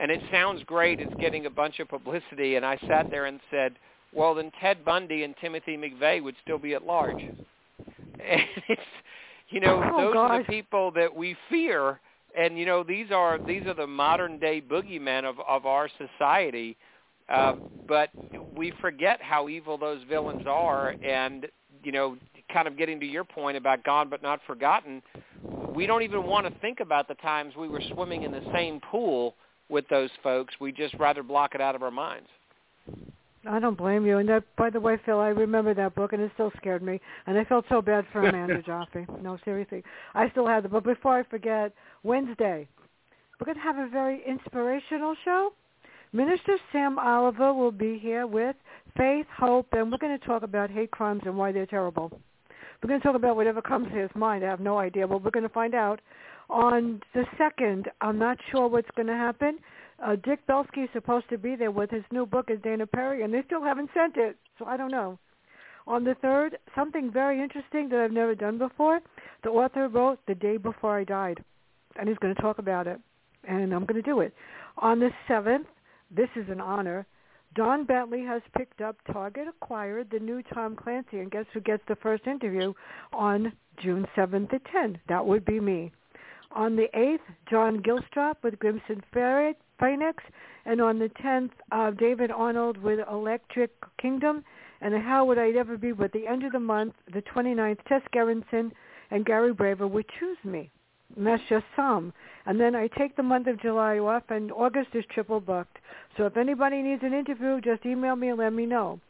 And 0.00 0.10
it 0.10 0.20
sounds 0.30 0.62
great. 0.64 1.00
It's 1.00 1.14
getting 1.20 1.46
a 1.46 1.50
bunch 1.50 1.80
of 1.80 1.88
publicity. 1.88 2.54
And 2.54 2.64
I 2.64 2.78
sat 2.86 3.10
there 3.10 3.26
and 3.26 3.40
said, 3.50 3.74
well, 4.12 4.34
then 4.34 4.52
Ted 4.60 4.84
Bundy 4.84 5.24
and 5.24 5.34
Timothy 5.40 5.76
McVeigh 5.76 6.22
would 6.22 6.36
still 6.42 6.58
be 6.58 6.74
at 6.74 6.84
large. 6.84 7.22
And 8.20 8.42
it's, 8.68 8.82
you 9.50 9.60
know, 9.60 9.80
oh, 9.94 10.06
those 10.06 10.14
gosh. 10.14 10.30
are 10.30 10.38
the 10.38 10.44
people 10.44 10.90
that 10.90 11.14
we 11.14 11.36
fear. 11.48 12.00
And 12.36 12.58
you 12.58 12.66
know, 12.66 12.82
these 12.82 13.12
are 13.12 13.38
these 13.38 13.64
are 13.66 13.74
the 13.74 13.86
modern 13.86 14.40
day 14.40 14.60
boogeymen 14.60 15.24
of 15.24 15.36
of 15.48 15.66
our 15.66 15.88
society. 15.96 16.76
Uh, 17.28 17.54
but 17.86 18.10
we 18.56 18.72
forget 18.80 19.20
how 19.22 19.48
evil 19.48 19.76
those 19.76 20.02
villains 20.08 20.44
are, 20.46 20.94
and 21.02 21.46
you 21.82 21.92
know, 21.92 22.16
kind 22.52 22.66
of 22.66 22.76
getting 22.76 22.98
to 23.00 23.06
your 23.06 23.24
point 23.24 23.56
about 23.56 23.84
gone 23.84 24.08
but 24.08 24.22
not 24.22 24.40
forgotten, 24.46 25.02
we 25.74 25.86
don't 25.86 26.02
even 26.02 26.24
want 26.24 26.46
to 26.46 26.60
think 26.60 26.80
about 26.80 27.08
the 27.08 27.14
times 27.16 27.54
we 27.56 27.68
were 27.68 27.82
swimming 27.92 28.22
in 28.22 28.32
the 28.32 28.42
same 28.52 28.80
pool 28.80 29.34
with 29.68 29.86
those 29.88 30.10
folks. 30.22 30.54
We 30.60 30.72
just 30.72 30.94
rather 30.94 31.22
block 31.22 31.54
it 31.54 31.60
out 31.60 31.74
of 31.74 31.82
our 31.82 31.90
minds. 31.90 32.28
I 33.48 33.58
don't 33.58 33.78
blame 33.78 34.04
you. 34.04 34.18
And 34.18 34.28
that, 34.28 34.44
by 34.56 34.70
the 34.70 34.80
way, 34.80 34.98
Phil, 35.06 35.20
I 35.20 35.28
remember 35.28 35.72
that 35.74 35.94
book, 35.94 36.12
and 36.12 36.22
it 36.22 36.30
still 36.34 36.52
scared 36.56 36.82
me. 36.82 37.00
And 37.26 37.38
I 37.38 37.44
felt 37.44 37.64
so 37.68 37.80
bad 37.80 38.04
for 38.12 38.22
Amanda 38.28 38.62
Jaffe. 38.62 39.06
No, 39.22 39.38
seriously, 39.44 39.82
I 40.14 40.30
still 40.30 40.46
have 40.46 40.64
it. 40.64 40.72
But 40.72 40.84
before 40.84 41.18
I 41.18 41.22
forget, 41.22 41.72
Wednesday, 42.02 42.66
we're 43.38 43.44
going 43.44 43.56
to 43.56 43.62
have 43.62 43.78
a 43.78 43.88
very 43.88 44.22
inspirational 44.26 45.14
show. 45.24 45.52
Minister 46.12 46.56
Sam 46.72 46.98
Oliver 46.98 47.52
will 47.52 47.70
be 47.70 47.98
here 47.98 48.26
with 48.26 48.56
Faith, 48.96 49.26
Hope, 49.36 49.66
and 49.72 49.92
we're 49.92 49.98
going 49.98 50.18
to 50.18 50.26
talk 50.26 50.42
about 50.42 50.70
hate 50.70 50.90
crimes 50.90 51.20
and 51.26 51.36
why 51.36 51.52
they're 51.52 51.66
terrible. 51.66 52.10
We're 52.82 52.88
going 52.88 53.00
to 53.00 53.06
talk 53.06 53.16
about 53.16 53.36
whatever 53.36 53.60
comes 53.60 53.88
to 53.88 53.94
his 53.94 54.10
mind. 54.14 54.42
I 54.42 54.48
have 54.48 54.60
no 54.60 54.78
idea, 54.78 55.06
but 55.06 55.22
we're 55.22 55.30
going 55.30 55.42
to 55.42 55.50
find 55.50 55.74
out. 55.74 56.00
On 56.48 57.02
the 57.12 57.24
second, 57.36 57.90
I'm 58.00 58.18
not 58.18 58.38
sure 58.50 58.68
what's 58.68 58.90
going 58.96 59.08
to 59.08 59.14
happen. 59.14 59.58
Uh, 60.02 60.16
Dick 60.24 60.46
Belsky 60.46 60.82
is 60.82 60.88
supposed 60.94 61.28
to 61.28 61.36
be 61.36 61.56
there 61.56 61.70
with 61.70 61.90
his 61.90 62.04
new 62.10 62.24
book 62.24 62.50
as 62.50 62.58
Dana 62.62 62.86
Perry, 62.86 63.22
and 63.22 63.34
they 63.34 63.42
still 63.44 63.62
haven't 63.62 63.90
sent 63.92 64.16
it, 64.16 64.36
so 64.58 64.64
I 64.64 64.78
don't 64.78 64.90
know. 64.90 65.18
On 65.86 66.04
the 66.04 66.14
third, 66.22 66.56
something 66.74 67.10
very 67.12 67.42
interesting 67.42 67.90
that 67.90 68.00
I've 68.00 68.12
never 68.12 68.34
done 68.34 68.56
before. 68.56 69.00
The 69.42 69.50
author 69.50 69.88
wrote 69.88 70.20
The 70.26 70.34
Day 70.34 70.56
Before 70.56 70.98
I 70.98 71.04
Died, 71.04 71.44
and 71.96 72.08
he's 72.08 72.18
going 72.18 72.34
to 72.34 72.40
talk 72.40 72.58
about 72.58 72.86
it, 72.86 72.98
and 73.46 73.74
I'm 73.74 73.84
going 73.84 74.02
to 74.02 74.08
do 74.10 74.20
it. 74.20 74.32
On 74.78 75.00
the 75.00 75.10
seventh, 75.26 75.66
this 76.10 76.28
is 76.36 76.48
an 76.48 76.60
honor. 76.60 77.06
Don 77.54 77.84
Bentley 77.84 78.22
has 78.24 78.42
picked 78.56 78.80
up 78.80 78.96
Target 79.12 79.48
Acquired, 79.48 80.10
the 80.10 80.18
new 80.18 80.42
Tom 80.42 80.76
Clancy, 80.76 81.18
and 81.18 81.30
guess 81.30 81.46
who 81.52 81.60
gets 81.60 81.82
the 81.88 81.96
first 81.96 82.26
interview 82.26 82.72
on 83.12 83.52
June 83.82 84.06
7th 84.16 84.52
at 84.52 84.64
10? 84.66 84.98
That 85.08 85.24
would 85.24 85.44
be 85.44 85.60
me. 85.60 85.90
On 86.52 86.76
the 86.76 86.88
8th, 86.94 87.18
John 87.50 87.82
Gilstrap 87.82 88.36
with 88.42 88.58
Crimson 88.58 89.02
Phoenix, 89.12 90.22
and 90.64 90.80
on 90.80 90.98
the 90.98 91.10
10th, 91.22 91.50
uh, 91.72 91.90
David 91.92 92.30
Arnold 92.30 92.76
with 92.78 93.00
Electric 93.10 93.70
Kingdom, 94.00 94.44
and 94.80 94.94
how 95.02 95.24
would 95.24 95.38
I 95.38 95.50
ever 95.50 95.76
be 95.76 95.92
with 95.92 96.12
the 96.12 96.26
end 96.26 96.44
of 96.44 96.52
the 96.52 96.60
month, 96.60 96.94
the 97.12 97.22
29th, 97.22 97.78
Tess 97.88 98.02
Gerritsen 98.14 98.70
and 99.10 99.24
Gary 99.24 99.52
Braver 99.52 99.86
would 99.86 100.06
choose 100.18 100.38
me. 100.44 100.70
That's 101.16 101.42
just 101.48 101.64
some. 101.74 102.12
And 102.46 102.60
then 102.60 102.74
I 102.74 102.88
take 102.88 103.16
the 103.16 103.22
month 103.22 103.46
of 103.46 103.60
July 103.60 103.98
off, 103.98 104.24
and 104.28 104.52
August 104.52 104.90
is 104.94 105.04
triple 105.12 105.40
booked. 105.40 105.78
So 106.16 106.26
if 106.26 106.36
anybody 106.36 106.82
needs 106.82 107.02
an 107.02 107.14
interview, 107.14 107.60
just 107.60 107.84
email 107.86 108.16
me 108.16 108.28
and 108.28 108.38
let 108.38 108.52
me 108.52 108.66
know. 108.66 109.00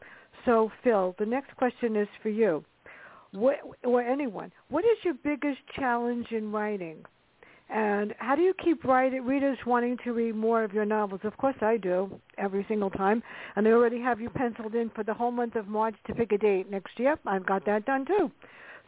So, 0.45 0.71
Phil, 0.83 1.15
the 1.19 1.27
next 1.27 1.57
question 1.57 1.97
is 1.97 2.09
for 2.23 2.29
you, 2.29 2.65
what, 3.33 3.57
or 3.85 4.03
anyone. 4.03 4.53
What 4.69 4.85
is 4.85 4.97
your 5.05 5.15
biggest 5.23 5.59
challenge 5.77 6.29
in 6.31 6.53
writing? 6.53 7.05
And 7.71 8.15
how 8.19 8.35
do 8.35 8.43
you 8.43 8.55
keep 8.55 8.85
write- 8.85 9.23
readers 9.23 9.59
wanting 9.67 9.99
to 10.05 10.13
read 10.13 10.35
more 10.35 10.65
of 10.65 10.73
your 10.73 10.87
novels? 10.87 11.21
Of 11.25 11.37
course 11.37 11.57
I 11.61 11.77
do, 11.77 12.19
every 12.39 12.65
single 12.67 12.89
time. 12.89 13.23
And 13.57 13.69
I 13.69 13.73
already 13.73 14.01
have 14.01 14.21
you 14.21 14.31
penciled 14.31 14.75
in 14.75 14.89
for 14.91 15.05
the 15.05 15.13
whole 15.13 15.31
month 15.31 15.55
of 15.55 15.69
March 15.69 15.95
to 16.07 16.15
pick 16.15 16.33
a 16.33 16.39
date 16.39 16.71
next 16.71 16.99
year. 16.99 17.19
I've 17.27 17.45
got 17.45 17.67
that 17.67 17.85
done 17.85 18.07
too. 18.07 18.31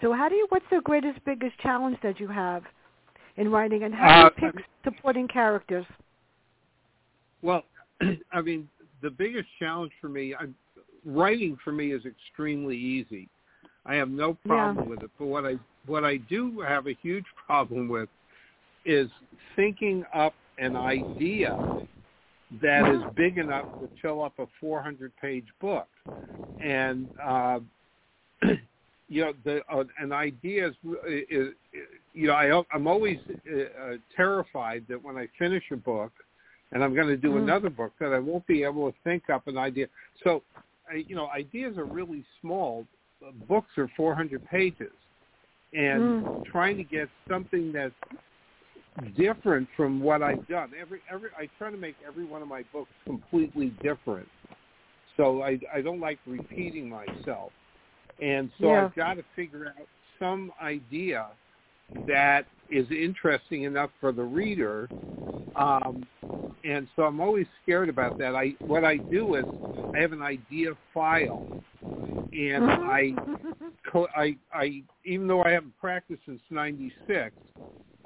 So 0.01 0.15
how 0.15 0.31
do 0.31 0.35
you, 0.35 0.47
what's 0.49 0.65
the 0.71 0.81
greatest, 0.83 1.23
biggest 1.27 1.59
challenge 1.59 1.99
that 2.03 2.19
you 2.19 2.29
have 2.29 2.63
in 3.37 3.51
writing? 3.51 3.85
And 3.85 3.95
how 3.95 4.31
do 4.33 4.41
you 4.41 4.47
Uh, 4.47 4.53
pick 4.53 4.65
supporting 4.85 5.29
characters? 5.29 5.87
Well, 7.43 7.65
I 8.33 8.41
mean, 8.41 8.69
the 9.03 9.11
biggest 9.11 9.49
challenge 9.59 9.93
for 10.01 10.09
me, 10.09 10.35
I, 10.35 10.47
writing 11.05 11.57
for 11.63 11.73
me 11.73 11.93
is 11.93 12.05
extremely 12.05 12.77
easy. 12.77 13.29
I 13.87 13.95
have 13.95 14.11
no 14.11 14.35
problem 14.35 14.85
Yeah. 14.85 14.91
with 14.91 15.03
it. 15.03 15.11
But 15.19 15.27
what 15.27 15.47
I 15.47 15.59
what 15.87 16.05
I 16.05 16.19
do 16.19 16.61
have 16.61 16.87
a 16.87 16.93
huge 17.03 17.25
problem 17.47 17.89
with 17.89 18.09
is 18.85 19.11
thinking 19.57 20.05
up 20.15 20.35
an 20.59 20.77
idea 20.77 21.57
that 22.61 22.87
is 22.89 23.03
big 23.17 23.39
enough 23.39 23.67
to 23.81 23.89
fill 24.03 24.23
up 24.23 24.39
a 24.39 24.47
400 24.61 25.13
page 25.17 25.47
book. 25.61 25.89
And 26.61 27.09
uh, 27.23 27.61
you 29.09 29.23
know, 29.23 29.33
the 29.45 29.63
uh, 29.73 29.85
an 29.99 30.13
idea 30.13 30.69
is, 30.69 30.75
is 31.31 31.49
you 32.13 32.27
know, 32.27 32.35
I 32.35 32.63
I'm 32.75 32.87
always 32.87 33.19
uh, 33.31 33.97
terrified 34.17 34.85
that 34.89 35.03
when 35.03 35.17
I 35.17 35.29
finish 35.39 35.65
a 35.73 35.77
book 35.77 36.13
and 36.73 36.83
I'm 36.85 36.95
going 36.95 37.09
to 37.09 37.17
do 37.17 37.33
Mm. 37.33 37.39
another 37.43 37.71
book 37.71 37.93
that 38.01 38.13
I 38.13 38.19
won't 38.19 38.47
be 38.47 38.63
able 38.63 38.91
to 38.91 38.99
think 39.03 39.29
up 39.31 39.47
an 39.49 39.59
idea. 39.59 39.89
So, 40.23 40.43
I, 40.91 40.97
you 41.07 41.15
know, 41.17 41.29
ideas 41.31 41.77
are 41.79 41.85
really 41.85 42.25
small. 42.41 42.87
Uh, 43.27 43.33
Books 43.49 43.77
are 43.77 43.89
400 43.97 44.43
pages, 44.45 44.93
and 45.73 46.03
Mm. 46.03 46.29
trying 46.45 46.77
to 46.79 46.85
get 46.85 47.09
something 47.29 47.71
that's 47.73 47.95
different 49.17 49.69
from 49.77 50.01
what 50.01 50.23
I've 50.23 50.47
done. 50.47 50.73
Every 50.79 51.03
every 51.11 51.31
I 51.39 51.49
try 51.57 51.71
to 51.71 51.77
make 51.77 51.97
every 52.07 52.25
one 52.25 52.43
of 52.43 52.49
my 52.49 52.63
books 52.73 52.93
completely 53.07 53.71
different. 53.83 54.29
So 55.17 55.43
I 55.43 55.59
I 55.73 55.81
don't 55.81 56.01
like 56.01 56.19
repeating 56.27 56.89
myself, 56.89 57.53
and 58.21 58.51
so 58.61 58.69
Yeah. 58.71 58.85
I've 58.87 58.95
got 58.95 59.15
to 59.15 59.25
figure 59.37 59.75
out 59.79 59.89
some 60.19 60.53
idea 60.61 61.27
that 62.07 62.47
is 62.71 62.87
interesting 62.91 63.65
enough 63.65 63.91
for 64.01 64.13
the 64.13 64.23
reader. 64.23 64.89
Um, 65.57 66.07
and 66.65 66.87
so 66.95 67.03
I'm 67.03 67.21
always 67.21 67.47
scared 67.63 67.89
about 67.89 68.17
that. 68.19 68.35
I 68.35 68.55
what 68.67 68.85
I 68.85 68.99
do 69.11 69.35
is 69.35 69.47
I 69.95 69.99
have 69.99 70.13
an 70.13 70.23
idea 70.23 70.73
file, 70.93 71.47
and 72.33 72.65
I 72.65 73.15
co- 73.91 74.09
I 74.17 74.37
I 74.53 74.83
even 75.05 75.27
though 75.27 75.43
I 75.43 75.51
haven't 75.51 75.79
practiced 75.81 76.23
since 76.27 76.41
'96, 76.51 77.33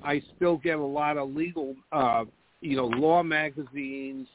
I 0.02 0.22
still 0.36 0.56
get 0.58 0.78
a 0.78 0.84
lot 0.84 1.16
of 1.16 1.34
legal, 1.34 1.74
uh, 1.92 2.24
you 2.60 2.76
know, 2.76 2.86
law 2.86 3.22
magazines. 3.22 4.28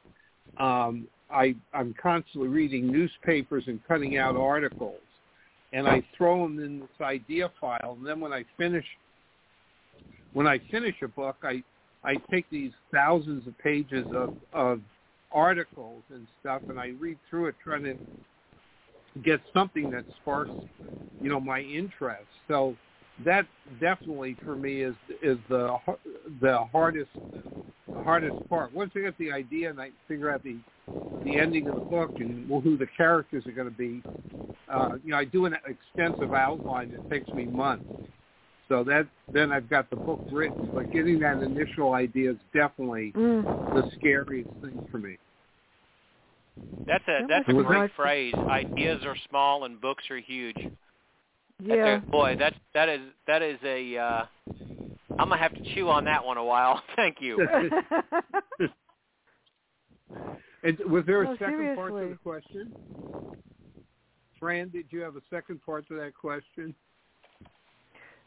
Um, 0.58 1.08
I 1.32 1.56
I'm 1.74 1.96
constantly 2.02 2.50
reading 2.50 2.92
newspapers 2.92 3.64
and 3.68 3.80
cutting 3.88 4.18
out 4.18 4.36
articles, 4.36 5.02
and 5.74 5.88
I 5.88 6.04
throw 6.18 6.44
them 6.44 6.60
in 6.60 6.82
this 6.82 7.02
idea 7.02 7.52
file. 7.62 7.96
And 7.98 8.06
then 8.06 8.20
when 8.20 8.34
I 8.34 8.44
finish, 8.58 8.86
when 10.34 10.48
I 10.48 10.60
finish 10.72 10.96
a 11.04 11.08
book, 11.08 11.38
I 11.44 11.64
I 12.04 12.16
take 12.32 12.50
these 12.50 12.72
thousands 12.94 13.48
of 13.48 13.58
pages 13.58 14.08
of 14.14 14.32
of 14.54 14.82
articles 15.32 16.04
and 16.10 16.28
stuff, 16.40 16.62
and 16.70 16.80
I 16.80 16.94
read 17.00 17.18
through 17.30 17.48
it, 17.48 17.56
trying 17.64 17.84
to 17.84 17.98
get 19.24 19.42
something 19.54 19.90
that 19.92 20.06
sparks, 20.22 20.52
you 21.22 21.30
know, 21.30 21.40
my 21.40 21.62
interest. 21.62 22.28
So 22.48 22.76
that 23.26 23.46
definitely 23.80 24.38
for 24.46 24.56
me 24.56 24.82
is 24.82 24.96
is 25.22 25.38
the 25.50 25.78
the 26.42 26.60
hardest 26.72 27.10
hardest 27.96 28.38
part. 28.50 28.74
Once 28.74 28.92
I 28.96 29.00
get 29.00 29.18
the 29.18 29.32
idea 29.32 29.70
and 29.70 29.80
I 29.80 29.90
figure 30.08 30.32
out 30.32 30.44
the 30.44 30.58
the 31.24 31.38
ending 31.38 31.68
of 31.68 31.76
the 31.76 31.82
book 31.82 32.12
and 32.20 32.48
who 32.48 32.78
the 32.78 32.88
characters 32.96 33.46
are 33.46 33.52
going 33.52 33.70
to 33.70 33.76
be, 33.78 34.02
uh, 34.72 34.92
you 35.04 35.12
know, 35.12 35.18
I 35.18 35.26
do 35.26 35.46
an 35.46 35.56
extensive 35.68 36.34
outline 36.34 36.92
that 36.92 37.02
takes 37.10 37.34
me 37.34 37.46
months. 37.46 37.84
So 38.70 38.84
that 38.86 39.08
then 39.34 39.52
I've 39.52 39.70
got 39.70 39.90
the 39.90 39.96
book 39.96 40.22
written, 40.32 40.72
but 40.74 40.92
getting 40.92 41.20
that 41.20 41.42
initial 41.42 41.94
idea 41.94 42.32
is 42.32 42.38
definitely 42.54 43.12
Mm. 43.12 43.46
the 43.74 43.84
scariest 43.98 44.50
thing 44.62 44.82
for 44.92 45.00
me. 45.00 45.18
That's 46.88 47.08
a 47.08 47.26
that's 47.28 47.48
a 47.48 47.54
great 47.54 47.92
phrase. 47.94 48.36
Ideas 48.48 49.06
are 49.06 49.16
small 49.30 49.66
and 49.66 49.80
books 49.82 50.10
are 50.10 50.18
huge. 50.18 50.58
That's 51.60 51.78
Yeah. 51.78 51.98
a, 51.98 52.00
boy, 52.12 52.36
that's 52.38 52.56
that 52.74 52.90
is 52.90 53.02
that 53.28 53.42
is 53.42 53.60
a. 53.64 53.98
Uh, 53.98 54.26
I'm 55.20 55.30
gonna 55.30 55.38
have 55.38 55.54
to 55.54 55.62
chew 55.76 55.90
on 55.90 56.06
that 56.06 56.24
one 56.24 56.38
a 56.38 56.44
while. 56.44 56.82
Thank 56.96 57.22
you. 57.22 57.46
And 60.64 60.78
was 60.92 61.06
there 61.06 61.22
a 61.22 61.26
No, 61.26 61.38
second 61.38 61.76
part 61.76 61.94
to 61.94 62.10
the 62.10 62.18
question? 62.22 62.74
Fran, 64.40 64.70
did 64.70 64.88
you 64.90 65.00
have 65.02 65.16
a 65.16 65.22
second 65.30 65.62
part 65.66 65.88
to 65.88 65.96
that 65.96 66.14
question? 66.14 66.76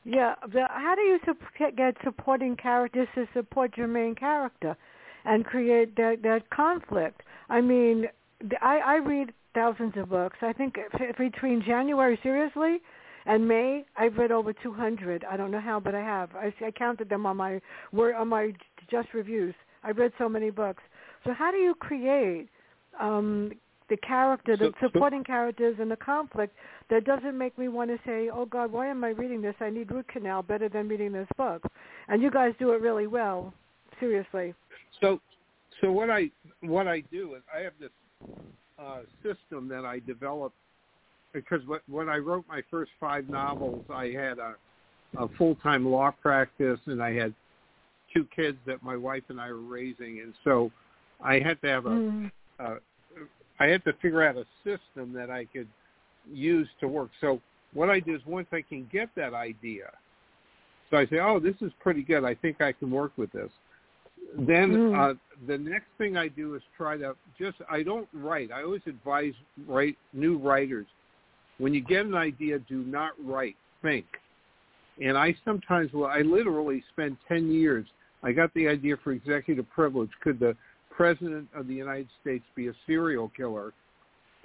Yeah, 0.04 0.34
how 0.52 0.94
do 0.96 1.02
you 1.02 1.18
get 1.76 1.96
supporting 2.02 2.56
characters 2.56 3.08
to 3.14 3.26
support 3.34 3.76
your 3.76 3.88
main 3.88 4.14
character? 4.14 4.76
and 5.24 5.44
create 5.44 5.96
that 5.96 6.16
that 6.22 6.50
conflict. 6.50 7.22
I 7.48 7.60
mean, 7.60 8.06
I, 8.60 8.78
I 8.78 8.96
read 8.96 9.32
thousands 9.54 9.94
of 9.96 10.08
books. 10.08 10.38
I 10.42 10.52
think 10.52 10.76
between 11.18 11.62
January, 11.64 12.18
seriously, 12.22 12.78
and 13.26 13.46
May, 13.46 13.84
I've 13.96 14.16
read 14.16 14.32
over 14.32 14.52
200. 14.52 15.24
I 15.30 15.36
don't 15.36 15.50
know 15.50 15.60
how, 15.60 15.78
but 15.80 15.94
I 15.94 16.00
have. 16.00 16.30
I, 16.34 16.52
I 16.64 16.70
counted 16.70 17.08
them 17.08 17.26
on 17.26 17.36
my 17.36 17.60
on 17.94 18.28
my 18.28 18.52
just 18.90 19.08
reviews. 19.14 19.54
I've 19.84 19.96
read 19.98 20.12
so 20.18 20.28
many 20.28 20.50
books. 20.50 20.82
So 21.24 21.32
how 21.32 21.50
do 21.50 21.58
you 21.58 21.74
create 21.74 22.48
um, 23.00 23.52
the 23.88 23.96
character, 23.98 24.56
the 24.56 24.72
so, 24.80 24.86
supporting 24.86 25.20
so, 25.20 25.24
characters, 25.24 25.76
and 25.80 25.90
the 25.90 25.96
conflict 25.96 26.56
that 26.90 27.04
doesn't 27.04 27.36
make 27.36 27.56
me 27.58 27.68
want 27.68 27.90
to 27.90 27.98
say, 28.06 28.30
"Oh 28.32 28.46
God, 28.46 28.72
why 28.72 28.88
am 28.88 29.04
I 29.04 29.10
reading 29.10 29.42
this? 29.42 29.54
I 29.60 29.70
need 29.70 29.90
root 29.90 30.08
canal 30.08 30.42
better 30.42 30.68
than 30.68 30.88
reading 30.88 31.12
this 31.12 31.28
book." 31.36 31.62
And 32.08 32.22
you 32.22 32.30
guys 32.30 32.54
do 32.58 32.72
it 32.72 32.80
really 32.80 33.06
well. 33.06 33.52
Seriously. 34.00 34.54
So, 35.00 35.20
so 35.80 35.92
what 35.92 36.10
I 36.10 36.30
what 36.60 36.86
I 36.86 37.00
do 37.12 37.34
is 37.34 37.42
I 37.54 37.60
have 37.60 37.74
this 37.80 37.90
uh, 38.78 39.00
system 39.22 39.68
that 39.68 39.84
I 39.84 40.00
developed 40.00 40.56
because 41.32 41.60
when 41.88 42.08
I 42.08 42.18
wrote 42.18 42.44
my 42.48 42.62
first 42.70 42.92
five 43.00 43.28
novels, 43.28 43.84
I 43.90 44.08
had 44.08 44.38
a, 44.38 44.54
a 45.18 45.28
full-time 45.38 45.86
law 45.86 46.10
practice 46.10 46.78
and 46.86 47.02
I 47.02 47.14
had 47.14 47.34
two 48.12 48.26
kids 48.34 48.58
that 48.66 48.82
my 48.82 48.96
wife 48.96 49.22
and 49.28 49.40
I 49.40 49.50
were 49.50 49.60
raising, 49.60 50.20
and 50.20 50.34
so 50.44 50.70
I 51.24 51.38
had 51.38 51.60
to 51.62 51.68
have 51.68 51.86
a, 51.86 51.90
mm. 51.90 52.30
a 52.58 52.74
I 53.60 53.66
had 53.66 53.84
to 53.84 53.92
figure 53.94 54.22
out 54.22 54.36
a 54.36 54.44
system 54.64 55.12
that 55.14 55.30
I 55.30 55.44
could 55.46 55.68
use 56.32 56.68
to 56.80 56.88
work. 56.88 57.10
So 57.20 57.40
what 57.74 57.90
I 57.90 58.00
do 58.00 58.14
is 58.14 58.22
once 58.26 58.48
I 58.52 58.62
can 58.62 58.88
get 58.92 59.08
that 59.16 59.34
idea, 59.34 59.90
so 60.90 60.98
I 60.98 61.06
say, 61.06 61.20
oh, 61.20 61.40
this 61.40 61.54
is 61.60 61.72
pretty 61.80 62.02
good. 62.02 62.24
I 62.24 62.34
think 62.34 62.60
I 62.60 62.72
can 62.72 62.90
work 62.90 63.12
with 63.16 63.32
this. 63.32 63.50
Then 64.36 64.72
mm. 64.72 65.12
uh, 65.12 65.14
the 65.46 65.58
next 65.58 65.86
thing 65.98 66.16
I 66.16 66.28
do 66.28 66.54
is 66.54 66.62
try 66.76 66.96
to 66.98 67.14
just 67.38 67.56
I 67.70 67.82
don't 67.82 68.08
write. 68.12 68.50
I 68.52 68.62
always 68.62 68.82
advise 68.86 69.34
write 69.66 69.96
new 70.12 70.38
writers 70.38 70.86
when 71.62 71.72
you 71.72 71.80
get 71.80 72.06
an 72.06 72.14
idea, 72.16 72.58
do 72.58 72.82
not 72.82 73.12
write, 73.24 73.54
think. 73.82 74.06
And 75.00 75.16
I 75.16 75.34
sometimes 75.44 75.92
will. 75.92 76.06
I 76.06 76.20
literally 76.22 76.82
spend 76.92 77.16
ten 77.28 77.52
years. 77.52 77.86
I 78.24 78.32
got 78.32 78.52
the 78.54 78.66
idea 78.66 78.96
for 79.02 79.12
executive 79.12 79.70
privilege. 79.70 80.10
Could 80.22 80.40
the 80.40 80.56
president 80.96 81.48
of 81.54 81.66
the 81.66 81.74
United 81.74 82.08
States 82.20 82.44
be 82.54 82.68
a 82.68 82.72
serial 82.86 83.30
killer? 83.36 83.72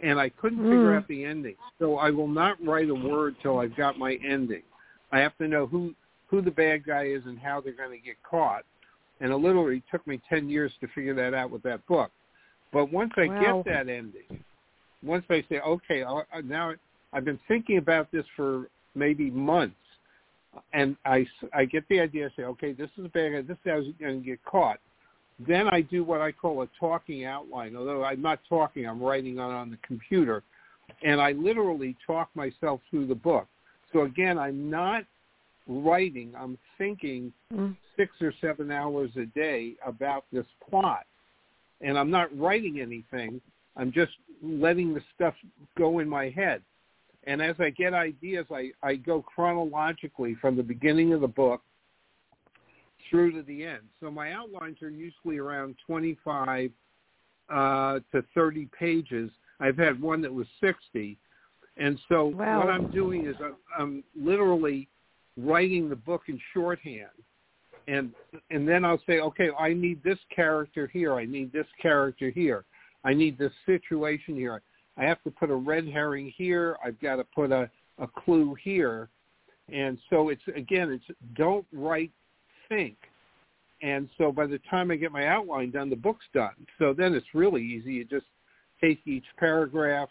And 0.02 0.20
I 0.20 0.30
couldn't 0.30 0.60
mm. 0.60 0.70
figure 0.70 0.96
out 0.96 1.08
the 1.08 1.24
ending. 1.26 1.56
So 1.80 1.98
I 1.98 2.12
will 2.12 2.28
not 2.28 2.64
write 2.64 2.90
a 2.90 2.96
word 2.96 3.36
till 3.42 3.60
I've 3.60 3.76
got 3.76 3.98
my 3.98 4.18
ending. 4.24 4.62
I 5.12 5.20
have 5.20 5.38
to 5.38 5.48
know 5.48 5.66
who 5.66 5.94
who 6.28 6.42
the 6.42 6.52
bad 6.52 6.86
guy 6.86 7.06
is 7.06 7.24
and 7.26 7.40
how 7.40 7.62
they're 7.62 7.72
going 7.72 7.98
to 7.98 8.06
get 8.06 8.18
caught 8.22 8.66
and 9.20 9.32
it 9.32 9.36
literally 9.38 9.84
took 9.92 10.06
me 10.06 10.22
10 10.30 10.50
years 10.50 10.72
to 10.82 10.88
figure 10.94 11.16
that 11.16 11.34
out 11.34 11.50
with 11.50 11.64
that 11.64 11.86
book. 11.88 12.12
But 12.72 12.92
once 12.92 13.12
I 13.18 13.28
wow. 13.28 13.64
get 13.64 13.74
that 13.74 13.90
ending, 13.92 14.44
once 15.04 15.26
I 15.30 15.44
say, 15.50 15.60
okay, 15.60 16.04
now 16.44 16.74
I've 17.14 17.26
been 17.26 17.40
thinking 17.48 17.78
about 17.78 18.12
this 18.12 18.26
for 18.36 18.68
maybe 18.96 19.32
months, 19.32 19.76
and 20.74 20.96
I, 21.06 21.26
I 21.54 21.66
get 21.66 21.88
the 21.90 22.00
idea, 22.00 22.28
I 22.28 22.30
say, 22.36 22.44
okay, 22.44 22.74
this 22.74 22.90
is 22.98 23.06
a 23.06 23.10
bad 23.10 23.32
guy, 23.34 23.42
this 23.42 23.58
guy's 23.66 23.84
going 24.00 24.22
to 24.22 24.26
get 24.26 24.44
caught. 24.44 24.80
Then 25.40 25.68
I 25.70 25.82
do 25.82 26.04
what 26.04 26.22
I 26.22 26.32
call 26.32 26.64
a 26.64 26.68
talking 26.80 27.26
outline, 27.26 27.76
although 27.76 28.04
I'm 28.04 28.22
not 28.22 28.40
talking, 28.50 28.88
I'm 28.88 29.02
writing 29.02 29.40
on, 29.40 29.54
on 29.54 29.70
the 29.70 29.78
computer, 29.86 30.42
and 31.04 31.22
I 31.22 31.34
literally 31.34 31.96
talk 32.06 32.30
myself 32.34 32.82
through 32.90 33.08
the 33.08 33.16
book. 33.16 33.48
So 33.94 34.04
again, 34.04 34.38
I'm 34.38 34.70
not 34.70 35.04
writing, 35.68 36.34
I'm 36.38 36.58
thinking 36.78 37.32
mm. 37.54 37.76
six 37.96 38.12
or 38.22 38.34
seven 38.42 38.72
hours 38.72 39.12
a 39.16 39.26
day 39.26 39.74
about 39.86 40.26
this 40.32 40.46
plot. 40.68 41.06
And 41.82 41.98
I'm 41.98 42.10
not 42.10 42.36
writing 42.38 42.80
anything. 42.80 43.40
I'm 43.76 43.92
just 43.92 44.14
letting 44.42 44.94
the 44.94 45.02
stuff 45.16 45.36
go 45.78 46.00
in 46.00 46.10
my 46.10 46.30
head. 46.30 46.62
And 47.26 47.42
as 47.42 47.56
I 47.60 47.70
get 47.70 47.94
ideas, 47.94 48.46
I, 48.52 48.72
I 48.82 48.96
go 48.96 49.22
chronologically 49.22 50.36
from 50.40 50.56
the 50.56 50.64
beginning 50.64 51.14
of 51.14 51.22
the 51.22 51.28
book 51.28 51.62
through 53.10 53.32
to 53.34 53.42
the 53.44 53.66
end. 53.66 53.82
So 54.00 54.12
my 54.12 54.34
outlines 54.34 54.82
are 54.82 54.90
usually 54.90 55.38
around 55.38 55.76
25 55.86 56.72
uh, 57.50 58.00
to 58.12 58.24
30 58.34 58.70
pages. 58.78 59.32
I've 59.60 59.78
had 59.78 60.02
one 60.02 60.22
that 60.22 60.34
was 60.34 60.48
60. 60.62 61.18
And 61.78 62.00
so 62.10 62.26
wow. 62.26 62.60
what 62.60 62.70
I'm 62.70 62.90
doing 62.92 63.28
is 63.28 63.36
I'm, 63.44 63.56
I'm 63.78 64.04
literally 64.20 64.88
writing 65.38 65.90
the 65.90 65.96
book 65.96 66.24
in 66.28 66.40
shorthand 66.54 67.10
and 67.88 68.12
and 68.52 68.68
then 68.68 68.84
I'll 68.84 69.02
say, 69.08 69.20
okay, 69.20 69.50
I 69.58 69.74
need 69.74 70.04
this 70.04 70.20
character 70.34 70.88
here. 70.92 71.16
I 71.16 71.26
need 71.26 71.52
this 71.54 71.66
character 71.82 72.30
here. 72.30 72.66
I 73.04 73.14
need 73.14 73.38
this 73.38 73.54
situation 73.66 74.36
here. 74.36 74.62
I 74.98 75.06
have 75.06 75.22
to 75.24 75.32
put 75.32 75.50
a 75.50 75.56
red 75.56 75.88
herring 75.88 76.34
here. 76.36 76.78
I've 76.84 77.00
got 77.00 77.18
to 77.18 77.24
put 77.24 77.52
a, 77.52 77.70
a 78.00 78.08
clue 78.08 78.56
here. 78.62 79.10
And 79.72 79.98
so 80.10 80.30
it's 80.30 80.42
again, 80.56 80.92
it's 80.92 81.20
don't 81.36 81.66
write, 81.72 82.12
think. 82.70 82.96
And 83.82 84.10
so 84.18 84.32
by 84.32 84.48
the 84.48 84.60
time 84.70 84.90
I 84.90 84.96
get 84.96 85.12
my 85.12 85.28
outline 85.28 85.72
done, 85.72 85.90
the 85.90 85.96
book's 85.96 86.26
done. 86.34 86.56
So 86.80 86.94
then 86.98 87.14
it's 87.14 87.28
really 87.34 87.62
easy. 87.62 87.94
You 87.94 88.06
just 88.06 88.26
take 88.82 89.00
each 89.06 89.26
paragraph, 89.38 90.10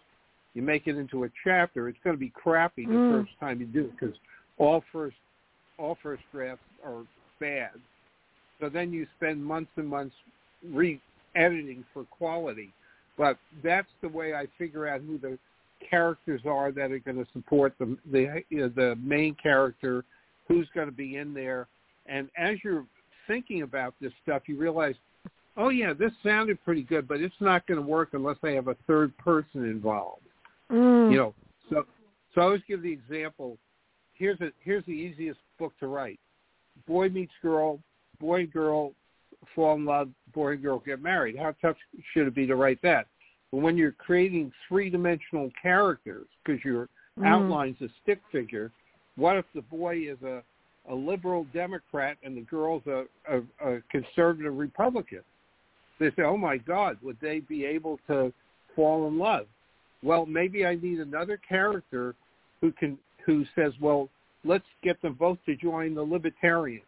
you 0.55 0.63
make 0.63 0.87
it 0.87 0.97
into 0.97 1.25
a 1.25 1.29
chapter. 1.45 1.89
It's 1.89 1.99
going 2.05 2.17
to 2.17 2.21
be 2.21 2.31
crappy 2.31 2.87
the 2.87 2.93
mm. 2.93 3.23
first 3.23 3.33
time 3.41 3.61
you 3.61 3.67
do 3.67 3.87
it 3.87 3.93
because 3.99 4.17
all 4.59 4.83
first 4.93 5.17
all 5.79 5.99
first 6.03 6.23
drafts 6.33 6.65
are 6.85 7.03
bad. 7.41 7.73
So 8.61 8.69
then 8.69 8.93
you 8.93 9.07
spend 9.19 9.45
months 9.45 9.71
and 9.77 9.87
months 9.87 10.15
re-editing 10.73 11.85
for 11.93 12.05
quality. 12.05 12.73
But 13.19 13.37
that's 13.63 13.89
the 14.01 14.09
way 14.09 14.35
I 14.35 14.47
figure 14.59 14.89
out 14.89 15.03
who 15.03 15.19
the 15.19 15.39
characters 15.89 16.41
are 16.47 16.73
that 16.73 16.91
are 16.91 16.99
going 16.99 17.23
to 17.23 17.27
support 17.33 17.75
the 17.79 17.97
the 18.11 18.43
you 18.49 18.61
know, 18.61 18.69
the 18.69 18.97
main 18.97 19.35
character, 19.43 20.05
who's 20.49 20.69
going 20.75 20.89
to 20.89 20.95
be 20.95 21.17
in 21.17 21.35
there. 21.35 21.69
And 22.09 22.29
as 22.37 22.57
you're 22.63 22.85
thinking 23.27 23.63
about 23.63 23.95
this 24.01 24.13
stuff, 24.23 24.43
you 24.47 24.57
realize, 24.59 24.95
oh 25.57 25.71
yeah, 25.71 25.93
this 25.93 26.13
sounded 26.23 26.63
pretty 26.65 26.83
good, 26.83 27.09
but 27.09 27.21
it's 27.21 27.35
not 27.41 27.67
going 27.67 27.81
to 27.81 27.87
work 27.87 28.11
unless 28.13 28.37
I 28.43 28.51
have 28.51 28.69
a 28.69 28.77
third 28.87 29.17
person 29.19 29.65
involved. 29.65 30.23
Mm. 30.71 31.11
You 31.11 31.17
know, 31.17 31.35
so 31.71 31.85
so 32.35 32.41
I 32.41 32.45
always 32.45 32.63
give 32.69 32.83
the 32.83 32.93
example 32.93 33.59
here's 34.15 34.41
a 34.41 34.51
here's 34.61 34.85
the 34.87 34.93
easiest 34.93 35.41
book 35.59 35.73
to 35.81 35.87
write. 35.87 36.21
Boy 36.87 37.09
meets 37.09 37.33
girl, 37.43 37.81
boy 38.21 38.41
and 38.41 38.53
girl 38.53 38.93
fall 39.55 39.77
in 39.77 39.85
love, 39.85 40.09
boy 40.35 40.53
and 40.53 40.63
girl 40.63 40.83
get 40.85 41.01
married. 41.01 41.37
How 41.37 41.55
tough 41.63 41.77
should 42.13 42.27
it 42.27 42.35
be 42.35 42.47
to 42.47 42.57
write 42.57 42.81
that? 42.83 43.07
But 43.53 43.59
when 43.59 43.77
you're 43.77 43.93
creating 43.93 44.53
three-dimensional 44.69 45.51
characters, 45.61 46.27
because 46.45 46.65
your 46.65 46.89
mm. 47.19 47.27
outline's 47.27 47.81
a 47.81 47.89
stick 48.03 48.21
figure, 48.33 48.73
what 49.17 49.37
if 49.37 49.45
the 49.55 49.63
boy 49.63 49.99
is 49.99 50.21
a, 50.23 50.43
a 50.89 50.95
liberal 50.95 51.47
Democrat 51.53 52.17
and 52.23 52.37
the 52.37 52.43
girl's 52.43 52.83
a, 52.87 53.05
a, 53.29 53.39
a 53.65 53.81
conservative 53.91 54.57
Republican? 54.57 55.23
They 55.99 56.11
say, 56.11 56.23
oh 56.23 56.37
my 56.37 56.59
God, 56.59 56.99
would 57.03 57.17
they 57.21 57.41
be 57.41 57.65
able 57.65 57.99
to 58.07 58.33
fall 58.75 59.09
in 59.09 59.19
love? 59.19 59.47
Well, 60.03 60.27
maybe 60.27 60.67
I 60.67 60.75
need 60.75 61.01
another 61.01 61.39
character 61.49 62.15
who 62.61 62.73
can 62.73 62.99
who 63.25 63.45
says, 63.57 63.73
well, 63.81 64.09
let's 64.45 64.65
get 64.83 65.01
them 65.03 65.15
both 65.15 65.39
to 65.47 65.57
join 65.57 65.95
the 65.95 66.03
libertarians. 66.03 66.85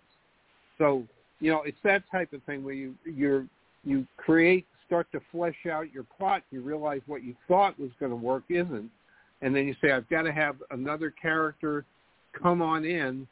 So, 0.76 1.02
you 1.40 1.50
know, 1.50 1.62
it's 1.62 1.78
that 1.82 2.04
type 2.12 2.32
of 2.32 2.42
thing 2.44 2.62
where 2.62 2.74
you 2.74 2.94
you 3.04 3.48
you 3.84 4.06
create, 4.16 4.66
start 4.86 5.10
to 5.12 5.20
flesh 5.32 5.56
out 5.70 5.92
your 5.92 6.04
plot. 6.16 6.42
You 6.50 6.60
realize 6.60 7.00
what 7.06 7.24
you 7.24 7.34
thought 7.48 7.78
was 7.78 7.90
going 7.98 8.10
to 8.10 8.16
work 8.16 8.44
isn't, 8.48 8.90
and 9.42 9.56
then 9.56 9.66
you 9.66 9.74
say, 9.82 9.90
I've 9.90 10.08
got 10.08 10.22
to 10.22 10.32
have 10.32 10.56
another 10.70 11.10
character 11.10 11.84
come 12.40 12.62
on 12.62 12.84
in, 12.84 13.26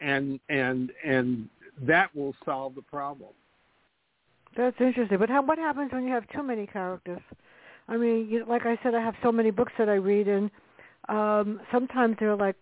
and 0.00 0.40
and 0.48 0.92
and 1.04 1.48
that 1.82 2.14
will 2.14 2.34
solve 2.44 2.74
the 2.74 2.82
problem. 2.82 3.30
That's 4.56 4.76
interesting. 4.80 5.18
But 5.18 5.28
how, 5.28 5.42
what 5.42 5.58
happens 5.58 5.92
when 5.92 6.04
you 6.04 6.12
have 6.12 6.28
too 6.28 6.42
many 6.42 6.66
characters? 6.66 7.20
I 7.88 7.96
mean, 7.96 8.28
you, 8.28 8.44
like 8.48 8.66
I 8.66 8.78
said, 8.82 8.94
I 8.94 9.00
have 9.00 9.14
so 9.22 9.30
many 9.30 9.50
books 9.50 9.72
that 9.78 9.88
I 9.88 9.94
read, 9.94 10.28
and 10.28 10.50
um, 11.08 11.60
sometimes 11.72 12.16
they're 12.18 12.36
like 12.36 12.56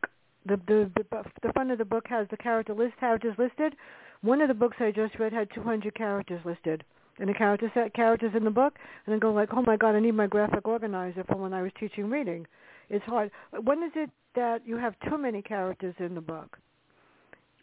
the, 0.47 0.57
the 0.66 0.91
the 0.97 1.24
the 1.43 1.53
front 1.53 1.70
of 1.70 1.78
the 1.78 1.84
book 1.84 2.07
has 2.09 2.26
the 2.30 2.36
character 2.36 2.74
list 2.74 2.95
characters 3.01 3.34
listed. 3.39 3.74
One 4.20 4.41
of 4.41 4.49
the 4.49 4.55
books 4.55 4.76
I 4.80 4.91
just 4.91 5.18
read 5.18 5.32
had 5.32 5.49
200 5.55 5.95
characters 5.95 6.41
listed 6.45 6.84
and 7.18 7.28
the 7.28 7.34
character 7.34 7.70
set 7.74 7.95
characters 7.95 8.32
in 8.36 8.45
the 8.45 8.51
book, 8.51 8.74
and 9.05 9.12
then 9.12 9.18
go 9.18 9.32
like, 9.32 9.51
oh 9.53 9.62
my 9.62 9.76
god, 9.76 9.95
I 9.95 10.01
need 10.01 10.12
my 10.12 10.26
graphic 10.26 10.66
organizer 10.66 11.24
for 11.24 11.36
when 11.36 11.53
I 11.53 11.62
was 11.62 11.72
teaching 11.78 12.11
reading. 12.11 12.47
It's 12.91 13.05
hard. 13.05 13.30
When 13.62 13.82
is 13.82 13.93
it 13.95 14.11
that 14.34 14.66
you 14.66 14.76
have 14.76 14.95
too 15.09 15.18
many 15.18 15.43
characters 15.43 15.95
in 15.99 16.14
the 16.14 16.20
book? 16.20 16.59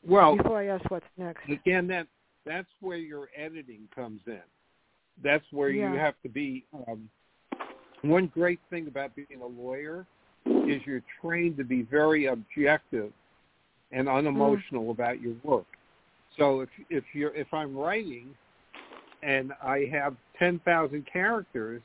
Well, 0.07 0.37
before 0.37 0.59
I 0.59 0.67
ask 0.67 0.89
what's 0.89 1.05
next. 1.17 1.41
Again, 1.49 1.87
that 1.87 2.07
that's 2.45 2.67
where 2.79 2.97
your 2.97 3.29
editing 3.35 3.87
comes 3.93 4.21
in. 4.27 4.41
That's 5.23 5.45
where 5.51 5.69
yeah. 5.69 5.91
you 5.91 5.99
have 5.99 6.15
to 6.23 6.29
be. 6.29 6.65
Um, 6.87 7.09
one 8.01 8.27
great 8.27 8.59
thing 8.69 8.87
about 8.87 9.15
being 9.15 9.41
a 9.41 9.45
lawyer 9.45 10.05
is 10.45 10.81
you're 10.85 11.01
trained 11.21 11.57
to 11.57 11.63
be 11.63 11.81
very 11.81 12.27
objective 12.27 13.11
and 13.91 14.07
unemotional 14.07 14.85
mm. 14.85 14.91
about 14.91 15.21
your 15.21 15.33
work. 15.43 15.65
So 16.37 16.61
if 16.61 16.69
if 16.89 17.03
you're 17.13 17.33
if 17.33 17.51
I'm 17.53 17.75
writing 17.75 18.35
and 19.23 19.53
I 19.61 19.89
have 19.91 20.15
10,000 20.37 21.05
characters, 21.11 21.81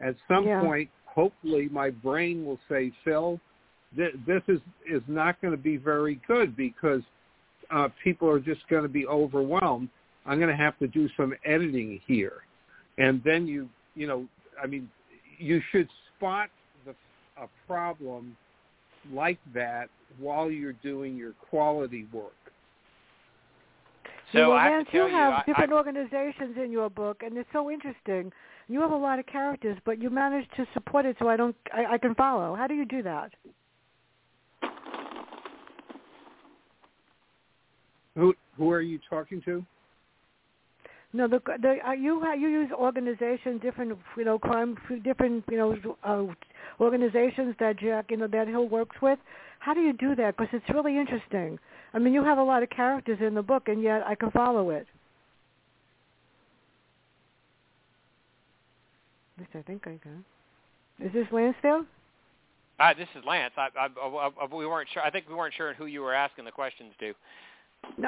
at 0.00 0.16
some 0.26 0.46
Yeah. 0.46 0.60
point, 0.60 0.90
hopefully 1.04 1.68
my 1.68 1.90
brain 1.90 2.44
will 2.44 2.58
say, 2.68 2.90
Phil, 3.04 3.40
th- 3.96 4.14
this 4.26 4.42
is, 4.48 4.60
is 4.84 5.02
not 5.06 5.40
going 5.40 5.52
to 5.52 5.62
be 5.62 5.76
very 5.76 6.16
good 6.26 6.56
because 6.56 7.02
uh, 7.72 7.88
people 8.02 8.28
are 8.28 8.40
just 8.40 8.60
going 8.68 8.82
to 8.82 8.88
be 8.88 9.06
overwhelmed. 9.06 9.88
I'm 10.26 10.38
going 10.38 10.50
to 10.50 10.56
have 10.56 10.78
to 10.78 10.86
do 10.86 11.08
some 11.16 11.34
editing 11.44 12.00
here. 12.06 12.42
And 12.98 13.22
then 13.24 13.46
you, 13.46 13.68
you 13.94 14.06
know, 14.06 14.26
I 14.62 14.66
mean, 14.66 14.88
you 15.38 15.60
should 15.70 15.88
spot 16.16 16.50
the, 16.84 16.94
a 17.42 17.48
problem 17.66 18.36
like 19.12 19.38
that 19.54 19.88
while 20.18 20.50
you're 20.50 20.74
doing 20.74 21.16
your 21.16 21.32
quality 21.50 22.06
work. 22.12 22.32
So 24.32 24.50
well, 24.50 24.58
I 24.58 24.64
have 24.64 24.72
Lance, 24.72 24.88
to 24.92 24.98
tell 24.98 25.08
you 25.08 25.14
have 25.14 25.32
I, 25.32 25.42
different 25.46 25.72
I, 25.72 25.76
organizations 25.76 26.56
in 26.62 26.70
your 26.70 26.88
book, 26.88 27.22
and 27.22 27.36
it's 27.36 27.48
so 27.52 27.70
interesting. 27.70 28.32
You 28.68 28.80
have 28.80 28.92
a 28.92 28.96
lot 28.96 29.18
of 29.18 29.26
characters, 29.26 29.76
but 29.84 30.00
you 30.00 30.08
manage 30.08 30.46
to 30.56 30.66
support 30.72 31.04
it 31.04 31.16
so 31.18 31.28
I 31.28 31.36
don't, 31.36 31.56
I, 31.72 31.94
I 31.94 31.98
can 31.98 32.14
follow. 32.14 32.54
How 32.54 32.66
do 32.66 32.74
you 32.74 32.86
do 32.86 33.02
that? 33.02 33.32
Who 38.16 38.34
who 38.56 38.70
are 38.70 38.80
you 38.80 38.98
talking 39.08 39.40
to? 39.42 39.64
No, 41.12 41.28
the 41.28 41.40
the 41.60 41.76
uh, 41.86 41.92
you 41.92 42.22
you 42.34 42.48
use 42.48 42.70
organizations, 42.72 43.60
different 43.60 43.98
you 44.16 44.24
know 44.24 44.38
crime 44.38 44.76
different 45.04 45.44
you 45.50 45.58
know 45.58 45.76
uh, 46.04 46.24
organizations 46.80 47.54
that 47.60 47.78
Jack 47.78 48.10
you 48.10 48.16
know 48.16 48.26
that 48.28 48.48
Hill 48.48 48.68
works 48.68 48.96
with. 49.02 49.18
How 49.58 49.74
do 49.74 49.80
you 49.80 49.92
do 49.92 50.14
that? 50.16 50.36
Because 50.36 50.52
it's 50.52 50.74
really 50.74 50.98
interesting. 50.98 51.58
I 51.94 51.98
mean, 51.98 52.12
you 52.14 52.24
have 52.24 52.38
a 52.38 52.42
lot 52.42 52.62
of 52.62 52.70
characters 52.70 53.18
in 53.20 53.34
the 53.34 53.42
book, 53.42 53.68
and 53.68 53.82
yet 53.82 54.02
I 54.06 54.14
can 54.14 54.30
follow 54.30 54.70
it. 54.70 54.86
At 59.36 59.40
least 59.40 59.50
I 59.54 59.62
think 59.62 59.86
I 59.86 59.98
can. 60.02 60.24
Is 60.98 61.12
this 61.12 61.26
Lansdale? 61.30 61.84
uh, 62.80 62.94
this 62.94 63.08
is 63.14 63.24
Lance. 63.26 63.52
I, 63.56 63.68
I, 63.78 63.86
I, 63.86 64.30
I, 64.42 64.54
we 64.54 64.66
weren't 64.66 64.88
sure. 64.92 65.02
I 65.02 65.10
think 65.10 65.28
we 65.28 65.34
weren't 65.34 65.54
sure 65.54 65.74
who 65.74 65.86
you 65.86 66.02
were 66.02 66.14
asking 66.14 66.44
the 66.44 66.50
questions 66.50 66.92
to. 67.00 67.12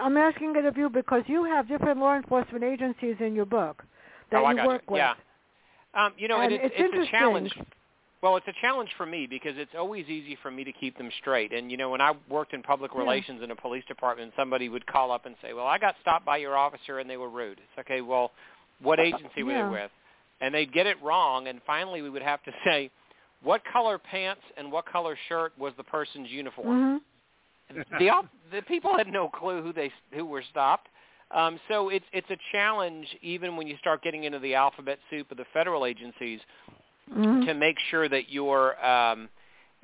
I'm 0.01 0.17
asking 0.17 0.55
it 0.57 0.65
of 0.65 0.77
you 0.77 0.89
because 0.89 1.23
you 1.27 1.45
have 1.45 1.69
different 1.69 1.99
law 2.01 2.17
enforcement 2.17 2.65
agencies 2.65 3.17
in 3.21 3.35
your 3.35 3.45
book 3.45 3.83
that 4.31 4.39
oh, 4.39 4.45
I 4.45 4.51
you 4.51 4.57
got 4.57 4.67
work 4.67 4.83
you. 4.89 4.93
with. 4.95 4.99
Yeah. 4.99 5.15
Um, 5.95 6.13
you 6.17 6.29
know, 6.29 6.41
And 6.41 6.53
it, 6.53 6.61
it's 6.65 6.75
it's 6.77 7.09
a 7.09 7.11
challenge. 7.11 7.53
Well, 8.23 8.37
it's 8.37 8.49
a 8.49 8.55
challenge 8.63 8.89
for 8.97 9.05
me 9.05 9.27
because 9.27 9.53
it's 9.57 9.73
always 9.77 10.07
easy 10.09 10.39
for 10.43 10.51
me 10.51 10.65
to 10.65 10.73
keep 10.73 10.97
them 10.97 11.11
straight. 11.21 11.53
And 11.53 11.71
you 11.71 11.77
know, 11.77 11.91
when 11.91 12.01
I 12.01 12.15
worked 12.29 12.55
in 12.55 12.63
public 12.63 12.93
Yeah. 12.95 13.01
relations 13.01 13.43
in 13.43 13.51
a 13.51 13.57
police 13.57 13.85
department, 13.87 14.33
somebody 14.37 14.69
would 14.69 14.87
call 14.87 15.13
up 15.13 15.27
and 15.27 15.37
say, 15.43 15.53
"Well, 15.53 15.67
I 15.67 15.79
got 15.79 15.95
stopped 16.01 16.25
by 16.25 16.39
your 16.39 16.57
officer 16.57 16.99
and 16.99 17.09
they 17.09 17.19
were 17.19 17.29
rude." 17.29 17.59
It's 17.59 17.79
okay. 17.87 18.01
Well, 18.01 18.33
what 18.81 18.99
agency 18.99 19.43
were 19.43 19.53
Yeah. 19.53 19.65
they 19.65 19.71
with? 19.71 19.91
And 20.41 20.55
they'd 20.55 20.73
get 20.73 20.87
it 20.87 21.01
wrong, 21.03 21.49
and 21.49 21.63
finally 21.65 22.03
we 22.03 22.11
would 22.11 22.23
have 22.23 22.43
to 22.45 22.53
say, 22.65 22.91
"What 23.43 23.63
color 23.67 23.99
pants 23.99 24.43
and 24.57 24.73
what 24.73 24.87
color 24.87 25.17
shirt 25.29 25.53
was 25.59 25.75
the 25.77 25.85
person's 25.85 26.31
uniform?" 26.31 26.93
hmm 26.93 26.97
the 27.99 28.11
the 28.53 28.63
people 28.63 28.97
had 28.97 29.09
no 29.09 29.29
clue 29.29 29.63
who 29.63 29.73
they 29.73 29.93
who 30.13 30.27
were 30.27 30.43
stopped. 30.51 30.89
Um, 31.31 31.59
so 31.69 31.89
it's 31.89 32.05
it's 32.13 32.31
a 32.31 32.37
challenge 32.53 33.07
even 33.23 33.57
when 33.57 33.67
you 33.67 33.77
start 33.79 34.03
getting 34.03 34.25
into 34.25 34.39
the 34.39 34.55
alphabet 34.55 34.99
soup 35.11 35.31
of 35.31 35.37
the 35.37 35.47
federal 35.53 35.87
agencies 35.87 36.41
hmm 37.13 37.45
to 37.45 37.55
make 37.55 37.77
sure 37.91 38.09
that 38.09 38.31
you're 38.31 38.83
um, 38.85 39.29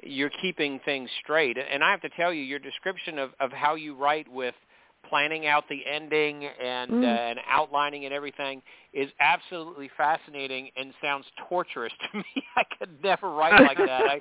you're 0.02 0.30
keeping 0.40 0.80
things 0.84 1.10
straight. 1.22 1.58
And 1.58 1.84
I 1.84 1.90
have 1.90 2.00
to 2.02 2.08
tell 2.10 2.32
you, 2.32 2.42
your 2.42 2.58
description 2.58 3.18
of, 3.18 3.30
of 3.40 3.52
how 3.52 3.74
you 3.74 3.94
write 3.94 4.30
with 4.30 4.54
planning 5.08 5.46
out 5.46 5.64
the 5.68 5.84
ending 5.86 6.44
and 6.46 6.90
Mm. 6.90 7.04
uh, 7.04 7.06
and 7.06 7.38
outlining 7.48 8.04
and 8.04 8.14
everything 8.14 8.62
is 8.92 9.10
absolutely 9.20 9.88
fascinating 9.96 10.70
and 10.76 10.92
sounds 11.02 11.26
torturous 11.48 11.92
to 12.12 12.18
me. 12.18 12.44
I 12.56 12.62
could 12.78 13.02
never 13.02 13.30
write 13.30 13.60
like 13.60 13.78
that. 13.86 14.02
I, 14.02 14.18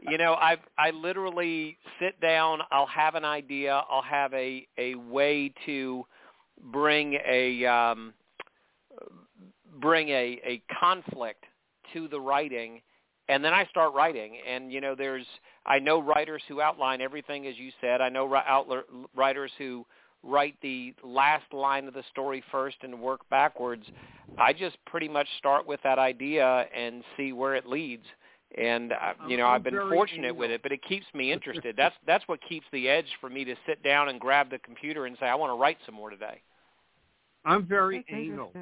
you 0.00 0.18
know, 0.18 0.34
I 0.34 0.56
I 0.78 0.90
literally 0.90 1.76
sit 1.98 2.20
down. 2.20 2.60
I'll 2.70 2.86
have 2.86 3.14
an 3.14 3.24
idea. 3.24 3.82
I'll 3.90 4.02
have 4.02 4.32
a 4.34 4.66
a 4.78 4.94
way 4.96 5.52
to 5.66 6.04
bring 6.72 7.18
a 7.26 7.64
um, 7.66 8.12
bring 9.80 10.08
a 10.10 10.40
a 10.44 10.62
conflict 10.80 11.44
to 11.92 12.08
the 12.08 12.20
writing 12.20 12.80
and 13.28 13.44
then 13.44 13.52
I 13.52 13.64
start 13.66 13.94
writing 13.94 14.38
and 14.46 14.72
you 14.72 14.80
know 14.80 14.94
there's 14.94 15.26
I 15.66 15.78
know 15.78 16.00
writers 16.00 16.42
who 16.48 16.60
outline 16.60 17.00
everything 17.00 17.46
as 17.46 17.56
you 17.56 17.70
said 17.80 18.00
I 18.00 18.08
know 18.08 18.24
ri- 18.26 18.40
outl- 18.48 18.82
writers 19.14 19.50
who 19.58 19.86
write 20.22 20.54
the 20.62 20.94
last 21.02 21.52
line 21.52 21.86
of 21.86 21.94
the 21.94 22.04
story 22.10 22.42
first 22.50 22.76
and 22.82 23.00
work 23.00 23.20
backwards 23.30 23.84
I 24.38 24.52
just 24.52 24.76
pretty 24.86 25.08
much 25.08 25.26
start 25.38 25.66
with 25.66 25.80
that 25.82 25.98
idea 25.98 26.66
and 26.76 27.02
see 27.16 27.32
where 27.32 27.54
it 27.54 27.66
leads 27.66 28.04
and 28.58 28.92
uh, 28.92 29.12
you 29.28 29.36
know 29.36 29.46
I'm 29.46 29.56
I've 29.56 29.64
been 29.64 29.88
fortunate 29.88 30.34
with 30.36 30.50
it 30.50 30.62
but 30.62 30.72
it 30.72 30.82
keeps 30.82 31.06
me 31.14 31.32
interested 31.32 31.74
that's 31.76 31.94
that's 32.06 32.26
what 32.28 32.40
keeps 32.48 32.66
the 32.72 32.88
edge 32.88 33.08
for 33.20 33.30
me 33.30 33.44
to 33.44 33.54
sit 33.66 33.82
down 33.82 34.08
and 34.08 34.20
grab 34.20 34.50
the 34.50 34.58
computer 34.58 35.06
and 35.06 35.16
say 35.18 35.26
I 35.26 35.34
want 35.34 35.50
to 35.50 35.60
write 35.60 35.78
some 35.86 35.94
more 35.94 36.10
today 36.10 36.42
I'm 37.44 37.66
very 37.66 38.04
That's 38.08 38.18
anal. 38.18 38.52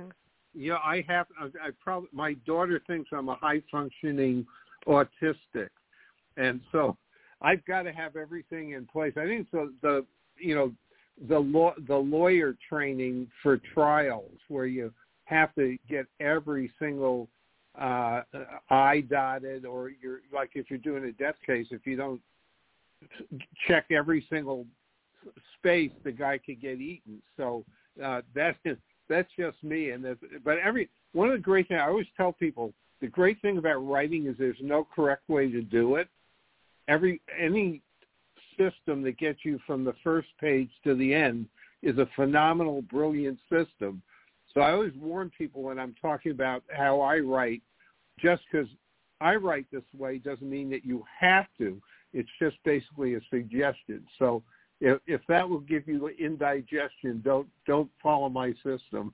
Yeah, 0.55 0.79
I 0.85 1.05
have. 1.09 1.27
I, 1.39 1.45
I 1.45 1.71
probably 1.83 2.09
my 2.13 2.35
daughter 2.47 2.81
thinks 2.87 3.11
I'm 3.13 3.29
a 3.29 3.35
high 3.35 3.63
functioning 3.71 4.47
autistic, 4.87 5.69
and 6.37 6.61
so 6.73 6.97
I've 7.43 7.65
got 7.67 7.83
to 7.83 7.93
have 7.93 8.17
everything 8.17 8.73
in 8.73 8.87
place. 8.87 9.13
I 9.17 9.27
think 9.27 9.47
so. 9.51 9.71
The 9.83 10.05
you 10.39 10.55
know 10.55 10.73
the 11.27 11.39
law 11.39 11.75
the 11.89 11.97
lawyer 11.97 12.57
training 12.69 13.29
for 13.43 13.59
trials 13.75 14.31
where 14.49 14.67
you 14.67 14.93
have 15.25 15.55
to 15.55 15.77
get 15.89 16.07
every 16.21 16.71
single 16.79 17.29
uh 17.81 18.23
I 18.71 19.01
dotted 19.01 19.65
or 19.65 19.91
you're 20.01 20.21
like 20.33 20.51
if 20.55 20.71
you're 20.71 20.79
doing 20.79 21.05
a 21.05 21.13
death 21.13 21.35
case 21.45 21.67
if 21.71 21.87
you 21.87 21.97
don't 21.97 22.21
check 23.67 23.87
every 23.91 24.27
single 24.31 24.65
space 25.59 25.91
the 26.05 26.13
guy 26.13 26.39
could 26.39 26.61
get 26.61 26.81
eaten. 26.81 27.21
So 27.37 27.65
uh 28.03 28.23
that's 28.35 28.59
just 28.65 28.81
that's 29.09 29.29
just 29.39 29.63
me. 29.65 29.91
And 29.91 30.05
that's, 30.05 30.21
but 30.45 30.59
every 30.59 30.89
one 31.13 31.29
of 31.29 31.35
the 31.35 31.43
great 31.43 31.69
things 31.69 31.81
I 31.83 31.89
always 31.89 32.07
tell 32.17 32.33
people 32.33 32.73
the 33.01 33.09
great 33.09 33.41
thing 33.43 33.59
about 33.59 33.79
writing 33.79 34.27
is 34.27 34.37
there's 34.39 34.57
no 34.61 34.87
correct 34.95 35.29
way 35.29 35.51
to 35.51 35.63
do 35.63 35.97
it. 35.97 36.09
Every 36.89 37.21
any 37.39 37.83
system 38.59 39.03
that 39.03 39.19
gets 39.19 39.45
you 39.45 39.59
from 39.67 39.85
the 39.85 39.95
first 40.05 40.29
page 40.41 40.71
to 40.85 40.95
the 40.95 41.15
end 41.15 41.47
is 41.83 41.97
a 41.99 42.09
phenomenal 42.17 42.83
brilliant 42.83 43.39
system 43.51 44.03
so 44.55 44.61
I 44.61 44.73
always 44.73 44.95
warn 44.97 45.31
people 45.37 45.63
when 45.63 45.79
I'm 45.79 45.95
talking 46.01 46.33
about 46.33 46.63
how 46.75 47.01
I 47.01 47.19
write 47.19 47.63
just 48.19 48.43
because 48.51 48.69
I 49.21 49.37
write 49.37 49.67
this 49.73 49.83
way 49.97 50.19
doesn't 50.19 50.49
mean 50.49 50.69
that 50.71 50.85
you 50.85 51.05
have 51.19 51.47
to 51.59 51.81
it's 52.13 52.31
just 52.41 52.57
basically 52.65 53.15
a 53.15 53.21
suggestion 53.31 54.05
so 54.19 54.43
if, 54.81 55.01
if 55.07 55.21
that 55.29 55.49
will 55.49 55.61
give 55.61 55.89
you 55.89 56.09
indigestion, 56.09 57.21
don't 57.25 57.49
don't 57.67 57.91
follow 58.03 58.29
my 58.29 58.53
system. 58.65 59.13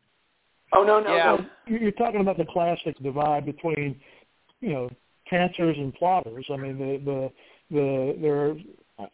Oh 0.72 0.84
no 0.84 1.00
no 1.00 1.14
Yeah. 1.14 1.36
no. 1.36 1.46
You- 1.66 1.78
You're 1.78 1.92
talking 1.92 2.20
about 2.20 2.36
the 2.36 2.44
classic 2.44 2.98
divide 2.98 3.46
between, 3.46 4.00
you 4.60 4.72
know, 4.72 4.90
pantsers 5.30 5.78
and 5.78 5.94
plotters. 5.94 6.46
I 6.50 6.56
mean, 6.56 6.78
the 6.78 6.98
the 7.04 7.32
the 7.70 8.18
there, 8.20 8.56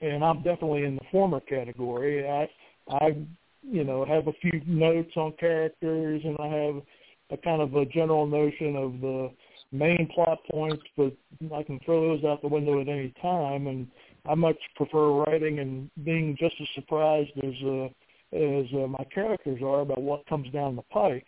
and 0.00 0.24
I'm 0.24 0.42
definitely 0.42 0.84
in 0.84 0.96
the 0.96 1.04
former 1.10 1.40
category. 1.40 2.28
I 2.28 2.48
I 2.88 3.16
you 3.62 3.84
know 3.84 4.04
have 4.04 4.26
a 4.26 4.32
few 4.40 4.60
notes 4.66 5.12
on 5.16 5.32
characters, 5.38 6.22
and 6.24 6.36
I 6.38 6.46
have 6.48 6.82
a 7.30 7.36
kind 7.36 7.62
of 7.62 7.74
a 7.74 7.86
general 7.86 8.26
notion 8.26 8.76
of 8.76 9.00
the 9.00 9.30
main 9.72 10.08
plot 10.14 10.38
points, 10.50 10.82
but 10.96 11.12
I 11.54 11.62
can 11.62 11.78
throw 11.84 12.08
those 12.08 12.24
out 12.24 12.42
the 12.42 12.48
window 12.48 12.80
at 12.80 12.88
any 12.88 13.14
time. 13.22 13.66
And 13.68 13.86
I 14.28 14.34
much 14.34 14.58
prefer 14.76 15.10
writing 15.10 15.60
and 15.60 15.90
being 16.04 16.36
just 16.38 16.56
as 16.60 16.68
surprised 16.74 17.32
as 17.38 17.54
uh, 17.64 17.88
as 18.32 18.66
uh, 18.74 18.86
my 18.86 19.04
characters 19.12 19.60
are 19.62 19.80
about 19.80 20.02
what 20.02 20.26
comes 20.26 20.50
down 20.52 20.76
the 20.76 20.82
pike. 20.82 21.26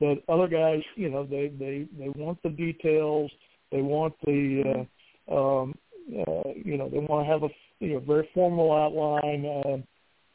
But 0.00 0.22
other 0.28 0.48
guys, 0.48 0.82
you 0.96 1.10
know, 1.10 1.24
they 1.24 1.48
they 1.58 1.86
they 1.98 2.08
want 2.08 2.42
the 2.42 2.50
details. 2.50 3.30
They 3.70 3.82
want 3.82 4.14
the 4.24 4.86
uh, 5.30 5.34
um, 5.34 5.74
uh, 6.08 6.50
you 6.56 6.76
know 6.76 6.88
they 6.88 6.98
want 6.98 7.26
to 7.26 7.32
have 7.32 7.42
a 7.42 7.50
you 7.80 7.94
know 7.94 8.00
very 8.00 8.28
formal 8.32 8.72
outline. 8.72 9.44
Uh, 9.44 9.78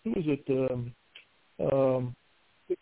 who 0.03 0.11
was 0.11 0.25
it? 0.27 0.71
Um, 0.71 0.93
um, 1.71 2.15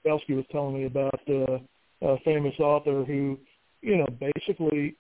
Belsky 0.03 0.33
was 0.33 0.45
telling 0.51 0.75
me 0.75 0.85
about 0.85 1.19
uh, 1.29 1.59
a 2.01 2.17
famous 2.19 2.53
author 2.59 3.03
who 3.03 3.37
you 3.81 3.97
know 3.97 4.07
basically 4.19 4.95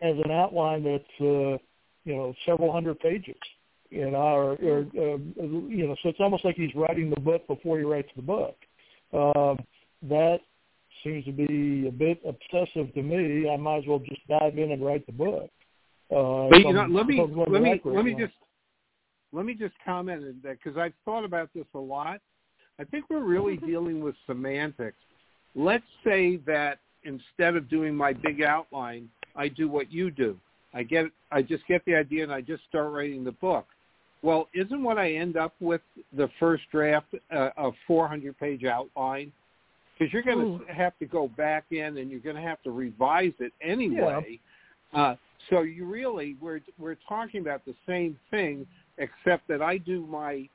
has 0.00 0.16
an 0.24 0.30
outline 0.30 0.84
that's 0.84 1.20
uh, 1.20 1.58
you 2.04 2.14
know 2.16 2.34
several 2.46 2.72
hundred 2.72 2.98
pages. 3.00 3.36
You 3.90 4.10
know, 4.10 4.18
or, 4.18 4.52
or 4.62 4.78
uh, 4.80 5.18
you 5.38 5.86
know, 5.86 5.94
so 6.02 6.08
it's 6.08 6.18
almost 6.18 6.44
like 6.44 6.56
he's 6.56 6.74
writing 6.74 7.10
the 7.10 7.20
book 7.20 7.46
before 7.46 7.78
he 7.78 7.84
writes 7.84 8.08
the 8.16 8.22
book. 8.22 8.56
Um, 9.12 9.58
that 10.08 10.40
seems 11.04 11.24
to 11.26 11.32
be 11.32 11.86
a 11.86 11.92
bit 11.92 12.20
obsessive 12.26 12.92
to 12.94 13.02
me. 13.02 13.48
I 13.48 13.56
might 13.56 13.78
as 13.78 13.84
well 13.86 14.00
just 14.00 14.26
dive 14.26 14.58
in 14.58 14.72
and 14.72 14.84
write 14.84 15.06
the 15.06 15.12
book. 15.12 15.48
Uh, 16.10 16.48
But 16.50 16.58
you 16.58 16.72
know, 16.72 16.86
let 16.90 17.06
me 17.06 17.20
if 17.20 17.28
I'm 17.28 17.34
going 17.34 17.52
let 17.52 17.62
me 17.62 17.80
let 17.84 18.04
me 18.04 18.16
just 18.18 18.32
let 19.34 19.44
me 19.44 19.54
just 19.54 19.74
comment 19.84 20.22
on 20.22 20.40
that 20.44 20.58
because 20.62 20.78
I've 20.78 20.92
thought 21.04 21.24
about 21.24 21.50
this 21.54 21.66
a 21.74 21.78
lot. 21.78 22.20
I 22.78 22.84
think 22.84 23.06
we're 23.10 23.24
really 23.24 23.56
dealing 23.56 24.00
with 24.00 24.14
semantics. 24.26 24.96
let's 25.54 25.84
say 26.04 26.36
that 26.46 26.78
instead 27.04 27.56
of 27.56 27.68
doing 27.68 27.94
my 27.94 28.12
big 28.12 28.42
outline, 28.42 29.08
I 29.36 29.48
do 29.48 29.68
what 29.68 29.92
you 29.92 30.10
do. 30.10 30.36
I 30.72 30.82
get 30.82 31.06
I 31.30 31.42
just 31.42 31.66
get 31.66 31.84
the 31.84 31.94
idea 31.94 32.24
and 32.24 32.32
I 32.32 32.40
just 32.40 32.62
start 32.68 32.92
writing 32.92 33.24
the 33.24 33.32
book. 33.32 33.66
Well, 34.22 34.48
isn't 34.54 34.82
what 34.82 34.98
I 34.98 35.12
end 35.12 35.36
up 35.36 35.54
with 35.60 35.82
the 36.16 36.28
first 36.40 36.64
draft 36.72 37.06
uh, 37.34 37.50
a 37.56 37.70
400 37.86 38.38
page 38.38 38.64
outline? 38.64 39.32
Because 39.98 40.12
you're 40.12 40.22
going 40.22 40.58
to 40.58 40.72
have 40.72 40.98
to 40.98 41.06
go 41.06 41.28
back 41.28 41.66
in 41.70 41.98
and 41.98 42.10
you're 42.10 42.20
going 42.20 42.34
to 42.34 42.42
have 42.42 42.60
to 42.62 42.70
revise 42.70 43.34
it 43.38 43.52
anyway. 43.62 44.40
Yeah. 44.92 45.00
Uh, 45.00 45.16
so 45.50 45.62
you 45.62 45.84
really 45.84 46.36
we're 46.40 46.60
we're 46.78 46.96
talking 47.08 47.40
about 47.40 47.64
the 47.64 47.74
same 47.86 48.18
thing, 48.30 48.66
except 48.98 49.48
that 49.48 49.62
I 49.62 49.78
do 49.78 50.06
my 50.06 50.48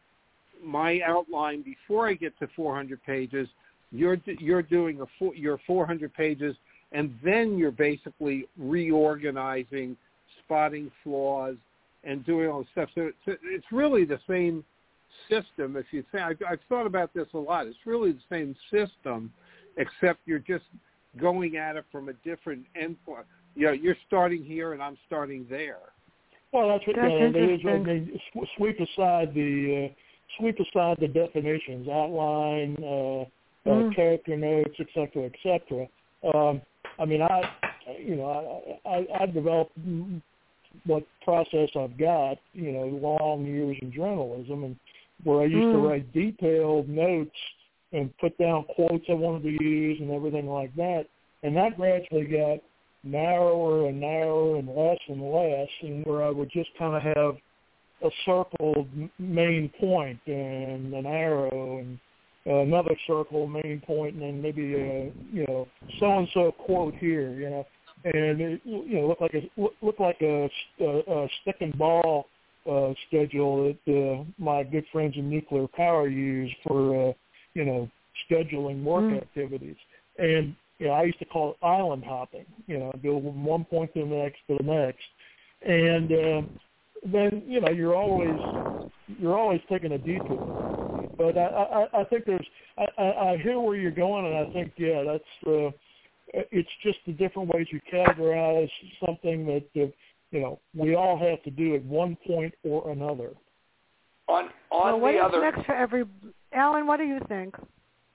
my 0.64 1.00
outline 1.06 1.62
before 1.62 2.10
I 2.10 2.14
get 2.14 2.38
to 2.40 2.48
400 2.56 3.02
pages. 3.04 3.48
You're 3.92 4.18
you're 4.26 4.62
doing 4.62 5.02
a 5.02 5.06
four, 5.18 5.34
your 5.36 5.60
400 5.66 6.14
pages, 6.14 6.56
and 6.92 7.18
then 7.24 7.58
you're 7.58 7.72
basically 7.72 8.48
reorganizing, 8.58 9.96
spotting 10.44 10.92
flaws, 11.04 11.56
and 12.04 12.26
doing 12.26 12.50
all 12.50 12.62
the 12.62 12.68
stuff. 12.72 12.90
So 12.96 13.10
it's, 13.26 13.40
it's 13.44 13.66
really 13.72 14.06
the 14.06 14.20
same 14.28 14.64
system. 15.30 15.76
If 15.76 15.88
you 15.92 16.04
think, 16.12 16.24
I've, 16.24 16.38
I've 16.48 16.60
thought 16.70 16.86
about 16.86 17.14
this 17.14 17.28
a 17.34 17.38
lot. 17.38 17.68
It's 17.68 17.78
really 17.86 18.12
the 18.12 18.22
same 18.30 18.56
system, 18.72 19.32
except 19.78 20.20
you're 20.26 20.40
just 20.40 20.66
going 21.20 21.58
at 21.58 21.76
it 21.76 21.86
from 21.92 22.10
a 22.10 22.14
different 22.26 22.66
endpoint. 22.80 23.24
You 23.56 23.68
know, 23.68 23.72
you're 23.72 23.98
starting 24.08 24.44
here 24.44 24.74
and 24.74 24.82
I'm 24.82 24.98
starting 25.08 25.46
there. 25.50 25.80
Well, 26.52 26.70
that's 26.70 26.88
what 26.88 26.96
that's 26.96 27.14
uh, 27.14 27.32
they, 27.32 27.62
they 27.62 28.22
sweep 28.58 28.80
aside 28.80 29.34
the 29.36 29.90
uh, 29.90 29.94
sweep 30.40 30.58
aside 30.60 30.98
the 31.00 31.08
definitions, 31.08 31.88
outline, 31.88 32.76
uh, 32.80 33.26
mm. 33.70 33.92
uh, 33.92 33.96
character 33.96 34.36
notes, 34.36 34.76
et 34.80 34.88
cetera, 34.94 35.26
et 35.26 35.36
cetera. 35.44 35.88
Um, 36.34 36.62
I 36.98 37.06
mean, 37.06 37.22
I, 37.22 37.42
you 37.98 38.16
know, 38.16 38.72
I, 38.86 38.90
I, 38.90 39.06
I've 39.22 39.34
developed 39.34 39.78
what 40.86 41.04
process 41.24 41.70
I've 41.76 41.98
got, 41.98 42.38
you 42.54 42.72
know, 42.72 43.00
long 43.02 43.46
years 43.46 43.78
in 43.82 43.92
journalism, 43.92 44.64
and 44.64 44.76
where 45.24 45.42
I 45.42 45.46
used 45.46 45.68
mm. 45.68 45.74
to 45.74 45.88
write 45.88 46.14
detailed 46.14 46.90
notes 46.90 47.36
and 47.92 48.16
put 48.18 48.38
down 48.38 48.66
quotes 48.76 49.06
I 49.10 49.14
wanted 49.14 49.44
to 49.44 49.64
use 49.64 50.00
and 50.00 50.12
everything 50.12 50.48
like 50.48 50.76
that, 50.76 51.06
and 51.44 51.56
that 51.56 51.78
gradually 51.78 52.26
got 52.26 52.60
narrower 53.04 53.88
and 53.88 54.00
narrower 54.00 54.58
and 54.58 54.68
less 54.68 55.00
and 55.08 55.22
less, 55.22 55.70
and 55.82 56.06
where 56.06 56.24
I 56.24 56.30
would 56.30 56.50
just 56.52 56.70
kind 56.78 56.96
of 56.96 57.04
have 57.04 57.36
a 58.02 58.10
circled 58.26 58.88
main 59.18 59.70
point 59.80 60.20
and 60.26 60.94
an 60.94 61.06
arrow 61.06 61.80
and 61.80 62.00
another 62.46 62.96
circle 63.06 63.48
main 63.48 63.82
point 63.86 64.14
and 64.14 64.24
then 64.24 64.42
maybe 64.42 64.74
a 64.74 65.12
you 65.34 65.46
know 65.48 65.68
so 66.00 66.18
and 66.18 66.28
so 66.34 66.52
quote 66.52 66.96
here 66.96 67.34
you 67.34 67.50
know 67.50 67.66
and 68.06 68.40
it 68.40 68.62
you 68.64 69.02
know 69.02 69.08
looked 69.08 69.22
like 69.22 69.34
a 69.34 69.86
looked 69.86 70.00
like 70.00 70.18
a, 70.22 70.50
a, 70.80 70.86
a 70.86 71.28
stick 71.42 71.58
and 71.60 71.78
ball 71.78 72.28
uh, 72.70 72.94
schedule 73.08 73.74
that 73.86 73.94
uh, 73.94 74.24
my 74.38 74.64
good 74.64 74.86
friends 74.92 75.16
in 75.18 75.30
nuclear 75.30 75.68
power 75.68 76.08
use 76.08 76.52
for 76.66 77.10
uh, 77.10 77.14
you 77.54 77.66
know 77.66 77.90
scheduling 78.30 78.84
work 78.84 79.04
mm. 79.04 79.18
activities 79.18 79.78
and 80.18 80.56
you 80.80 80.88
know 80.88 80.94
I 80.94 81.04
used 81.04 81.20
to 81.20 81.26
call 81.26 81.52
it 81.52 81.66
island 81.66 82.04
hopping 82.04 82.46
you 82.68 82.80
know 82.80 82.92
go 83.04 83.20
from 83.20 83.46
one 83.46 83.66
point 83.66 83.94
to 83.94 84.02
the 84.02 84.06
next 84.08 84.40
to 84.48 84.58
the 84.58 84.64
next 84.64 85.04
and 85.62 86.12
uh, 86.12 86.42
then 87.06 87.44
you 87.46 87.62
know 87.62 87.70
you're 87.70 87.96
always 87.96 88.40
you're 89.20 89.38
always 89.38 89.62
taking 89.70 89.92
a 89.94 89.98
detour. 89.98 91.12
But 91.18 91.38
I 91.38 91.88
I, 91.94 92.02
I 92.02 92.04
think 92.06 92.26
there's 92.26 92.46
I, 92.78 93.04
I 93.04 93.38
hear 93.42 93.60
where 93.60 93.76
you're 93.76 93.92
going, 93.92 94.26
and 94.26 94.36
I 94.36 94.54
think 94.54 94.74
yeah, 94.78 95.04
that's 95.04 95.48
uh, 95.48 95.72
it's 96.34 96.70
just 96.84 97.00
the 97.06 97.14
different 97.14 97.54
ways 97.54 97.68
you 97.72 97.80
categorize 97.92 98.70
something 99.06 99.46
that 99.46 99.82
uh, 99.82 99.88
you 100.32 100.42
know 100.42 100.60
we 100.74 100.96
all 100.96 101.18
have 101.18 101.42
to 101.44 101.52
do 101.52 101.76
at 101.76 101.84
one 101.84 102.18
point 102.28 102.54
or 102.64 102.92
another. 102.92 103.32
On 104.28 104.50
on 104.72 104.94
well, 104.94 105.00
what 105.00 105.12
the 105.14 105.18
is 105.18 105.24
other, 105.26 105.42
next 105.42 105.66
for 105.66 105.76
every 105.76 106.04
Alan? 106.54 106.86
What 106.88 106.98
do 106.98 107.04
you 107.04 107.20
think? 107.28 107.56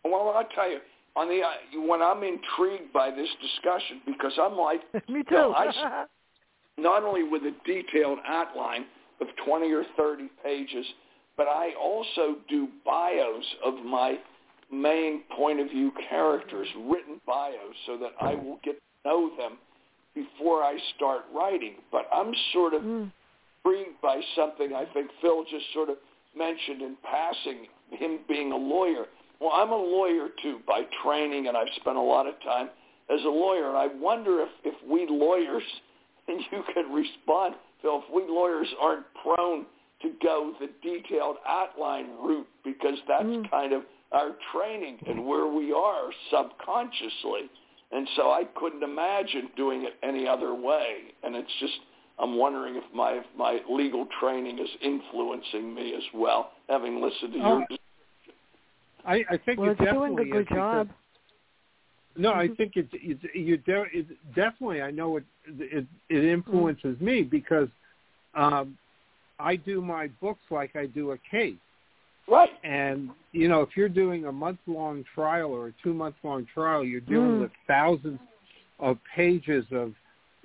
Well, 0.04 0.32
I'll 0.36 0.48
tell 0.54 0.70
you. 0.70 0.78
On 1.16 1.28
the 1.28 1.42
when 1.80 2.02
I'm 2.02 2.22
intrigued 2.24 2.92
by 2.92 3.10
this 3.10 3.28
discussion 3.40 4.00
because 4.04 4.32
I'm 4.40 4.56
like, 4.56 4.80
me 5.08 5.22
too. 5.22 5.34
You 5.34 5.36
know, 5.36 5.54
I, 5.54 6.04
not 6.78 7.04
only 7.04 7.22
with 7.22 7.42
a 7.42 7.54
detailed 7.64 8.18
outline 8.26 8.86
of 9.20 9.28
20 9.46 9.70
or 9.72 9.84
30 9.96 10.28
pages, 10.42 10.84
but 11.36 11.46
I 11.46 11.72
also 11.80 12.36
do 12.48 12.68
bios 12.84 13.44
of 13.64 13.74
my 13.84 14.18
main 14.72 15.22
point 15.36 15.60
of 15.60 15.68
view 15.68 15.92
characters, 16.08 16.68
written 16.86 17.20
bios, 17.26 17.74
so 17.86 17.96
that 17.98 18.12
I 18.20 18.34
will 18.34 18.58
get 18.64 18.74
to 18.74 19.08
know 19.08 19.30
them 19.36 19.58
before 20.14 20.62
I 20.62 20.76
start 20.96 21.22
writing. 21.34 21.74
But 21.92 22.08
I'm 22.12 22.32
sort 22.52 22.74
of 22.74 22.82
mm. 22.82 23.10
intrigued 23.64 24.00
by 24.02 24.20
something 24.36 24.74
I 24.74 24.84
think 24.92 25.10
Phil 25.20 25.44
just 25.44 25.66
sort 25.72 25.90
of 25.90 25.96
mentioned 26.36 26.82
in 26.82 26.96
passing, 27.02 27.66
him 27.90 28.20
being 28.28 28.52
a 28.52 28.56
lawyer. 28.56 29.06
Well, 29.45 29.53
I'm 29.53 29.70
a 29.70 29.76
lawyer 29.76 30.28
too 30.42 30.61
by 30.66 30.84
training, 31.05 31.49
and 31.49 31.57
I've 31.57 31.68
spent 31.76 31.99
a 31.99 32.01
lot 32.01 32.26
of 32.26 32.34
time 32.42 32.70
as 33.11 33.20
a 33.24 33.28
lawyer. 33.28 33.68
And 33.68 33.76
I 33.76 33.88
wonder 34.01 34.40
if, 34.40 34.49
if 34.64 34.74
we 34.88 35.07
lawyers– 35.09 35.62
and 36.28 36.40
you 36.51 36.62
can 36.72 36.92
respond. 36.92 37.55
So 37.82 38.03
if 38.03 38.14
we 38.14 38.22
lawyers 38.32 38.68
aren't 38.80 39.07
prone 39.22 39.66
to 40.03 40.11
go 40.22 40.53
the 40.61 40.68
detailed 40.82 41.36
outline 41.47 42.07
route 42.22 42.47
because 42.64 42.99
that's 43.07 43.24
mm. 43.24 43.51
kind 43.51 43.72
of 43.72 43.82
our 44.12 44.30
training 44.53 44.99
and 45.07 45.26
where 45.26 45.47
we 45.47 45.72
are 45.72 46.11
subconsciously. 46.30 47.51
And 47.92 48.09
so 48.16 48.30
I 48.30 48.45
couldn't 48.57 48.82
imagine 48.82 49.51
doing 49.57 49.84
it 49.84 49.95
any 50.03 50.26
other 50.26 50.55
way. 50.55 51.14
And 51.22 51.36
it's 51.36 51.51
just, 51.61 51.74
I'm 52.18 52.36
wondering 52.36 52.76
if 52.76 52.84
my 52.95 53.12
if 53.12 53.24
my 53.36 53.61
legal 53.68 54.07
training 54.20 54.59
is 54.59 54.68
influencing 54.82 55.74
me 55.74 55.95
as 55.95 56.03
well, 56.14 56.53
having 56.68 57.03
listened 57.03 57.34
to 57.34 57.38
oh. 57.40 57.64
your. 57.70 57.78
I, 59.07 59.24
I 59.30 59.36
think 59.44 59.61
well, 59.61 59.70
it 59.70 59.78
definitely 59.78 60.24
doing 60.24 60.30
a 60.30 60.32
good 60.32 60.48
job. 60.48 60.88
No, 62.16 62.32
I 62.32 62.48
think 62.48 62.72
it's 62.76 62.90
it's 62.92 63.22
you 63.34 63.57
de- 63.57 63.86
it 63.92 64.07
definitely. 64.34 64.82
I 64.82 64.90
know 64.90 65.16
it 65.16 65.24
it, 65.46 65.86
it 66.09 66.24
influences 66.24 67.00
me 67.00 67.22
because 67.22 67.68
um, 68.34 68.78
I 69.38 69.57
do 69.57 69.80
my 69.80 70.09
books 70.20 70.42
like 70.50 70.76
I 70.76 70.86
do 70.86 71.12
a 71.12 71.18
case. 71.30 71.57
Right. 72.28 72.50
And 72.62 73.11
you 73.32 73.48
know, 73.48 73.62
if 73.62 73.70
you're 73.76 73.88
doing 73.88 74.26
a 74.26 74.32
month 74.32 74.59
long 74.66 75.05
trial 75.14 75.52
or 75.52 75.68
a 75.68 75.74
two 75.82 75.92
month 75.92 76.14
long 76.22 76.46
trial, 76.52 76.84
you're 76.84 77.00
dealing 77.00 77.32
mm. 77.32 77.40
with 77.40 77.50
thousands 77.66 78.20
of 78.78 78.98
pages 79.14 79.64
of 79.72 79.92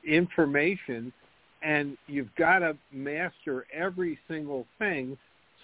information, 0.06 1.14
and 1.62 1.98
you've 2.08 2.34
got 2.36 2.60
to 2.60 2.76
master 2.92 3.66
every 3.74 4.18
single 4.28 4.66
thing. 4.78 5.18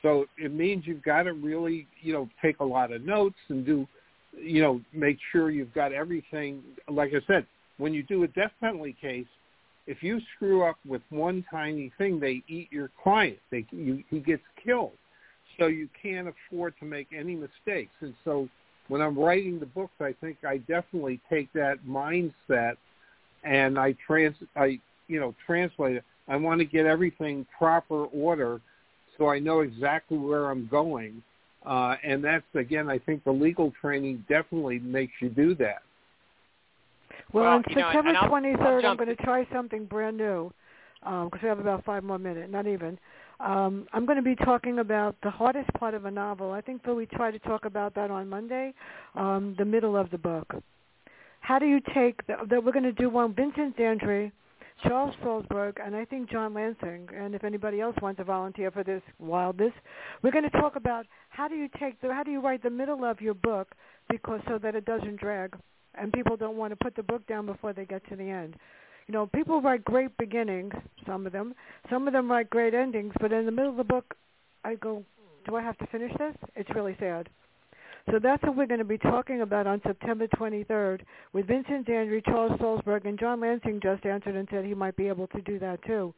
So 0.06 0.28
it 0.38 0.54
means 0.54 0.86
you've 0.86 1.02
got 1.02 1.24
to 1.24 1.34
really, 1.34 1.88
you 2.04 2.14
know, 2.14 2.30
take 2.40 2.60
a 2.60 2.64
lot 2.64 2.92
of 2.92 3.04
notes 3.04 3.40
and 3.50 3.66
do 3.66 3.88
you 4.40 4.62
know, 4.62 4.82
make 4.94 5.18
sure 5.32 5.50
you've 5.50 5.74
got 5.74 5.94
everything. 5.94 6.62
Like 6.88 7.12
I 7.16 7.26
said, 7.26 7.48
when 7.78 7.92
you 7.92 8.04
do 8.04 8.22
a 8.22 8.28
death 8.28 8.52
penalty 8.60 8.96
case, 9.02 9.26
if 9.88 10.04
you 10.04 10.20
screw 10.36 10.64
up 10.64 10.78
with 10.88 11.02
one 11.10 11.44
tiny 11.50 11.92
thing, 11.98 12.20
they 12.20 12.44
eat 12.48 12.68
your 12.72 12.92
client. 13.02 13.40
They 13.50 13.66
you, 13.72 14.04
he 14.12 14.20
gets 14.20 14.44
killed. 14.64 14.92
So 15.58 15.68
you 15.68 15.90
can't 16.00 16.28
afford 16.28 16.76
to 16.82 16.86
make 16.86 17.08
any 17.18 17.34
mistakes. 17.34 17.94
And 18.02 18.14
so 18.26 18.48
when 18.88 19.02
I'm 19.02 19.18
writing 19.18 19.60
the 19.60 19.66
books, 19.66 19.94
I 20.00 20.14
think 20.22 20.38
I 20.48 20.58
definitely 20.58 21.20
take 21.30 21.52
that 21.54 21.78
mindset 21.88 22.76
and 23.44 23.80
I 23.80 23.96
trans 24.06 24.36
I 24.56 24.80
you 25.08 25.20
know 25.20 25.34
translate 25.48 25.96
it. 25.96 26.04
I 26.28 26.36
want 26.36 26.60
to 26.60 26.66
get 26.66 26.86
everything 26.86 27.48
proper 27.58 28.06
order 28.06 28.62
so 29.18 29.30
I 29.30 29.40
know 29.40 29.62
exactly 29.62 30.18
where 30.18 30.50
I'm 30.50 30.68
going 30.68 31.24
uh, 31.66 31.96
and 32.04 32.24
that's, 32.24 32.46
again, 32.54 32.90
I 32.90 33.00
think 33.00 33.24
the 33.24 33.32
legal 33.32 33.74
training 33.82 34.24
definitely 34.30 34.80
makes 34.80 35.14
you 35.20 35.30
do 35.30 35.56
that. 35.56 35.82
Well, 37.34 37.44
well 37.44 37.54
on 37.54 37.64
September 37.68 38.14
know, 38.14 38.22
23rd, 38.22 38.86
I'm 38.86 38.98
going 38.98 39.10
to 39.10 39.16
try 39.16 39.48
something 39.52 39.86
brand 39.86 40.18
new 40.18 40.54
because 41.02 41.32
um, 41.34 41.40
we 41.42 41.50
have 41.50 41.60
about 41.60 41.84
five 41.84 42.04
more 42.04 42.20
minutes, 42.20 42.52
not 42.52 42.68
even. 42.68 43.00
Um, 43.40 43.88
I'm 43.94 44.06
going 44.06 44.18
to 44.18 44.24
be 44.24 44.36
talking 44.36 44.80
about 44.80 45.16
the 45.24 45.30
hardest 45.30 45.72
part 45.74 45.94
of 45.94 46.06
a 46.06 46.12
novel. 46.12 46.52
I 46.52 46.62
think 46.62 46.84
Phil, 46.86 46.96
we 46.96 47.06
tried 47.08 47.32
to 47.32 47.40
talk 47.40 47.66
about 47.66 47.96
that 47.96 48.12
on 48.12 48.30
Monday, 48.30 48.74
um, 49.16 49.56
the 49.58 49.66
middle 49.66 49.98
of 49.98 50.10
the 50.12 50.18
book. 50.18 50.54
How 51.42 51.60
do 51.60 51.66
you 51.66 51.80
take 51.94 52.26
that? 52.28 52.50
We're 52.50 52.72
going 52.72 52.84
to 52.84 52.92
do 52.94 53.10
one. 53.10 53.34
Vincent 53.34 53.76
Zandri 53.78 54.32
Charles 54.84 55.16
Salzberg, 55.24 55.78
and 55.84 55.96
I 55.96 56.06
think 56.06 56.30
John 56.30 56.54
Lansing, 56.54 57.10
and 57.16 57.34
if 57.34 57.44
anybody 57.44 57.82
else 57.82 57.96
wants 58.02 58.18
to 58.20 58.24
volunteer 58.24 58.72
for 58.72 58.84
this 58.84 59.02
wildness, 59.20 59.72
we're 60.22 60.32
going 60.32 60.50
to 60.50 60.60
talk 60.62 60.76
about 60.76 61.06
how 61.30 61.48
do 61.48 61.56
you 61.56 61.70
take 61.80 62.00
the 62.02 62.14
how 62.14 62.24
do 62.24 62.32
you 62.32 62.42
write 62.42 62.62
the 62.62 62.70
middle 62.70 63.04
of 63.06 63.22
your 63.22 63.34
book 63.34 63.74
because 64.10 64.42
so 64.48 64.58
that 64.58 64.76
it 64.76 64.86
doesn't 64.86 65.20
drag, 65.20 65.56
and 65.96 66.12
people 66.14 66.38
don't 66.38 66.58
want 66.58 66.72
to 66.72 66.84
put 66.84 66.96
the 66.96 67.04
book 67.04 67.26
down 67.28 67.46
before 67.46 67.74
they 67.74 67.86
get 67.86 68.08
to 68.10 68.16
the 68.16 68.30
end. 68.30 68.56
You 69.08 69.14
know, 69.14 69.28
people 69.28 69.62
write 69.62 69.86
great 69.86 70.16
beginnings, 70.18 70.74
some 71.06 71.26
of 71.26 71.32
them. 71.32 71.54
Some 71.90 72.08
of 72.08 72.14
them 72.14 72.30
write 72.30 72.50
great 72.50 72.74
endings, 72.74 73.14
but 73.22 73.32
in 73.32 73.46
the 73.46 73.52
middle 73.52 73.72
of 73.72 73.78
the 73.78 73.84
book, 73.84 74.16
I 74.64 74.76
go, 74.76 75.04
do 75.46 75.56
I 75.56 75.62
have 75.62 75.78
to 75.78 75.88
finish 75.88 76.12
this? 76.18 76.36
It's 76.56 76.70
really 76.74 76.96
sad. 77.00 77.30
So 78.12 78.20
that's 78.22 78.44
what 78.44 78.56
we're 78.56 78.68
going 78.68 78.80
to 78.80 78.86
be 78.86 79.00
talking 79.00 79.42
about 79.42 79.66
on 79.66 79.82
September 79.86 80.28
23rd 80.28 81.02
with 81.34 81.48
Vincent 81.48 81.88
Zandri, 81.88 82.24
Charles 82.24 82.60
Salzberg, 82.60 83.06
and 83.06 83.20
John 83.20 83.40
Lansing 83.40 83.80
just 83.82 84.06
answered 84.06 84.36
and 84.36 84.48
said 84.52 84.64
he 84.64 84.76
might 84.76 84.96
be 84.96 85.08
able 85.08 85.28
to 85.28 85.42
do 85.42 85.58
that 85.60 85.84
too. 85.86 86.14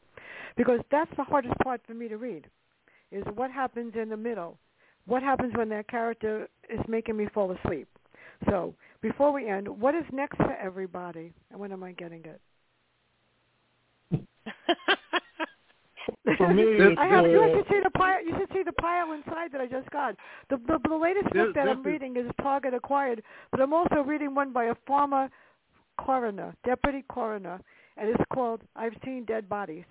Because 0.57 0.81
that's 0.91 1.11
the 1.15 1.23
hardest 1.23 1.55
part 1.63 1.81
for 1.87 1.93
me 1.93 2.09
to 2.09 2.17
read, 2.17 2.45
is 3.11 3.23
what 3.35 3.51
happens 3.51 3.93
in 3.95 4.09
the 4.09 4.17
middle. 4.17 4.57
What 5.05 5.23
happens 5.23 5.53
when 5.55 5.69
that 5.69 5.87
character 5.87 6.49
is 6.69 6.81
making 6.89 7.15
me 7.15 7.27
fall 7.33 7.55
asleep? 7.63 7.87
So 8.49 8.73
before 9.01 9.31
we 9.31 9.47
end, 9.47 9.67
what 9.69 9.95
is 9.95 10.03
next 10.11 10.37
for 10.37 10.55
everybody, 10.61 11.31
and 11.51 11.59
when 11.59 11.71
am 11.71 11.83
I 11.83 11.93
getting 11.93 12.23
it? 12.25 12.41
For 16.37 16.53
me, 16.53 16.95
I 16.97 17.05
have. 17.07 17.25
uh, 17.25 17.27
You 17.27 17.53
should 17.55 17.67
see 17.69 17.79
the 17.83 17.89
pile. 17.91 18.23
You 18.25 18.33
should 18.37 18.51
see 18.53 18.63
the 18.63 18.71
pile 18.73 19.11
inside 19.13 19.51
that 19.51 19.61
I 19.61 19.67
just 19.67 19.89
got. 19.91 20.15
The 20.49 20.57
the, 20.67 20.79
the 20.87 20.95
latest 20.95 21.25
This- 21.33 21.33
book 21.45 21.55
that 21.55 21.67
I'm 21.67 21.79
is- 21.79 21.85
reading 21.85 22.17
is 22.17 22.25
Target 22.41 22.73
Acquired, 22.73 23.21
but 23.51 23.61
I'm 23.61 23.73
also 23.73 24.01
reading 24.01 24.33
one 24.35 24.51
by 24.53 24.65
a 24.65 24.75
former 24.85 25.29
coroner, 25.99 26.55
deputy 26.65 27.03
coroner, 27.09 27.59
and 27.97 28.09
it's 28.09 28.23
called 28.33 28.61
"I've 28.75 28.95
Seen 29.03 29.25
Dead 29.25 29.47
Bodies." 29.49 29.85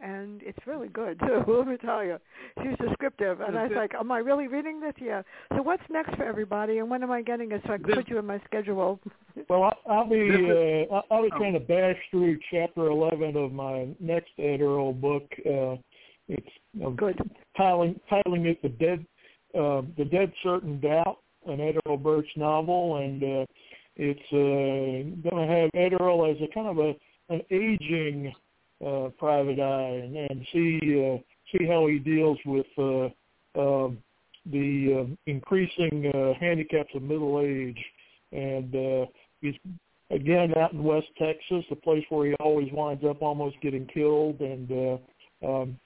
And 0.00 0.42
it's 0.42 0.58
really 0.66 0.88
good 0.88 1.18
too. 1.26 1.44
Let 1.46 1.66
me 1.68 1.76
tell 1.76 2.04
you, 2.04 2.18
she's 2.62 2.76
descriptive, 2.78 3.40
and 3.40 3.56
I 3.56 3.62
was 3.62 3.70
This- 3.70 3.76
like, 3.76 3.94
"Am 3.94 4.10
I 4.10 4.18
really 4.18 4.48
reading 4.48 4.80
this?" 4.80 4.92
Yeah. 5.00 5.22
So 5.54 5.62
what's 5.62 5.82
next 5.88 6.16
for 6.16 6.24
everybody, 6.24 6.78
and 6.78 6.90
when 6.90 7.02
am 7.02 7.10
I 7.12 7.22
getting 7.22 7.52
it 7.52 7.62
so 7.66 7.74
I 7.74 7.78
can 7.78 7.86
This- 7.86 7.96
put 7.96 8.08
you 8.08 8.18
in 8.18 8.26
my 8.26 8.40
schedule? 8.44 9.00
Well, 9.48 9.64
I- 9.64 9.90
I'll 9.90 10.08
be 10.08 10.28
This 10.30 10.40
is- 10.40 10.88
uh, 10.90 10.94
I- 10.96 11.14
I'll 11.14 11.22
be 11.22 11.30
oh. 11.32 11.38
trying 11.38 11.54
to 11.54 11.60
bash 11.60 11.98
through 12.10 12.38
chapter 12.50 12.86
eleven 12.86 13.36
of 13.36 13.52
my 13.52 13.88
next 14.00 14.30
Ed 14.38 14.60
Earl 14.60 14.92
book. 14.92 15.26
Uh, 15.46 15.76
it's 16.28 16.48
I'm 16.82 16.96
Good. 16.96 17.18
titling 17.58 18.00
titling 18.10 18.46
it 18.46 18.60
the 18.62 18.68
dead 18.70 19.04
uh, 19.54 19.82
the 19.96 20.04
dead 20.04 20.32
certain 20.42 20.80
doubt, 20.80 21.18
an 21.46 21.60
Ed 21.60 21.78
Earl 21.86 21.96
Burch 21.98 22.28
novel, 22.36 22.96
and 22.96 23.22
uh, 23.22 23.46
it's 23.96 24.32
uh, 24.32 25.28
going 25.28 25.46
to 25.48 25.54
have 25.54 25.70
Ed 25.74 25.92
Earl 26.00 26.24
as 26.26 26.36
a 26.42 26.48
kind 26.52 26.66
of 26.68 26.78
a 26.78 26.94
an 27.28 27.40
aging 27.50 28.32
uh, 28.86 29.08
private 29.18 29.60
eye, 29.60 30.02
and, 30.04 30.16
and 30.16 30.46
see 30.52 30.78
uh, 30.80 31.18
see 31.52 31.66
how 31.66 31.86
he 31.86 31.98
deals 31.98 32.38
with 32.44 32.66
uh, 32.78 33.06
uh, 33.58 33.90
the 34.50 35.06
uh, 35.06 35.14
increasing 35.26 36.10
uh, 36.14 36.34
handicaps 36.38 36.90
of 36.94 37.02
middle 37.02 37.40
age, 37.40 37.82
and 38.32 38.74
uh, 38.74 39.06
he's 39.40 39.54
again 40.10 40.52
out 40.56 40.72
in 40.72 40.82
West 40.82 41.06
Texas, 41.18 41.64
the 41.70 41.76
place 41.76 42.04
where 42.08 42.26
he 42.28 42.34
always 42.34 42.68
winds 42.72 43.04
up 43.04 43.22
almost 43.22 43.56
getting 43.62 43.86
killed, 43.86 44.40
and 44.40 44.70
uh, 44.70 45.46
um, 45.46 45.78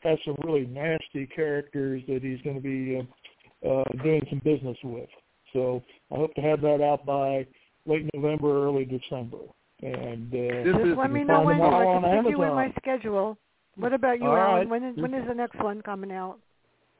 has 0.00 0.18
some 0.24 0.36
really 0.44 0.66
nasty 0.66 1.26
characters 1.26 2.02
that 2.08 2.22
he's 2.22 2.40
going 2.42 2.56
to 2.56 2.62
be 2.62 2.96
uh, 2.98 3.68
uh, 3.68 3.84
doing 4.02 4.22
some 4.30 4.40
business 4.44 4.76
with. 4.82 5.08
So 5.52 5.82
I 6.10 6.16
hope 6.16 6.34
to 6.34 6.40
have 6.40 6.60
that 6.62 6.80
out 6.80 7.04
by 7.04 7.46
late 7.86 8.08
November, 8.14 8.66
early 8.66 8.84
December. 8.84 9.38
And 9.82 10.32
uh, 10.34 10.64
Just 10.64 10.86
is- 10.86 10.96
let 10.98 11.10
me 11.10 11.24
know 11.24 11.42
when 11.42 11.58
them 11.58 11.70
so 11.70 11.76
I 11.76 11.84
can 12.00 12.22
stick 12.24 12.30
you 12.30 12.42
in 12.42 12.54
my 12.54 12.72
schedule. 12.78 13.38
What 13.76 13.92
about 13.94 14.20
you, 14.20 14.26
All 14.28 14.36
Alan? 14.36 14.54
right. 14.56 14.68
When 14.68 14.84
is 14.84 14.96
when 14.96 15.14
is 15.14 15.26
the 15.26 15.34
next 15.34 15.58
one 15.62 15.80
coming 15.80 16.12
out? 16.12 16.38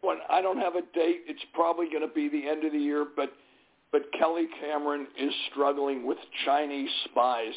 When 0.03 0.19
I 0.31 0.41
don't 0.41 0.57
have 0.59 0.77
a 0.77 0.83
date, 0.95 1.23
it's 1.27 1.45
probably 1.53 1.87
going 1.91 2.01
to 2.09 2.15
be 2.15 2.29
the 2.29 2.49
end 2.49 2.65
of 2.65 2.73
the 2.73 2.79
year, 2.79 3.05
but 3.17 3.33
but 3.93 4.03
Kelly 4.19 4.47
Cameron 4.61 5.09
is 5.19 5.33
struggling 5.51 6.07
with 6.07 6.17
Chinese 6.47 6.89
spies. 7.11 7.53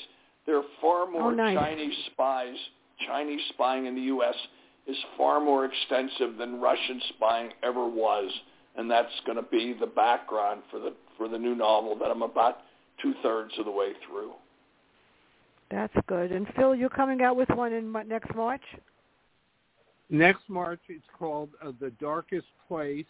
There 0.45 0.57
are 0.57 0.63
far 0.81 1.09
more 1.09 1.31
Oh, 1.31 1.35
nice. 1.35 1.57
Chinese 1.57 1.95
spies. 2.11 2.55
Chinese 3.07 3.39
spying 3.49 3.85
in 3.85 3.95
the 3.95 4.01
U.S. 4.01 4.35
is 4.87 4.97
far 5.17 5.39
more 5.39 5.63
extensive 5.65 6.37
than 6.37 6.59
Russian 6.59 6.99
spying 7.15 7.51
ever 7.63 7.87
was, 7.87 8.29
and 8.75 8.89
that's 8.91 9.11
going 9.25 9.37
to 9.37 9.43
be 9.49 9.73
the 9.79 9.85
background 9.87 10.63
for 10.69 10.79
the 10.79 10.93
for 11.17 11.29
the 11.29 11.37
new 11.37 11.55
novel 11.55 11.95
that 11.99 12.09
I'm 12.11 12.23
about 12.23 12.57
two 13.01 13.13
thirds 13.23 13.53
of 13.57 13.65
the 13.65 13.71
way 13.71 13.93
through. 14.09 14.31
That's 15.73 15.93
good. 16.05 16.31
And 16.31 16.45
Phil, 16.55 16.75
you're 16.75 16.87
coming 16.87 17.23
out 17.23 17.35
with 17.35 17.49
one 17.49 17.73
in 17.73 17.91
next 18.07 18.33
March. 18.35 18.61
Next 20.11 20.43
March, 20.47 20.79
it's 20.87 21.03
called 21.17 21.49
uh, 21.63 21.71
The 21.79 21.89
Darkest 21.99 22.45
Place, 22.67 23.05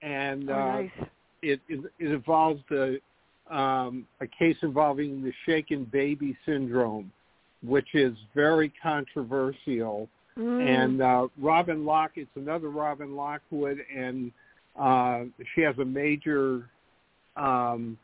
and 0.00 0.48
oh, 0.48 0.54
uh, 0.54 0.56
nice. 0.56 0.90
it, 1.42 1.60
it, 1.68 1.84
it 1.98 2.12
involves 2.12 2.60
the, 2.68 3.00
um, 3.50 4.06
a 4.20 4.26
case 4.28 4.56
involving 4.62 5.20
the 5.20 5.32
shaken 5.46 5.84
baby 5.84 6.36
syndrome, 6.46 7.10
which 7.66 7.88
is 7.94 8.14
very 8.36 8.72
controversial. 8.80 10.08
Mm. 10.38 10.84
And 10.84 11.02
uh, 11.02 11.26
Robin 11.40 11.84
Lock, 11.84 12.12
it's 12.14 12.30
another 12.36 12.68
Robin 12.68 13.16
Lockwood, 13.16 13.78
and 13.94 14.30
uh, 14.78 15.24
she 15.54 15.62
has 15.62 15.76
a 15.78 15.84
major, 15.84 16.70
um, 17.36 17.98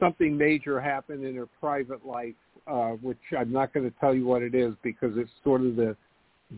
something 0.00 0.36
major 0.36 0.80
happened 0.80 1.24
in 1.24 1.36
her 1.36 1.46
private 1.60 2.04
life, 2.04 2.34
uh, 2.66 2.90
which 3.02 3.18
I'm 3.38 3.52
not 3.52 3.72
going 3.72 3.88
to 3.88 3.96
tell 4.00 4.14
you 4.14 4.26
what 4.26 4.42
it 4.42 4.54
is 4.54 4.74
because 4.82 5.12
it's 5.16 5.30
sort 5.44 5.60
of 5.60 5.76
the, 5.76 5.96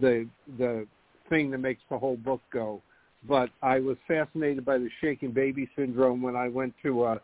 the, 0.01 0.27
the 0.59 0.87
thing 1.29 1.51
that 1.51 1.59
makes 1.59 1.83
the 1.91 1.99
whole 1.99 2.17
book 2.17 2.41
go. 2.53 2.81
But 3.29 3.51
I 3.63 3.79
was 3.79 3.97
fascinated 4.09 4.65
by 4.65 4.79
the 4.79 4.89
shaken 5.01 5.31
baby 5.33 5.69
syndrome 5.77 6.23
when 6.23 6.37
I 6.37 6.49
went 6.49 6.75
to 6.83 7.05
a, 7.05 7.21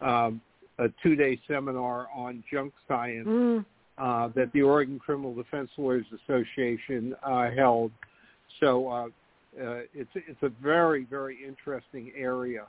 um, 0.00 0.40
a 0.78 0.86
two-day 1.02 1.40
seminar 1.48 2.08
on 2.14 2.42
junk 2.52 2.72
science 2.88 3.28
Mm. 3.28 3.64
uh, 3.98 4.28
that 4.34 4.52
the 4.52 4.62
Oregon 4.62 4.98
Criminal 4.98 5.34
Defense 5.34 5.70
Lawyers 5.76 6.06
Association 6.24 7.14
uh, 7.22 7.50
held. 7.50 7.92
So 8.60 8.88
uh, 8.88 9.06
uh, 9.62 9.80
it's 9.94 10.10
it's 10.14 10.42
a 10.42 10.50
very 10.62 11.04
very 11.04 11.38
interesting 11.46 12.10
area. 12.16 12.64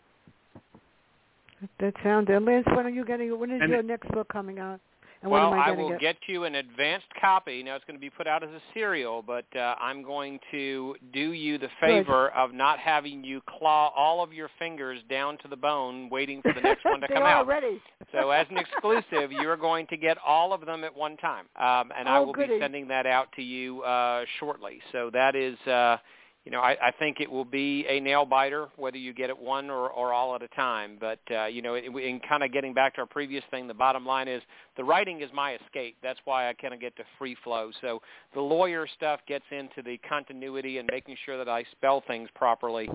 That 1.79 1.93
sounds. 2.03 2.27
And 2.29 2.45
Lance, 2.45 2.65
when 2.67 2.85
are 2.85 2.89
you 2.89 3.05
getting? 3.05 3.37
When 3.39 3.51
is 3.51 3.61
And 3.61 3.69
your 3.71 3.79
it- 3.79 3.85
next 3.85 4.09
book 4.11 4.27
coming 4.31 4.59
out? 4.59 4.79
And 5.21 5.31
well, 5.31 5.53
I 5.55 5.69
I 5.69 5.71
will 5.71 5.93
it? 5.93 5.99
get 5.99 6.17
you 6.27 6.43
an 6.43 6.53
advanced 6.55 7.07
copy. 7.19 7.63
Now 7.63 7.75
it's 7.75 7.85
going 7.85 7.95
to 7.97 8.01
be 8.01 8.11
put 8.11 8.27
out 8.27 8.43
as 8.43 8.49
a 8.49 8.61
serial, 8.75 9.23
but 9.23 9.45
uh, 9.55 9.73
I'm 9.81 10.03
going 10.03 10.39
to 10.51 10.95
do 11.13 11.31
you 11.31 11.57
the 11.57 11.69
favor 11.79 12.29
of 12.31 12.53
not 12.53 12.77
having 12.77 13.23
you 13.23 13.41
claw 13.47 13.91
all 13.95 14.21
of 14.23 14.33
your 14.33 14.49
fingers 14.59 14.99
down 15.09 15.39
to 15.39 15.47
the 15.47 15.55
bone, 15.55 16.09
waiting 16.11 16.41
for 16.43 16.53
the 16.53 16.61
next 16.61 16.83
one 16.85 16.99
to 17.01 17.07
come 17.13 17.23
out. 17.23 17.47
ready. 17.47 17.81
So 18.11 18.29
as 18.29 18.45
an 18.51 18.57
exclusive, 18.57 19.31
you're 19.31 19.57
going 19.57 19.87
to 19.87 19.97
get 19.97 20.17
all 20.25 20.53
of 20.53 20.63
them 20.65 20.83
at 20.83 20.95
one 20.95 21.17
time, 21.17 21.45
um, 21.55 21.91
and 21.97 22.07
I 22.07 22.17
Oh, 22.17 22.25
will 22.27 22.33
goody. 22.33 22.53
be 22.55 22.59
sending 22.59 22.87
that 22.89 23.05
out 23.07 23.27
to 23.35 23.41
you 23.41 23.81
uh, 23.81 24.25
shortly. 24.39 24.79
So 24.91 25.09
that 25.11 25.35
is, 25.35 25.57
uh, 25.67 25.97
you 26.45 26.51
know, 26.51 26.61
I, 26.61 26.77
I 26.79 26.91
think 26.91 27.19
it 27.19 27.29
will 27.29 27.45
be 27.45 27.85
a 27.89 27.99
nail 27.99 28.23
biter 28.23 28.67
whether 28.77 28.97
you 28.97 29.13
get 29.13 29.31
it 29.31 29.37
one 29.37 29.71
or, 29.71 29.89
or 29.89 30.13
all 30.13 30.35
at 30.35 30.43
a 30.43 30.47
time. 30.49 30.97
But 30.99 31.19
uh, 31.31 31.45
you 31.45 31.63
know, 31.63 31.73
in, 31.73 31.97
in 31.97 32.19
kind 32.19 32.43
of 32.43 32.53
getting 32.53 32.73
back 32.73 32.93
to 32.95 33.01
our 33.01 33.07
previous 33.07 33.43
thing, 33.49 33.67
the 33.67 33.73
bottom 33.73 34.05
line 34.05 34.27
is 34.27 34.43
the 34.77 34.83
writing 34.83 35.21
is 35.21 35.29
my 35.33 35.55
escape. 35.55 35.97
That's 36.03 36.19
why 36.25 36.47
I 36.47 36.53
kind 36.53 36.73
of 36.73 36.79
get 36.79 36.95
to 36.97 37.03
free 37.17 37.35
flow. 37.43 37.71
So 37.81 37.99
the 38.35 38.41
lawyer 38.41 38.87
stuff 38.95 39.21
gets 39.27 39.45
into 39.51 39.81
the 39.83 39.97
continuity 40.07 40.77
and 40.77 40.87
making 40.91 41.17
sure 41.25 41.37
that 41.37 41.49
I 41.49 41.65
spell 41.71 42.03
things 42.07 42.29
properly. 42.35 42.87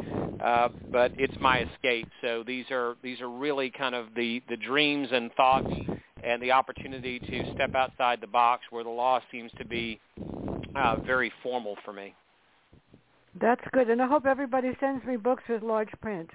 Uh, 0.42 0.68
but 0.92 1.12
it's 1.18 1.34
my 1.40 1.66
escape. 1.74 2.08
So 2.22 2.44
these 2.46 2.66
are 2.70 2.96
these 3.02 3.20
are 3.20 3.28
really 3.28 3.70
kind 3.70 3.96
of 3.96 4.06
the 4.14 4.42
the 4.48 4.56
dreams 4.56 5.08
and 5.10 5.32
thoughts 5.34 5.72
and 6.22 6.40
the 6.40 6.52
opportunity 6.52 7.18
to 7.18 7.52
step 7.54 7.74
outside 7.74 8.20
the 8.20 8.28
box 8.28 8.62
where 8.70 8.84
the 8.84 8.90
law 8.90 9.18
seems 9.32 9.50
to 9.58 9.64
be 9.64 9.98
uh, 10.76 10.96
very 11.04 11.32
formal 11.42 11.76
for 11.84 11.92
me. 11.92 12.14
That's 13.38 13.62
good, 13.72 13.88
and 13.90 14.02
I 14.02 14.06
hope 14.06 14.26
everybody 14.26 14.70
sends 14.80 15.04
me 15.04 15.16
books 15.16 15.44
with 15.48 15.62
large 15.62 15.90
print. 16.00 16.30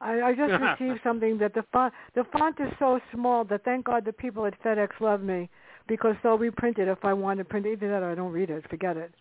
I, 0.00 0.20
I 0.20 0.34
just 0.34 0.52
received 0.80 1.00
something 1.02 1.38
that 1.38 1.54
the 1.54 1.64
font 1.72 1.94
the 2.14 2.24
font 2.32 2.60
is 2.60 2.70
so 2.78 3.00
small 3.12 3.44
that 3.44 3.64
thank 3.64 3.86
God 3.86 4.04
the 4.04 4.12
people 4.12 4.44
at 4.46 4.60
FedEx 4.62 4.88
love 5.00 5.22
me 5.22 5.48
because 5.88 6.14
they'll 6.22 6.38
reprint 6.38 6.78
it 6.78 6.88
if 6.88 7.04
I 7.04 7.12
want 7.12 7.38
to 7.38 7.44
print 7.44 7.66
it. 7.66 7.72
Either 7.72 7.88
that 7.88 8.02
or 8.02 8.10
I 8.10 8.14
don't 8.14 8.32
read 8.32 8.50
it. 8.50 8.68
Forget 8.68 8.96
it. 8.96 9.12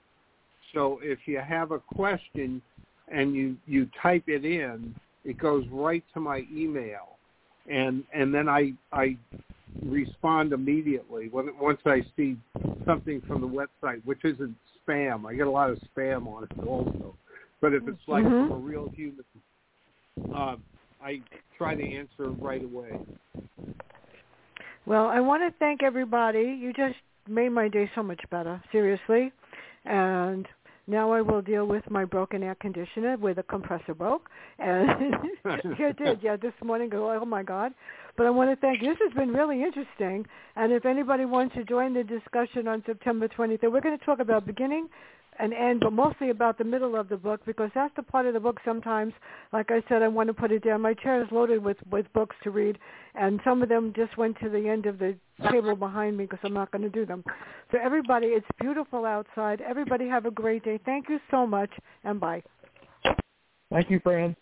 So 0.73 0.99
if 1.01 1.19
you 1.25 1.39
have 1.39 1.71
a 1.71 1.79
question 1.79 2.61
and 3.07 3.33
you 3.33 3.55
you 3.65 3.87
type 4.01 4.23
it 4.27 4.45
in, 4.45 4.93
it 5.23 5.37
goes 5.37 5.65
right 5.71 6.03
to 6.13 6.19
my 6.19 6.45
email, 6.53 7.17
and 7.69 8.03
and 8.13 8.33
then 8.33 8.49
I 8.49 8.73
I 8.91 9.17
respond 9.83 10.51
immediately 10.51 11.29
when 11.29 11.57
once 11.57 11.79
I 11.85 12.03
see 12.17 12.37
something 12.85 13.21
from 13.27 13.41
the 13.41 13.47
website, 13.47 14.03
which 14.05 14.25
isn't 14.25 14.55
spam. 14.87 15.25
I 15.25 15.35
get 15.35 15.47
a 15.47 15.51
lot 15.51 15.69
of 15.69 15.79
spam 15.95 16.27
on 16.27 16.43
it 16.43 16.49
also, 16.65 17.15
but 17.61 17.73
if 17.73 17.87
it's 17.87 18.07
like 18.07 18.23
Mhm. 18.23 18.47
from 18.47 18.51
a 18.51 18.57
real 18.57 18.89
human, 18.89 19.25
uh, 20.33 20.57
I 21.01 21.21
try 21.57 21.75
to 21.75 21.83
answer 21.83 22.29
right 22.39 22.63
away. 22.63 22.99
Well, 24.85 25.07
I 25.07 25.19
want 25.19 25.43
to 25.43 25.57
thank 25.59 25.83
everybody. 25.83 26.57
You 26.59 26.73
just 26.73 26.95
made 27.27 27.49
my 27.49 27.67
day 27.67 27.89
so 27.95 28.03
much 28.03 28.21
better, 28.31 28.61
seriously. 28.71 29.31
And 29.85 30.47
now 30.87 31.11
I 31.11 31.21
will 31.21 31.41
deal 31.41 31.67
with 31.67 31.83
my 31.89 32.03
broken 32.05 32.41
air 32.41 32.55
conditioner 32.55 33.15
where 33.17 33.33
the 33.33 33.43
compressor 33.43 33.93
broke. 33.93 34.29
And 34.57 34.89
it 35.45 35.97
did. 35.97 36.19
Yeah, 36.21 36.35
this 36.35 36.53
morning, 36.63 36.89
go, 36.89 37.11
oh 37.11 37.25
my 37.25 37.43
God. 37.43 37.73
But 38.17 38.25
I 38.25 38.31
want 38.31 38.49
to 38.49 38.55
thank 38.55 38.81
you. 38.81 38.89
This 38.89 38.97
has 39.03 39.13
been 39.13 39.31
really 39.31 39.63
interesting. 39.63 40.25
And 40.55 40.73
if 40.73 40.85
anybody 40.85 41.25
wants 41.25 41.55
to 41.55 41.63
join 41.63 41.93
the 41.93 42.03
discussion 42.03 42.67
on 42.67 42.83
September 42.85 43.27
23rd, 43.27 43.71
we're 43.71 43.81
going 43.81 43.97
to 43.97 44.05
talk 44.05 44.19
about 44.19 44.45
beginning 44.45 44.89
and 45.39 45.53
end, 45.53 45.79
but 45.79 45.93
mostly 45.93 46.29
about 46.29 46.57
the 46.57 46.63
middle 46.63 46.95
of 46.95 47.09
the 47.09 47.17
book 47.17 47.41
because 47.45 47.71
that's 47.73 47.95
the 47.95 48.03
part 48.03 48.25
of 48.25 48.33
the 48.33 48.39
book 48.39 48.57
sometimes, 48.65 49.13
like 49.53 49.71
I 49.71 49.81
said, 49.87 50.01
I 50.01 50.07
want 50.07 50.27
to 50.27 50.33
put 50.33 50.51
it 50.51 50.63
down. 50.63 50.81
My 50.81 50.93
chair 50.93 51.21
is 51.23 51.27
loaded 51.31 51.63
with, 51.63 51.77
with 51.89 52.11
books 52.13 52.35
to 52.43 52.51
read, 52.51 52.77
and 53.15 53.39
some 53.43 53.63
of 53.63 53.69
them 53.69 53.93
just 53.95 54.17
went 54.17 54.37
to 54.41 54.49
the 54.49 54.67
end 54.67 54.85
of 54.85 54.99
the 54.99 55.15
table 55.49 55.75
behind 55.75 56.17
me 56.17 56.25
because 56.25 56.39
I'm 56.43 56.53
not 56.53 56.71
going 56.71 56.81
to 56.81 56.89
do 56.89 57.05
them. 57.05 57.23
So 57.71 57.77
everybody, 57.81 58.27
it's 58.27 58.45
beautiful 58.59 59.05
outside. 59.05 59.61
Everybody 59.61 60.07
have 60.09 60.25
a 60.25 60.31
great 60.31 60.63
day. 60.63 60.79
Thank 60.85 61.07
you 61.09 61.19
so 61.31 61.47
much, 61.47 61.71
and 62.03 62.19
bye. 62.19 62.43
Thank 63.71 63.89
you, 63.89 63.99
Fran. 64.03 64.35